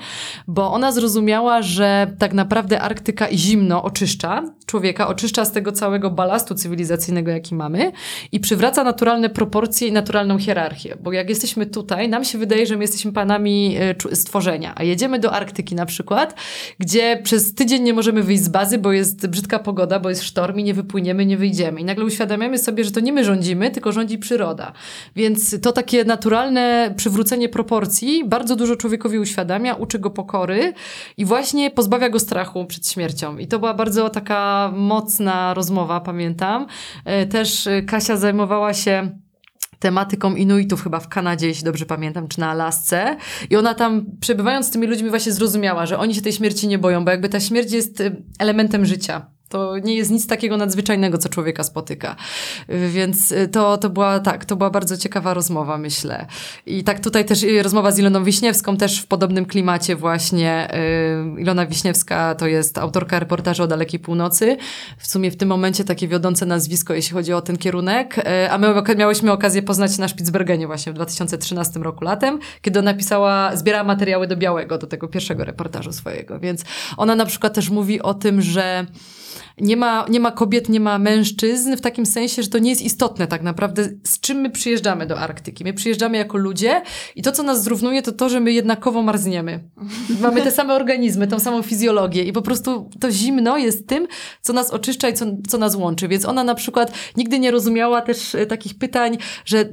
bo 0.49 0.73
ona 0.73 0.93
zrozumiała, 0.93 1.63
że 1.63 2.13
tak 2.19 2.33
naprawdę 2.33 2.81
Arktyka 2.81 3.29
i 3.29 3.39
zimno 3.39 3.83
oczyszcza 3.83 4.43
człowieka, 4.67 5.09
oczyszcza 5.09 5.45
z 5.45 5.53
tego 5.53 5.73
całego 5.73 6.11
balastu 6.11 6.55
cywilizacyjnego, 6.55 7.31
jaki 7.31 7.55
mamy 7.55 7.93
i 8.33 8.41
przywraca 8.41 8.85
naturalne 8.85 9.31
proporcje 9.31 9.89
i 9.89 9.93
naturalną 9.93 10.39
hierarchię. 10.39 10.97
Bo 11.01 11.13
jak 11.13 11.29
jesteśmy 11.29 11.67
tutaj, 11.67 12.09
nam 12.09 12.25
się 12.25 12.39
wydaje, 12.39 12.67
że 12.67 12.72
my 12.77 12.85
jesteśmy 12.85 13.13
panami 13.13 13.77
e, 14.11 14.17
stworzenia, 14.17 14.73
a 14.77 14.83
jedziemy 14.83 15.19
do 15.19 15.33
Arktyki 15.33 15.75
na 15.75 15.87
przykład, 15.87 16.35
gdzie 16.79 17.21
przez 17.25 17.55
tydzień 17.55 17.83
nie 17.83 17.95
możemy 17.95 18.23
wyjść 18.23 18.43
z 18.43 18.49
bazy, 18.49 18.79
bo 18.79 18.93
jest 18.93 19.27
brzydka 19.27 19.59
pogoda, 19.59 20.01
bo 20.01 20.09
jest 20.09 20.23
sztorm 20.23 20.59
i 20.59 20.65
nie 20.65 20.75
wypłyniemy, 20.75 21.27
nie 21.27 21.37
wyjdziemy. 21.37 21.81
I 21.81 21.85
nagle 21.85 22.05
uświadamiamy 22.05 22.59
sobie, 22.59 22.85
że 22.85 22.91
to 22.91 23.01
nie 23.01 23.13
my 23.13 23.25
rządzimy, 23.25 23.71
tylko 23.71 23.93
rządzi 23.93 24.19
przyroda. 24.19 24.73
Więc 25.17 25.61
to 25.61 25.73
takie 25.73 26.05
naturalne 26.05 26.95
przywrócenie 26.97 27.49
proporcji 27.49 28.25
bardzo 28.25 28.57
dużo 28.57 28.77
człowiekowi 28.77 29.19
uświadamia, 29.19 29.75
uczy 29.75 29.99
go 29.99 30.11
pokory 30.11 30.73
i 31.17 31.25
właśnie 31.25 31.71
pozbawia 31.71 32.09
go 32.09 32.19
strachu 32.19 32.65
przed 32.65 32.89
śmiercią. 32.89 33.39
I 33.39 33.47
to 33.47 33.59
była 33.59 33.75
bardzo 33.75 34.11
taka 34.11 34.73
mocna 34.77 35.55
rozmowa, 35.55 36.01
pamiętam. 36.01 36.67
E, 37.05 37.27
też 37.27 37.69
Kasia 37.87 38.17
zajmowała 38.17 38.75
się 38.75 39.22
tematyką 39.83 40.35
Inuitów 40.35 40.83
chyba 40.83 41.01
w 41.01 41.09
Kanadzie, 41.09 41.47
jeśli 41.47 41.65
dobrze 41.65 41.87
pamiętam, 41.87 42.29
czy 42.29 42.41
na 42.41 42.51
Alasce. 42.51 43.17
I 43.51 43.57
ona 43.57 43.75
tam, 43.75 44.07
przebywając 44.21 44.67
z 44.67 44.71
tymi 44.71 44.87
ludźmi, 44.87 45.11
właśnie 45.11 45.33
zrozumiała, 45.33 45.87
że 45.87 45.99
oni 45.99 46.15
się 46.15 46.23
tej 46.23 46.33
śmierci 46.33 46.69
nie 46.69 46.79
boją, 46.79 47.05
bo 47.05 47.11
jakby 47.11 47.29
ta 47.29 47.41
śmierć 47.41 47.73
jest 47.73 48.01
y, 48.01 48.23
elementem 48.39 48.87
życia. 48.87 49.27
To 49.53 49.79
nie 49.79 49.95
jest 49.95 50.11
nic 50.11 50.27
takiego 50.27 50.57
nadzwyczajnego, 50.57 51.19
co 51.19 51.29
człowieka 51.29 51.65
spotyka. 51.65 52.17
Więc 52.69 53.33
y, 53.33 53.49
to, 53.49 53.79
to 53.79 53.91
była 53.91 54.21
tak, 54.21 54.45
to 54.45 54.57
była 54.57 54.71
bardzo 54.71 54.97
ciekawa 54.97 55.35
rozmowa, 55.35 55.79
myślę. 55.79 56.27
I 56.67 56.85
tak 56.85 57.01
tutaj 57.01 57.25
też 57.25 57.43
y, 57.43 57.63
rozmowa 57.63 57.91
z 57.91 57.99
Iloną 57.99 58.25
Wiśniewską, 58.25 58.77
też 58.77 59.01
w 59.01 59.07
podobnym 59.07 59.47
klimacie 59.47 59.97
właśnie. 59.97 60.69
Y, 61.37 61.41
Ilona 61.41 61.67
Wiśniewska 61.67 62.35
to 62.35 62.47
jest 62.47 62.79
autorka 62.79 63.19
reportażu 63.19 63.63
o 63.63 63.67
dalekiej 63.67 64.01
północy. 64.01 64.57
W 64.99 65.07
sumie 65.07 65.31
w 65.31 65.37
tym 65.37 65.49
momencie 65.49 65.85
takie 65.85 66.09
wiodące 66.09 66.47
nazwisko, 66.47 66.95
jeśli 66.95 67.13
chodzi 67.13 67.33
o 67.33 67.41
ten 67.41 67.57
kierunek. 67.57 68.17
A 68.51 68.59
my 68.59 68.75
miałyśmy 68.97 69.33
okazję 69.33 69.63
poznać 69.63 69.99
na 69.99 70.09
Spitsbergenie 70.09 70.67
właśnie 70.67 70.93
w 70.93 70.95
2013 70.95 71.81
roku 71.81 72.05
latem, 72.05 72.39
kiedy 72.63 72.79
ona 72.79 72.95
pisała, 72.95 73.57
zbierała 73.57 73.85
materiały 73.85 74.27
do 74.27 74.37
Białego, 74.37 74.79
do 74.79 74.87
tego 74.87 75.09
pierwszego 75.09 75.45
reportażu 75.45 75.93
swojego. 75.93 76.39
Więc 76.41 76.65
ona 76.97 77.17
na 77.17 77.27
przykład 77.27 77.55
też 77.55 77.71
mówi 77.71 78.03
o 78.03 78.15
tym, 78.15 78.43
że 78.43 78.87
nie 79.61 79.77
ma, 79.77 80.07
nie 80.11 80.21
ma 80.21 80.31
kobiet, 80.31 80.69
nie 80.69 80.81
ma 80.81 80.99
mężczyzn 80.99 81.77
w 81.77 81.81
takim 81.81 82.07
sensie, 82.07 82.43
że 82.43 82.49
to 82.49 82.59
nie 82.59 82.71
jest 82.71 82.83
istotne 82.83 83.27
tak 83.27 83.43
naprawdę, 83.43 83.89
z 84.05 84.21
czym 84.21 84.39
my 84.39 84.51
przyjeżdżamy 84.51 85.07
do 85.07 85.19
Arktyki. 85.19 85.65
My 85.65 85.73
przyjeżdżamy 85.73 86.17
jako 86.19 86.39
ludzie 86.39 86.83
i 87.17 87.23
to, 87.23 87.33
co 87.33 87.43
nas 87.43 87.63
zrównuje, 87.63 88.03
to 88.03 88.13
to, 88.13 88.29
że 88.29 88.41
my 88.41 88.53
jednakowo 88.53 89.03
marzniemy. 89.03 89.61
Mamy 90.21 90.43
te 90.43 90.51
same 90.51 90.75
organizmy, 90.75 91.27
tą 91.27 91.41
samą 91.41 91.63
fizjologię 91.63 92.25
i 92.25 92.33
po 92.33 92.43
prostu 92.43 92.91
to 93.01 93.11
zimno 93.11 93.59
jest 93.59 93.89
tym, 93.89 94.07
co 94.41 94.53
nas 94.53 94.71
oczyszcza 94.71 95.09
i 95.09 95.15
co, 95.15 95.27
co 95.49 95.59
nas 95.59 95.75
łączy. 95.75 96.09
Więc 96.09 96.25
ona 96.25 96.45
na 96.45 96.55
przykład 96.55 96.93
nigdy 97.17 97.39
nie 97.39 97.51
rozumiała 97.51 98.03
też 98.03 98.35
e, 98.35 98.47
takich 98.47 98.79
pytań, 98.79 99.19
że 99.45 99.65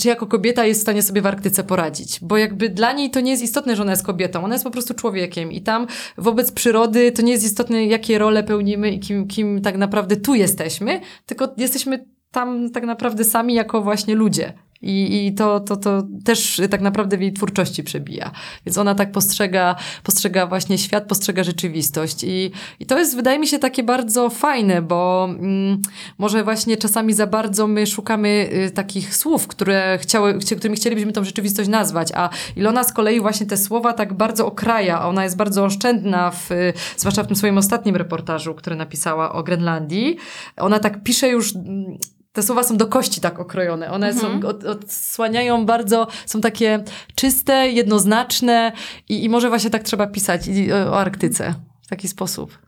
czy 0.00 0.08
jako 0.08 0.26
kobieta 0.26 0.66
jest 0.66 0.80
w 0.80 0.82
stanie 0.82 1.02
sobie 1.02 1.22
w 1.22 1.26
Arktyce 1.26 1.64
poradzić. 1.64 2.18
Bo 2.22 2.36
jakby 2.36 2.68
dla 2.68 2.92
niej 2.92 3.10
to 3.10 3.20
nie 3.20 3.30
jest 3.30 3.42
istotne, 3.42 3.76
że 3.76 3.82
ona 3.82 3.92
jest 3.92 4.06
kobietą. 4.06 4.44
Ona 4.44 4.54
jest 4.54 4.64
po 4.64 4.70
prostu 4.70 4.94
człowiekiem 4.94 5.52
i 5.52 5.60
tam 5.60 5.86
wobec 6.18 6.52
przyrody 6.52 7.12
to 7.12 7.22
nie 7.22 7.32
jest 7.32 7.44
istotne, 7.44 7.86
jakie 7.86 8.18
role 8.18 8.44
pełnimy 8.44 8.90
i 8.90 9.00
kim, 9.00 9.27
kim 9.28 9.62
tak 9.62 9.76
naprawdę 9.76 10.16
tu 10.16 10.34
jesteśmy, 10.34 11.00
tylko 11.26 11.48
jesteśmy 11.56 12.06
tam 12.30 12.70
tak 12.70 12.84
naprawdę 12.84 13.24
sami 13.24 13.54
jako 13.54 13.82
właśnie 13.82 14.14
ludzie. 14.14 14.52
I, 14.82 15.26
I 15.26 15.34
to, 15.34 15.60
to, 15.60 15.76
to 15.76 16.02
też 16.24 16.60
tak 16.70 16.80
naprawdę 16.80 17.16
w 17.16 17.20
jej 17.20 17.32
twórczości 17.32 17.84
przebija. 17.84 18.30
Więc 18.66 18.78
ona 18.78 18.94
tak 18.94 19.12
postrzega, 19.12 19.76
postrzega 20.02 20.46
właśnie 20.46 20.78
świat, 20.78 21.06
postrzega 21.06 21.44
rzeczywistość. 21.44 22.24
I, 22.24 22.50
i 22.80 22.86
to 22.86 22.98
jest, 22.98 23.16
wydaje 23.16 23.38
mi 23.38 23.46
się, 23.46 23.58
takie 23.58 23.82
bardzo 23.82 24.30
fajne, 24.30 24.82
bo 24.82 25.28
mm, 25.30 25.82
może 26.18 26.44
właśnie 26.44 26.76
czasami 26.76 27.12
za 27.14 27.26
bardzo 27.26 27.66
my 27.66 27.86
szukamy 27.86 28.48
y, 28.66 28.70
takich 28.70 29.16
słów, 29.16 29.46
które 29.46 29.98
chciały, 30.02 30.38
którymi 30.38 30.76
chcielibyśmy 30.76 31.12
tą 31.12 31.24
rzeczywistość 31.24 31.68
nazwać, 31.68 32.08
a 32.14 32.30
Ilona 32.56 32.84
z 32.84 32.92
kolei 32.92 33.20
właśnie 33.20 33.46
te 33.46 33.56
słowa 33.56 33.92
tak 33.92 34.14
bardzo 34.14 34.46
okraja. 34.46 35.08
Ona 35.08 35.24
jest 35.24 35.36
bardzo 35.36 35.64
oszczędna, 35.64 36.30
w, 36.30 36.52
y, 36.52 36.72
zwłaszcza 36.96 37.22
w 37.22 37.26
tym 37.26 37.36
swoim 37.36 37.58
ostatnim 37.58 37.96
reportażu, 37.96 38.54
który 38.54 38.76
napisała 38.76 39.32
o 39.32 39.42
Grenlandii. 39.42 40.16
Ona 40.56 40.78
tak 40.78 41.02
pisze 41.02 41.28
już 41.28 41.56
mm, 41.56 41.98
te 42.32 42.42
słowa 42.42 42.62
są 42.62 42.76
do 42.76 42.86
kości 42.86 43.20
tak 43.20 43.40
okrojone. 43.40 43.90
One 43.90 44.08
mhm. 44.08 44.42
są, 44.42 44.48
od, 44.48 44.64
odsłaniają 44.64 45.66
bardzo, 45.66 46.06
są 46.26 46.40
takie 46.40 46.84
czyste, 47.14 47.68
jednoznaczne 47.68 48.72
i, 49.08 49.24
i 49.24 49.28
może 49.28 49.48
właśnie 49.48 49.70
tak 49.70 49.82
trzeba 49.82 50.06
pisać 50.06 50.48
i, 50.48 50.72
o 50.72 51.00
Arktyce 51.00 51.54
w 51.82 51.88
taki 51.88 52.08
sposób. 52.08 52.58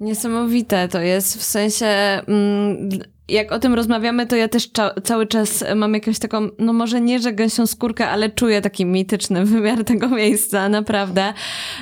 Niesamowite 0.00 0.88
to 0.88 1.00
jest, 1.00 1.38
w 1.38 1.42
sensie 1.42 1.86
mm, 1.86 2.88
jak 3.30 3.52
o 3.52 3.58
tym 3.58 3.74
rozmawiamy, 3.74 4.26
to 4.26 4.36
ja 4.36 4.48
też 4.48 4.70
cały 5.04 5.26
czas 5.26 5.64
mam 5.76 5.94
jakąś 5.94 6.18
taką, 6.18 6.48
no 6.58 6.72
może 6.72 7.00
nie, 7.00 7.18
że 7.20 7.32
gęsią 7.32 7.66
skórkę, 7.66 8.08
ale 8.08 8.30
czuję 8.30 8.60
taki 8.60 8.86
mityczny 8.86 9.44
wymiar 9.54 9.84
tego 9.84 10.08
miejsca, 10.08 10.68
naprawdę. 10.68 11.32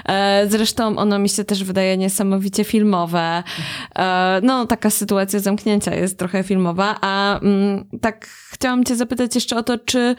E, 0.08 0.46
zresztą 0.48 0.96
ono 0.96 1.18
mi 1.18 1.28
się 1.28 1.44
też 1.44 1.64
wydaje 1.64 1.96
niesamowicie 1.96 2.64
filmowe. 2.64 3.42
E, 3.98 4.40
no, 4.42 4.66
taka 4.66 4.90
sytuacja 4.90 5.40
zamknięcia 5.40 5.94
jest 5.94 6.18
trochę 6.18 6.42
filmowa, 6.42 6.96
a 7.00 7.40
mm, 7.40 7.84
tak 8.00 8.26
chciałam 8.26 8.84
cię 8.84 8.96
zapytać 8.96 9.34
jeszcze 9.34 9.56
o 9.56 9.62
to, 9.62 9.78
czy 9.78 10.16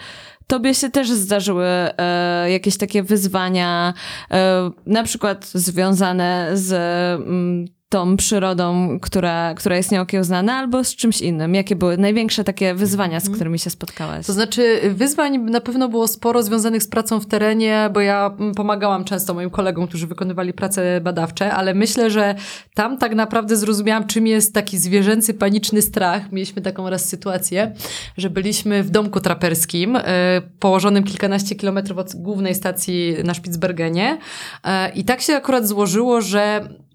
Tobie 0.50 0.74
się 0.74 0.90
też 0.90 1.12
zdarzyły 1.12 1.66
e, 1.66 2.52
jakieś 2.52 2.78
takie 2.78 3.04
wyzwania, 3.04 3.94
e, 4.32 4.72
na 4.86 5.04
przykład 5.04 5.46
związane 5.46 6.50
z 6.54 6.74
mm, 7.22 7.66
tą 7.90 8.18
przyrodą, 8.18 9.00
która, 9.02 9.54
która 9.54 9.78
jest 9.78 9.92
nieokiełznana, 9.92 10.54
albo 10.54 10.84
z 10.84 10.96
czymś 10.96 11.22
innym? 11.22 11.56
Jakie 11.56 11.76
były 11.76 11.98
największe 11.98 12.44
takie 12.44 12.74
wyzwania, 12.74 13.20
z 13.20 13.24
mhm. 13.24 13.36
którymi 13.36 13.60
się 13.60 13.70
spotkałaś? 13.70 14.26
To 14.26 14.34
znaczy, 14.34 14.82
wyzwań 14.96 15.38
na 15.38 15.62
pewno 15.62 15.90
było 15.90 16.08
sporo 16.08 16.44
związanych 16.44 16.84
z 16.84 16.88
pracą 16.88 17.20
w 17.20 17.26
terenie, 17.26 17.90
bo 17.94 18.02
ja 18.02 18.32
pomagałam 18.56 19.04
często 19.04 19.34
moim 19.34 19.50
kolegom, 19.50 19.88
którzy 19.88 20.08
wykonywali 20.08 20.54
prace 20.54 21.02
badawcze, 21.02 21.54
ale 21.54 21.74
myślę, 21.74 22.10
że 22.10 22.36
tam 22.74 22.98
tak 22.98 23.16
naprawdę 23.16 23.58
zrozumiałam, 23.58 24.08
czym 24.08 24.28
jest 24.28 24.54
taki 24.54 24.78
zwierzęcy, 24.78 25.34
paniczny 25.34 25.82
strach. 25.82 26.32
Mieliśmy 26.32 26.62
taką 26.62 26.90
raz 26.90 27.06
sytuację, 27.06 27.74
że 28.18 28.30
byliśmy 28.30 28.84
w 28.84 28.90
domku 28.90 29.20
traperskim, 29.20 29.96
y, 29.96 30.02
położonym 30.60 31.04
kilkanaście 31.04 31.56
kilometrów 31.56 31.98
od 31.98 32.16
głównej 32.16 32.56
stacji 32.56 33.16
na 33.24 33.34
Spitsbergenie 33.34 34.18
y, 34.18 34.70
i 34.96 35.04
tak 35.04 35.22
się 35.22 35.36
akurat 35.36 35.68
złożyło, 35.68 36.22
że 36.22 36.56
mm, 36.56 36.89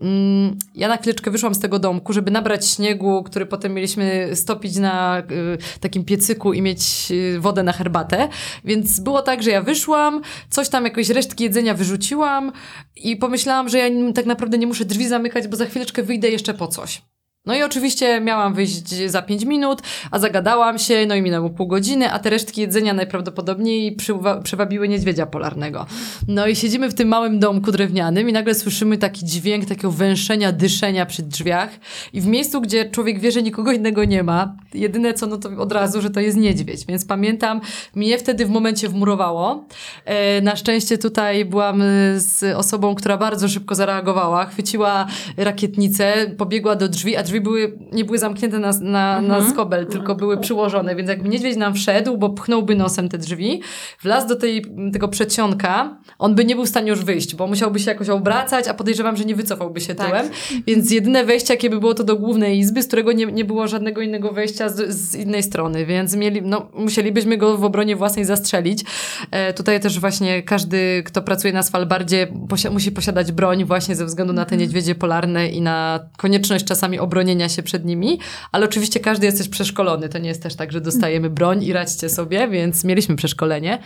ja 0.75 0.89
na 0.89 0.97
chwileczkę 0.97 1.31
wyszłam 1.31 1.55
z 1.55 1.61
tego 1.61 1.79
domku, 1.79 2.13
żeby 2.13 2.31
nabrać 2.31 2.69
śniegu, 2.69 3.23
który 3.23 3.47
potem 3.47 3.75
mieliśmy 3.75 4.31
stopić 4.35 4.77
na 4.77 5.19
y, 5.19 5.81
takim 5.81 6.05
piecyku 6.05 6.53
i 6.53 6.63
mieć 6.63 7.09
y, 7.11 7.41
wodę 7.41 7.63
na 7.63 7.73
herbatę. 7.73 8.29
Więc 8.65 9.01
było 9.01 9.23
tak, 9.23 9.43
że 9.43 9.51
ja 9.51 9.63
wyszłam, 9.63 10.23
coś 10.51 10.69
tam, 10.69 10.85
jakieś 10.85 11.11
resztki 11.11 11.45
jedzenia 11.45 11.75
wyrzuciłam 11.75 12.53
i 12.97 13.17
pomyślałam, 13.17 13.69
że 13.69 13.79
ja 13.79 14.13
tak 14.15 14.27
naprawdę 14.27 14.59
nie 14.59 14.67
muszę 14.67 14.85
drzwi 14.85 15.09
zamykać, 15.09 15.49
bo 15.49 15.57
za 15.57 15.67
chwileczkę 15.67 16.03
wyjdę 16.03 16.29
jeszcze 16.31 16.55
po 16.55 16.69
coś. 16.69 17.03
No 17.47 17.55
i 17.55 17.63
oczywiście 17.63 18.21
miałam 18.21 18.55
wyjść 18.55 18.89
za 19.07 19.23
5 19.23 19.45
minut, 19.45 19.83
a 20.11 20.19
zagadałam 20.19 20.79
się, 20.79 21.07
no 21.07 21.15
i 21.15 21.23
minęło 21.23 21.51
pół 21.51 21.67
godziny, 21.67 22.13
a 22.13 22.19
te 22.19 22.31
resztki 22.31 22.61
jedzenia 22.61 22.95
najprawdopodobniej 22.95 23.97
przewabiły 24.43 24.89
niedźwiedzia 24.89 25.27
polarnego. 25.27 25.87
No 26.29 26.47
i 26.47 26.57
siedzimy 26.57 26.89
w 26.89 26.95
tym 26.95 27.09
małym 27.09 27.39
domku 27.39 27.73
drewnianym 27.73 28.29
i 28.29 28.33
nagle 28.33 28.55
słyszymy 28.55 28.99
taki 28.99 29.27
dźwięk 29.27 29.65
takiego 29.65 29.91
węszenia, 29.91 30.53
dyszenia 30.53 31.07
przy 31.07 31.23
drzwiach 31.23 31.71
i 32.13 32.21
w 32.21 32.27
miejscu, 32.27 32.61
gdzie 32.61 32.91
człowiek 32.91 33.21
wie, 33.21 33.33
że 33.33 33.43
nikogo 33.43 33.73
innego 33.73 34.05
nie 34.05 34.23
ma, 34.23 34.57
jedyne 34.75 35.15
co, 35.15 35.27
no 35.27 35.37
to 35.37 35.49
od 35.49 35.73
razu, 35.73 36.03
że 36.03 36.11
to 36.11 36.21
jest 36.21 36.37
niedźwiedź. 36.37 36.87
Więc 36.87 37.05
pamiętam, 37.05 37.61
mnie 37.95 38.19
wtedy 38.19 38.47
w 38.47 38.51
momencie 38.51 38.89
wmurowało. 38.89 39.65
E, 40.05 40.41
na 40.41 40.57
szczęście 40.57 40.99
tutaj 40.99 41.45
byłam 41.45 41.83
z 42.17 42.57
osobą, 42.57 42.95
która 42.95 43.17
bardzo 43.17 43.49
szybko 43.49 43.75
zareagowała, 43.75 44.47
chwyciła 44.47 45.07
rakietnicę, 45.37 46.15
pobiegła 46.37 46.77
do 46.77 46.89
drzwi, 46.89 47.17
a 47.17 47.23
drzwi 47.23 47.34
drzwi 47.35 47.41
były, 47.41 47.79
nie 47.93 48.05
były 48.05 48.19
zamknięte 48.19 48.59
na, 48.59 48.73
na, 48.81 49.19
mhm. 49.19 49.27
na 49.27 49.51
skobel, 49.51 49.87
tylko 49.87 50.15
były 50.15 50.39
przyłożone, 50.39 50.97
więc 50.97 51.09
jakby 51.09 51.29
niedźwiedź 51.29 51.57
nam 51.57 51.75
wszedł, 51.75 52.19
bo 52.19 52.31
pchnąłby 52.31 52.77
nosem 52.77 53.09
te 53.09 53.19
drzwi, 53.19 53.63
wlazł 54.03 54.29
do 54.29 54.37
tej, 54.37 54.65
tego 54.93 55.09
przedsionka, 55.09 55.97
on 56.19 56.35
by 56.35 56.45
nie 56.45 56.55
był 56.55 56.65
w 56.65 56.69
stanie 56.69 56.91
już 56.91 57.05
wyjść, 57.05 57.35
bo 57.35 57.47
musiałby 57.47 57.79
się 57.79 57.91
jakoś 57.91 58.09
obracać, 58.09 58.69
a 58.69 58.75
podejrzewam, 58.75 59.17
że 59.17 59.25
nie 59.25 59.35
wycofałby 59.35 59.81
się 59.81 59.95
tak. 59.95 60.07
tyłem, 60.07 60.29
więc 60.67 60.91
jedyne 60.91 61.25
wejście, 61.25 61.55
jakie 61.55 61.71
by 61.71 61.81
było, 61.81 61.95
to 61.95 62.05
do 62.05 62.17
głównej 62.17 62.59
izby, 62.59 62.83
z 62.83 62.87
którego 62.87 63.13
nie, 63.13 63.27
nie 63.27 63.45
było 63.45 63.69
żadnego 63.69 64.01
innego 64.01 64.33
wejścia 64.33 64.69
z, 64.69 64.95
z 64.95 65.15
innej 65.15 65.43
strony, 65.43 65.87
więc 65.87 66.17
mieli, 66.17 66.43
no, 66.43 66.67
musielibyśmy 66.75 67.37
go 67.37 67.59
w 67.59 67.65
obronie 67.65 67.97
własnej 67.97 68.25
zastrzelić. 68.25 68.85
E, 69.31 69.53
tutaj 69.53 69.81
też 69.81 70.01
właśnie 70.01 70.43
każdy, 70.43 71.03
kto 71.07 71.23
pracuje 71.23 71.53
na 71.53 71.63
Svalbardzie, 71.63 72.27
posi 72.49 72.71
musi 72.71 72.93
posiadać 72.93 73.33
broń 73.33 73.65
właśnie 73.65 73.97
ze 73.97 74.05
względu 74.05 74.33
na 74.33 74.45
te 74.45 74.55
mhm. 74.55 74.61
niedźwiedzie 74.61 74.95
polarne 74.95 75.49
i 75.49 75.61
na 75.61 76.01
konieczność 76.17 76.65
czasami 76.65 76.99
obrony 76.99 77.24
bronienia 77.25 77.49
się 77.49 77.63
przed 77.63 77.85
nimi, 77.85 78.19
ale 78.53 78.65
oczywiście 78.65 79.01
każdy 79.01 79.27
jest 79.27 79.39
też 79.39 79.49
przeszkolony. 79.49 80.09
To 80.09 80.19
nie 80.19 80.29
jest 80.29 80.43
też 80.43 80.55
tak, 80.55 80.73
że 80.73 80.81
dostajemy 80.81 81.31
broń 81.31 81.65
i 81.65 81.73
radźcie 81.73 82.09
sobie, 82.09 82.49
więc 82.49 82.85
mieliśmy 82.85 83.17
przeszkolenie. 83.17 83.79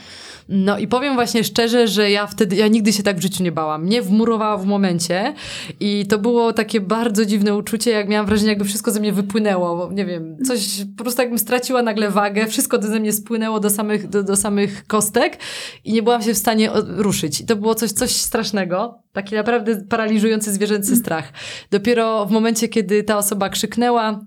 No 0.49 0.79
i 0.79 0.89
powiem 0.89 1.15
właśnie 1.15 1.45
szczerze, 1.45 1.89
że 1.89 2.11
ja 2.11 2.27
wtedy, 2.27 2.57
ja 2.57 2.69
nigdy 2.69 2.93
się 2.93 3.03
tak 3.03 3.19
w 3.19 3.23
życiu 3.23 3.43
nie 3.43 3.53
bałam. 3.53 3.85
Mnie 3.85 4.03
wmurowała 4.03 4.57
w 4.57 4.67
momencie 4.67 5.35
i 5.81 6.07
to 6.07 6.19
było 6.19 6.53
takie 6.53 6.81
bardzo 6.81 7.27
dziwne 7.27 7.55
uczucie, 7.55 7.91
jak 7.91 8.09
miałam 8.09 8.27
wrażenie, 8.27 8.49
jakby 8.49 8.65
wszystko 8.65 8.91
ze 8.91 9.01
mnie 9.01 9.13
wypłynęło. 9.13 9.91
Nie 9.93 10.07
wiem, 10.07 10.37
coś, 10.45 10.61
po 10.97 11.05
prostu 11.05 11.23
jakbym 11.23 11.39
straciła 11.39 11.83
nagle 11.83 12.11
wagę, 12.11 12.47
wszystko 12.47 12.83
ze 12.83 13.01
mnie 13.01 13.13
spłynęło 13.13 13.61
do 13.61 13.71
samych, 13.71 14.09
do, 14.09 14.23
do 14.23 14.37
samych 14.37 14.87
kostek 14.87 15.39
i 15.85 15.93
nie 15.93 16.03
byłam 16.03 16.23
się 16.23 16.35
w 16.35 16.39
stanie 16.39 16.71
ruszyć. 16.87 17.41
I 17.41 17.47
to 17.47 17.57
było 17.57 17.75
coś, 17.75 17.93
coś 17.93 18.11
strasznego. 18.11 19.03
Taki 19.19 19.35
naprawdę 19.35 19.77
paraliżujący 19.77 20.53
zwierzęcy 20.53 20.97
strach. 20.97 21.33
Dopiero 21.71 22.27
w 22.27 22.31
momencie, 22.31 22.69
kiedy 22.69 23.03
ta 23.03 23.19
osoba 23.19 23.49
krzyknęła, 23.49 24.21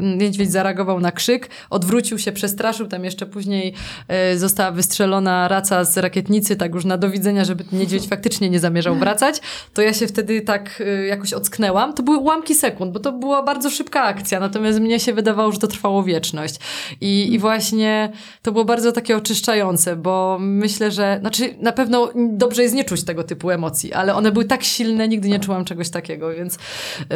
niedźwiedź 0.00 0.52
zareagował 0.52 1.00
na 1.00 1.12
krzyk, 1.12 1.48
odwrócił 1.70 2.18
się, 2.18 2.32
przestraszył, 2.32 2.86
tam 2.86 3.04
jeszcze 3.04 3.26
później 3.26 3.74
e, 4.08 4.38
została 4.38 4.70
wystrzelona 4.70 5.48
raca 5.48 5.84
z 5.84 5.96
rakietnicy, 5.96 6.56
tak 6.56 6.74
już 6.74 6.84
na 6.84 6.98
do 6.98 7.10
widzenia, 7.10 7.44
żeby 7.44 7.64
niedźwiedź 7.72 8.08
faktycznie 8.08 8.50
nie 8.50 8.60
zamierzał 8.60 8.94
wracać, 8.96 9.40
to 9.74 9.82
ja 9.82 9.94
się 9.94 10.06
wtedy 10.06 10.40
tak 10.40 10.82
e, 10.86 11.06
jakoś 11.06 11.32
ocknęłam. 11.32 11.94
To 11.94 12.02
były 12.02 12.16
ułamki 12.16 12.54
sekund, 12.54 12.92
bo 12.92 13.00
to 13.00 13.12
była 13.12 13.42
bardzo 13.42 13.70
szybka 13.70 14.02
akcja, 14.02 14.40
natomiast 14.40 14.80
mnie 14.80 15.00
się 15.00 15.12
wydawało, 15.12 15.52
że 15.52 15.58
to 15.58 15.66
trwało 15.66 16.02
wieczność. 16.02 16.54
I, 17.00 17.32
i 17.32 17.38
właśnie 17.38 18.12
to 18.42 18.52
było 18.52 18.64
bardzo 18.64 18.92
takie 18.92 19.16
oczyszczające, 19.16 19.96
bo 19.96 20.38
myślę, 20.40 20.90
że, 20.90 21.16
znaczy 21.20 21.54
na 21.60 21.72
pewno 21.72 22.10
dobrze 22.32 22.62
jest 22.62 22.74
nie 22.74 22.84
czuć 22.84 23.04
tego 23.04 23.24
typu 23.24 23.50
emocji, 23.50 23.92
ale 23.92 24.14
one 24.14 24.32
były 24.32 24.44
tak 24.44 24.62
silne, 24.62 25.08
nigdy 25.08 25.28
nie 25.28 25.40
czułam 25.40 25.64
czegoś 25.64 25.90
takiego, 25.90 26.34
więc 26.34 26.58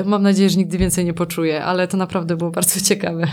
mam 0.04 0.22
nadzieję, 0.22 0.50
że 0.50 0.58
nigdy 0.58 0.78
więcej 0.78 1.04
nie 1.04 1.14
poczuję, 1.14 1.64
ale 1.64 1.88
to 1.88 1.96
naprawdę 1.96 2.23
naprawdę 2.24 2.36
było 2.36 2.50
bardzo 2.50 2.80
ciekawe. 2.80 3.26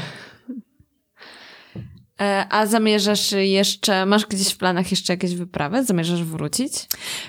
E, 2.21 2.45
a 2.49 2.65
zamierzasz 2.65 3.31
jeszcze, 3.31 4.05
masz 4.05 4.25
gdzieś 4.25 4.53
w 4.53 4.57
planach 4.57 4.91
jeszcze 4.91 5.13
jakieś 5.13 5.35
wyprawy? 5.35 5.83
Zamierzasz 5.83 6.23
wrócić? 6.23 6.73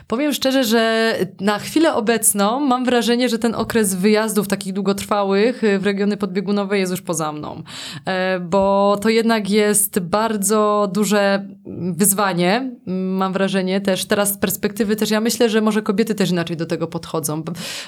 Powiem 0.07 0.33
szczerze, 0.33 0.64
że 0.64 1.14
na 1.41 1.59
chwilę 1.59 1.95
obecną 1.95 2.61
mam 2.61 2.85
wrażenie, 2.85 3.28
że 3.28 3.39
ten 3.39 3.55
okres 3.55 3.95
wyjazdów 3.95 4.49
takich 4.49 4.72
długotrwałych 4.72 5.62
w 5.78 5.87
regiony 5.87 6.16
podbiegunowe 6.16 6.78
jest 6.78 6.93
już 6.93 7.03
poza 7.03 7.33
mną. 7.33 7.62
E, 8.07 8.41
bo 8.41 8.99
to 9.03 9.09
jednak 9.09 9.51
jest 9.51 9.99
bardzo 9.99 10.91
duże 10.95 11.49
wyzwanie, 11.97 12.70
mam 12.87 13.33
wrażenie 13.33 13.80
też. 13.80 14.05
Teraz 14.05 14.33
z 14.33 14.39
perspektywy 14.39 14.97
też 14.97 15.11
ja 15.11 15.20
myślę, 15.20 15.51
że 15.51 15.61
może 15.61 15.83
kobiety 15.83 16.14
też 16.14 16.30
inaczej 16.30 16.57
do 16.57 16.66
tego 16.66 16.87
podchodzą. 16.87 17.43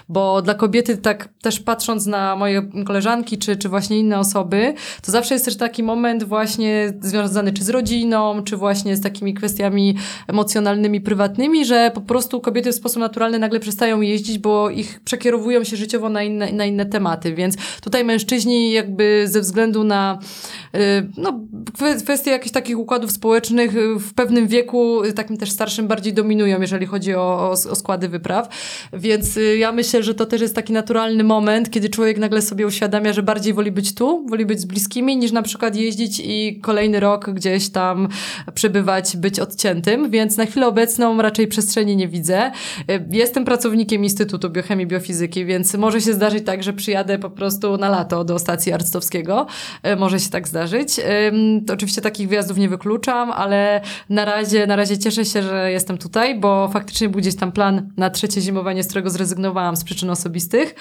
Bo 0.08 0.42
dla 0.42 0.54
kobiety 0.54 0.96
tak 0.96 1.28
też 1.42 1.60
patrząc 1.60 2.06
na 2.06 2.36
moje 2.36 2.62
koleżanki 2.86 3.38
czy, 3.38 3.56
czy 3.56 3.68
właśnie 3.68 3.98
inne 3.98 4.18
osoby, 4.18 4.74
to 5.02 5.12
zawsze 5.12 5.34
jest 5.34 5.44
też 5.44 5.56
taki 5.56 5.82
moment 5.82 6.24
właśnie 6.24 6.93
związany 7.00 7.52
czy 7.52 7.64
z 7.64 7.68
rodziną, 7.68 8.42
czy 8.42 8.56
właśnie 8.56 8.96
z 8.96 9.00
takimi 9.00 9.34
kwestiami 9.34 9.96
emocjonalnymi, 10.28 11.00
prywatnymi, 11.00 11.64
że 11.64 11.90
po 11.94 12.00
prostu 12.00 12.40
kobiety 12.40 12.72
w 12.72 12.74
sposób 12.74 13.00
naturalny 13.00 13.38
nagle 13.38 13.60
przestają 13.60 14.00
jeździć, 14.00 14.38
bo 14.38 14.70
ich 14.70 15.00
przekierowują 15.04 15.64
się 15.64 15.76
życiowo 15.76 16.08
na 16.08 16.22
inne, 16.22 16.52
na 16.52 16.64
inne 16.64 16.86
tematy, 16.86 17.34
więc 17.34 17.56
tutaj 17.82 18.04
mężczyźni 18.04 18.72
jakby 18.72 19.24
ze 19.28 19.40
względu 19.40 19.84
na 19.84 20.18
y, 20.74 20.78
no, 21.16 21.40
kwestie 22.04 22.30
jakichś 22.30 22.52
takich 22.52 22.78
układów 22.78 23.12
społecznych 23.12 23.76
y, 23.76 23.94
w 23.98 24.14
pewnym 24.14 24.48
wieku, 24.48 25.04
y, 25.04 25.12
takim 25.12 25.36
też 25.36 25.50
starszym, 25.50 25.88
bardziej 25.88 26.12
dominują, 26.12 26.60
jeżeli 26.60 26.86
chodzi 26.86 27.14
o, 27.14 27.50
o, 27.50 27.56
składy 27.56 28.08
wypraw, 28.08 28.48
więc 28.92 29.38
ja 29.58 29.72
myślę, 29.72 30.02
że 30.02 30.14
to 30.14 30.26
też 30.26 30.40
jest 30.40 30.54
taki 30.54 30.72
naturalny 30.72 31.24
moment, 31.24 31.70
kiedy 31.70 31.88
człowiek 31.88 32.18
nagle 32.18 32.42
sobie 32.42 32.66
uświadamia, 32.66 33.12
że 33.12 33.22
bardziej 33.22 33.54
woli 33.54 33.72
być 33.72 33.94
tu, 33.94 34.26
woli 34.26 34.46
być 34.46 34.60
z 34.60 34.64
bliskimi, 34.64 35.16
niż 35.16 35.32
na 35.32 35.42
przykład 35.42 35.76
jeździć 35.76 36.22
i 36.24 36.60
kolejny 36.74 37.00
rok 37.00 37.30
gdzieś 37.30 37.70
tam 37.70 38.08
przebywać, 38.54 39.16
być 39.16 39.40
odciętym, 39.40 40.10
więc 40.10 40.36
na 40.36 40.46
chwilę 40.46 40.66
obecną 40.66 41.22
raczej 41.22 41.46
przestrzeni 41.46 41.96
nie 41.96 42.08
widzę. 42.08 42.50
Jestem 43.10 43.44
pracownikiem 43.44 44.04
Instytutu 44.04 44.50
Biochemii 44.50 44.86
Biofizyki, 44.86 45.44
więc 45.44 45.74
może 45.74 46.00
się 46.00 46.12
zdarzyć 46.12 46.46
tak, 46.46 46.62
że 46.62 46.72
przyjadę 46.72 47.18
po 47.18 47.30
prostu 47.30 47.76
na 47.76 47.88
lato 47.88 48.24
do 48.24 48.38
stacji 48.38 48.72
Arctowskiego. 48.72 49.46
E, 49.82 49.96
może 49.96 50.20
się 50.20 50.30
tak 50.30 50.48
zdarzyć. 50.48 51.00
To 51.66 51.74
oczywiście 51.74 52.02
takich 52.02 52.28
wyjazdów 52.28 52.58
nie 52.58 52.68
wykluczam, 52.68 53.30
ale 53.32 53.80
na 54.10 54.24
razie, 54.24 54.66
na 54.66 54.76
razie 54.76 54.98
cieszę 54.98 55.24
się, 55.24 55.42
że 55.42 55.72
jestem 55.72 55.98
tutaj, 55.98 56.40
bo 56.40 56.68
faktycznie 56.68 57.08
był 57.08 57.20
gdzieś 57.20 57.36
tam 57.36 57.52
plan 57.52 57.90
na 57.96 58.10
trzecie 58.10 58.40
zimowanie, 58.40 58.82
z 58.82 58.86
którego 58.86 59.10
zrezygnowałam 59.10 59.76
z 59.76 59.84
przyczyn 59.84 60.10
osobistych 60.10 60.74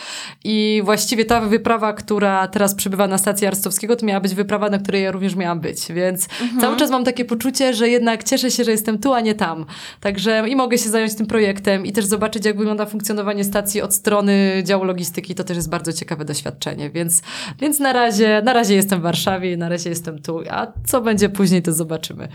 i 0.44 0.82
właściwie 0.86 1.26
ta 1.26 1.42
wyprawa, 1.42 1.94
która 1.94 2.48
teraz 2.48 2.76
przybywa 2.76 3.08
na 3.08 3.18
stacji 3.18 3.48
Arctowskiego, 3.48 3.96
to 3.96 4.06
miała 4.06 4.20
być 4.20 4.36
wyprawa, 4.36 4.70
na 4.70 4.78
której 4.78 5.04
ja 5.04 5.12
również 5.12 5.36
miałam 5.36 5.60
być, 5.60 5.83
więc 5.90 6.28
mhm. 6.42 6.62
cały 6.62 6.78
czas 6.78 6.90
mam 6.90 7.04
takie 7.04 7.26
poczucie, 7.26 7.74
że 7.74 7.90
jednak 7.90 8.24
cieszę 8.24 8.52
się, 8.52 8.64
że 8.64 8.72
jestem 8.72 9.00
tu, 9.00 9.14
a 9.14 9.22
nie 9.22 9.36
tam. 9.36 9.66
Także 10.00 10.44
i 10.48 10.56
mogę 10.56 10.78
się 10.78 10.90
zająć 10.90 11.16
tym 11.16 11.26
projektem 11.26 11.86
i 11.86 11.92
też 11.92 12.06
zobaczyć, 12.06 12.46
jak 12.46 12.58
wygląda 12.58 12.86
funkcjonowanie 12.86 13.44
stacji 13.44 13.82
od 13.82 13.94
strony 13.94 14.64
działu 14.66 14.84
logistyki. 14.84 15.36
To 15.36 15.44
też 15.44 15.58
jest 15.58 15.70
bardzo 15.70 15.94
ciekawe 15.94 16.26
doświadczenie, 16.26 16.90
więc, 16.90 17.22
więc 17.60 17.80
na, 17.80 17.94
razie, 17.94 18.42
na 18.46 18.54
razie 18.54 18.76
jestem 18.76 19.00
w 19.00 19.04
Warszawie 19.04 19.54
i 19.54 19.58
na 19.58 19.70
razie 19.70 19.90
jestem 19.90 20.22
tu, 20.22 20.40
a 20.50 20.68
co 20.86 21.02
będzie 21.02 21.30
później, 21.30 21.62
to 21.62 21.74
zobaczymy. 21.74 22.28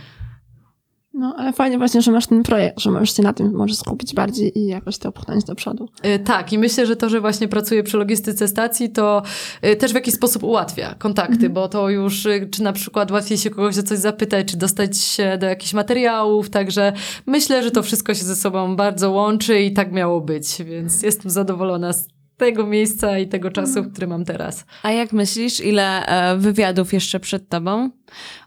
No, 1.14 1.34
ale 1.38 1.52
fajnie 1.52 1.78
właśnie, 1.78 2.02
że 2.02 2.12
masz 2.12 2.26
ten 2.26 2.42
projekt, 2.42 2.80
że 2.80 2.90
możesz 2.90 3.16
się 3.16 3.22
na 3.22 3.32
tym 3.32 3.54
możesz 3.54 3.76
skupić 3.76 4.14
bardziej 4.14 4.58
i 4.58 4.66
jakoś 4.66 4.98
to 4.98 5.12
popchnąć 5.12 5.44
do 5.44 5.54
przodu. 5.54 5.88
Yy, 6.04 6.18
tak, 6.18 6.52
i 6.52 6.58
myślę, 6.58 6.86
że 6.86 6.96
to, 6.96 7.08
że 7.08 7.20
właśnie 7.20 7.48
pracuję 7.48 7.82
przy 7.82 7.96
logistyce 7.96 8.48
stacji, 8.48 8.90
to 8.90 9.22
yy, 9.62 9.76
też 9.76 9.92
w 9.92 9.94
jakiś 9.94 10.14
sposób 10.14 10.42
ułatwia 10.42 10.94
kontakty, 10.94 11.34
mhm. 11.34 11.52
bo 11.52 11.68
to 11.68 11.90
już, 11.90 12.24
yy, 12.24 12.46
czy 12.46 12.62
na 12.62 12.72
przykład 12.72 13.10
łatwiej 13.10 13.38
się 13.38 13.50
kogoś 13.50 13.78
o 13.78 13.82
coś 13.82 13.98
zapytać, 13.98 14.46
czy 14.46 14.56
dostać 14.56 14.98
się 14.98 15.38
do 15.40 15.46
jakichś 15.46 15.74
materiałów, 15.74 16.50
także 16.50 16.92
myślę, 17.26 17.62
że 17.62 17.70
to 17.70 17.82
wszystko 17.82 18.14
się 18.14 18.24
ze 18.24 18.36
sobą 18.36 18.76
bardzo 18.76 19.10
łączy 19.10 19.60
i 19.60 19.72
tak 19.72 19.92
miało 19.92 20.20
być, 20.20 20.62
więc 20.64 21.02
jestem 21.02 21.30
zadowolona 21.30 21.92
z 21.92 22.17
tego 22.38 22.66
miejsca 22.66 23.18
i 23.18 23.28
tego 23.28 23.50
czasu, 23.50 23.84
który 23.84 24.06
mam 24.06 24.24
teraz. 24.24 24.64
A 24.82 24.92
jak 24.92 25.12
myślisz, 25.12 25.60
ile 25.60 26.06
e, 26.06 26.36
wywiadów 26.36 26.92
jeszcze 26.92 27.20
przed 27.20 27.48
tobą? 27.48 27.90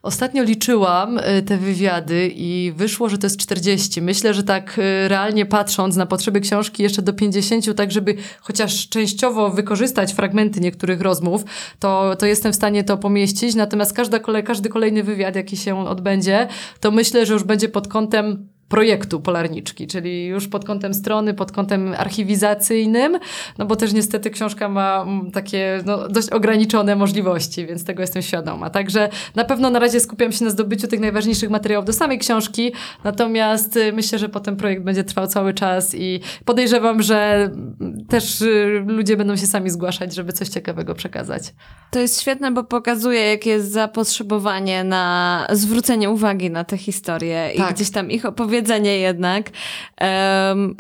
Ostatnio 0.02 0.44
liczyłam 0.44 1.18
e, 1.18 1.42
te 1.42 1.58
wywiady 1.58 2.32
i 2.36 2.74
wyszło, 2.76 3.10
że 3.10 3.18
to 3.18 3.26
jest 3.26 3.38
40. 3.38 4.02
Myślę, 4.02 4.34
że 4.34 4.44
tak 4.44 4.80
e, 4.80 5.08
realnie 5.08 5.46
patrząc 5.46 5.96
na 5.96 6.06
potrzeby 6.06 6.42
książki 6.42 6.84
jeszcze 6.84 7.02
do 7.02 7.14
50, 7.14 7.76
tak 7.76 7.92
żeby 7.92 8.16
chociaż 8.42 8.90
częściowo 8.90 9.50
wykorzystać 9.50 10.14
fragmenty 10.14 10.60
niektórych 10.60 11.02
rozmów, 11.02 11.44
to, 11.80 12.16
to 12.16 12.26
jestem 12.26 12.52
w 12.52 12.56
stanie 12.56 12.84
to 12.84 12.98
pomieścić. 12.98 13.56
Natomiast 13.56 13.94
każda 13.94 14.20
każdy 14.46 14.70
kolejny 14.70 15.04
wywiad, 15.04 15.36
jaki 15.36 15.58
się 15.58 15.88
odbędzie, 15.88 16.48
to 16.80 16.92
myślę, 16.92 17.26
że 17.26 17.34
już 17.34 17.44
będzie 17.44 17.70
pod 17.70 17.88
kątem 17.88 18.48
projektu 18.72 19.20
Polarniczki, 19.20 19.88
czyli 19.88 20.26
już 20.26 20.48
pod 20.48 20.66
kątem 20.66 20.94
strony, 20.94 21.34
pod 21.34 21.52
kątem 21.52 21.94
archiwizacyjnym, 21.98 23.20
no 23.58 23.66
bo 23.66 23.76
też 23.76 23.94
niestety 23.94 24.30
książka 24.30 24.70
ma 24.70 25.02
mm, 25.02 25.32
takie 25.32 25.82
no, 25.86 26.08
dość 26.08 26.30
ograniczone 26.30 26.96
możliwości, 26.96 27.66
więc 27.66 27.86
tego 27.86 28.02
jestem 28.02 28.22
świadoma. 28.22 28.70
Także 28.70 29.10
na 29.36 29.44
pewno 29.44 29.70
na 29.70 29.80
razie 29.80 30.00
skupiam 30.00 30.32
się 30.32 30.46
na 30.46 30.52
zdobyciu 30.52 30.88
tych 30.88 31.00
najważniejszych 31.00 31.50
materiałów 31.50 31.86
do 31.86 31.94
samej 31.94 32.20
książki, 32.20 32.74
natomiast 33.04 33.78
y, 33.78 33.94
myślę, 33.94 34.20
że 34.20 34.30
potem 34.30 34.56
projekt 34.58 34.84
będzie 34.84 35.04
trwał 35.04 35.28
cały 35.28 35.54
czas 35.54 35.96
i 35.96 36.20
podejrzewam, 36.46 37.02
że 37.02 37.50
mm, 37.80 38.06
też 38.10 38.42
y, 38.42 38.84
ludzie 38.88 39.18
będą 39.18 39.36
się 39.36 39.48
sami 39.48 39.70
zgłaszać, 39.70 40.16
żeby 40.16 40.34
coś 40.34 40.50
ciekawego 40.50 40.96
przekazać. 40.96 41.54
To 41.92 42.00
jest 42.00 42.22
świetne, 42.22 42.52
bo 42.52 42.64
pokazuje, 42.64 43.20
jakie 43.20 43.50
jest 43.50 43.72
zapotrzebowanie 43.72 44.84
na 44.84 45.48
zwrócenie 45.52 46.10
uwagi 46.10 46.50
na 46.50 46.64
te 46.64 46.78
historie 46.78 47.52
tak. 47.58 47.72
i 47.72 47.74
gdzieś 47.74 47.92
tam 47.92 48.12
ich 48.12 48.26
opowiedzenie 48.26 48.61
powiedzenie 48.62 48.98
jednak. 48.98 49.50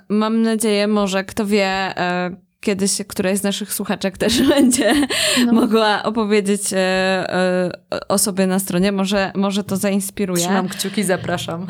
Mam 0.09 0.41
nadzieję, 0.41 0.88
może 0.88 1.23
kto 1.23 1.45
wie, 1.45 1.65
e, 1.65 2.36
kiedyś 2.62 2.91
któraś 3.07 3.38
z 3.38 3.43
naszych 3.43 3.74
słuchaczek 3.74 4.18
też 4.18 4.41
będzie 4.55 4.93
no. 5.45 5.53
mogła 5.53 6.03
opowiedzieć 6.03 6.74
e, 6.74 6.78
e, 6.78 7.72
o 8.07 8.18
sobie 8.18 8.47
na 8.47 8.59
stronie. 8.59 8.91
Może, 8.91 9.32
może 9.36 9.64
to 9.64 9.78
zainspiruje. 9.78 10.41
Trzymam 10.41 10.70
kciuki, 10.70 11.03
zapraszam. 11.03 11.68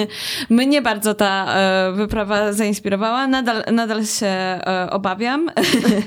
Mnie 0.50 0.82
bardzo 0.82 1.14
ta 1.14 1.46
e, 1.54 1.92
wyprawa 1.92 2.52
zainspirowała. 2.52 3.26
Nadal, 3.26 3.64
nadal 3.72 4.06
się 4.06 4.60
obawiam, 4.90 5.50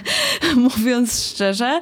mówiąc 0.55 1.29
szczerze. 1.31 1.81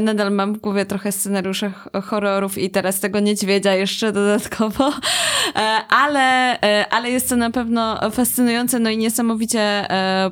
Nadal 0.00 0.30
mam 0.30 0.54
w 0.54 0.58
głowie 0.58 0.86
trochę 0.86 1.12
scenariuszy 1.12 1.72
horrorów 2.04 2.58
i 2.58 2.70
teraz 2.70 3.00
tego 3.00 3.20
niedźwiedzia 3.20 3.74
jeszcze 3.74 4.12
dodatkowo. 4.12 4.92
Ale, 5.88 6.58
ale 6.90 7.10
jest 7.10 7.28
to 7.28 7.36
na 7.36 7.50
pewno 7.50 8.10
fascynujące, 8.10 8.78
no 8.78 8.90
i 8.90 8.96
niesamowicie 8.98 9.86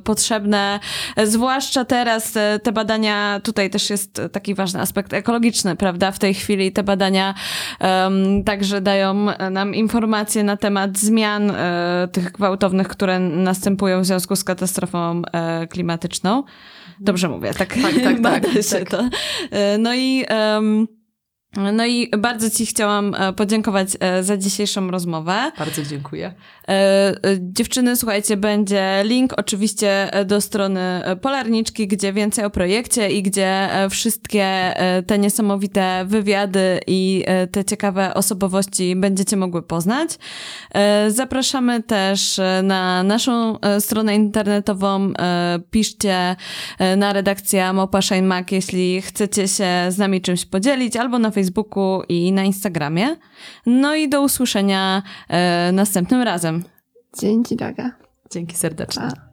potrzebne 0.04 0.79
Zwłaszcza 1.24 1.84
teraz 1.84 2.32
te 2.62 2.72
badania, 2.72 3.40
tutaj 3.44 3.70
też 3.70 3.90
jest 3.90 4.20
taki 4.32 4.54
ważny 4.54 4.80
aspekt 4.80 5.12
ekologiczny, 5.12 5.76
prawda? 5.76 6.12
W 6.12 6.18
tej 6.18 6.34
chwili 6.34 6.72
te 6.72 6.82
badania 6.82 7.34
um, 7.80 8.44
także 8.44 8.80
dają 8.80 9.26
nam 9.50 9.74
informacje 9.74 10.44
na 10.44 10.56
temat 10.56 10.98
zmian 10.98 11.50
e, 11.50 12.08
tych 12.12 12.32
gwałtownych, 12.32 12.88
które 12.88 13.18
następują 13.18 14.00
w 14.00 14.04
związku 14.04 14.36
z 14.36 14.44
katastrofą 14.44 15.22
e, 15.32 15.66
klimatyczną. 15.66 16.42
Dobrze 17.00 17.28
mówię, 17.28 17.54
tak, 17.54 17.74
tak, 17.74 17.94
tak, 18.04 18.20
tak, 18.42 18.42
tak. 18.70 18.88
To. 18.88 19.08
E, 19.50 19.78
no 19.78 19.94
i 19.94 20.24
um, 20.54 20.86
no 21.56 21.86
i 21.86 22.10
bardzo 22.18 22.50
Ci 22.50 22.66
chciałam 22.66 23.14
e, 23.14 23.32
podziękować 23.32 23.88
e, 24.00 24.22
za 24.22 24.36
dzisiejszą 24.36 24.90
rozmowę. 24.90 25.52
Bardzo 25.58 25.82
dziękuję. 25.82 26.34
E, 26.68 27.14
dziewczyny, 27.38 27.96
słuchajcie, 27.96 28.36
będzie 28.36 29.02
link 29.04 29.32
oczywiście 29.36 30.10
do 30.26 30.40
strony 30.40 30.80
Polarniczki, 31.22 31.86
gdzie 31.86 32.12
więcej 32.12 32.44
o 32.44 32.50
projekcie 32.50 33.10
i 33.10 33.22
gdzie 33.22 33.68
wszystkie 33.90 34.74
te 35.06 35.18
niesamowite 35.18 36.04
wywiady 36.06 36.80
i 36.86 37.24
te 37.52 37.64
ciekawe 37.64 38.14
osobowości 38.14 38.96
będziecie 38.96 39.36
mogły 39.36 39.62
poznać. 39.62 40.10
Zapraszamy 41.08 41.82
też 41.82 42.40
na 42.62 43.02
naszą 43.02 43.58
stronę 43.80 44.14
internetową. 44.14 45.12
Piszcie 45.70 46.36
na 46.96 47.12
redakcja 47.12 47.72
Małpa 47.72 48.00
Mac, 48.22 48.46
jeśli 48.50 49.02
chcecie 49.02 49.48
się 49.48 49.68
z 49.88 49.98
nami 49.98 50.20
czymś 50.20 50.44
podzielić, 50.44 50.96
albo 50.96 51.18
na 51.18 51.30
Facebooku 51.30 51.39
i 52.08 52.32
na 52.32 52.44
Instagramie. 52.44 53.16
No 53.66 53.94
i 53.94 54.08
do 54.08 54.22
usłyszenia 54.22 55.02
e, 55.28 55.72
następnym 55.72 56.22
razem. 56.22 56.64
Dzięki, 57.20 57.56
Daga. 57.56 57.90
Dzięki 58.30 58.56
serdecznie. 58.56 59.02
Pa. 59.02 59.29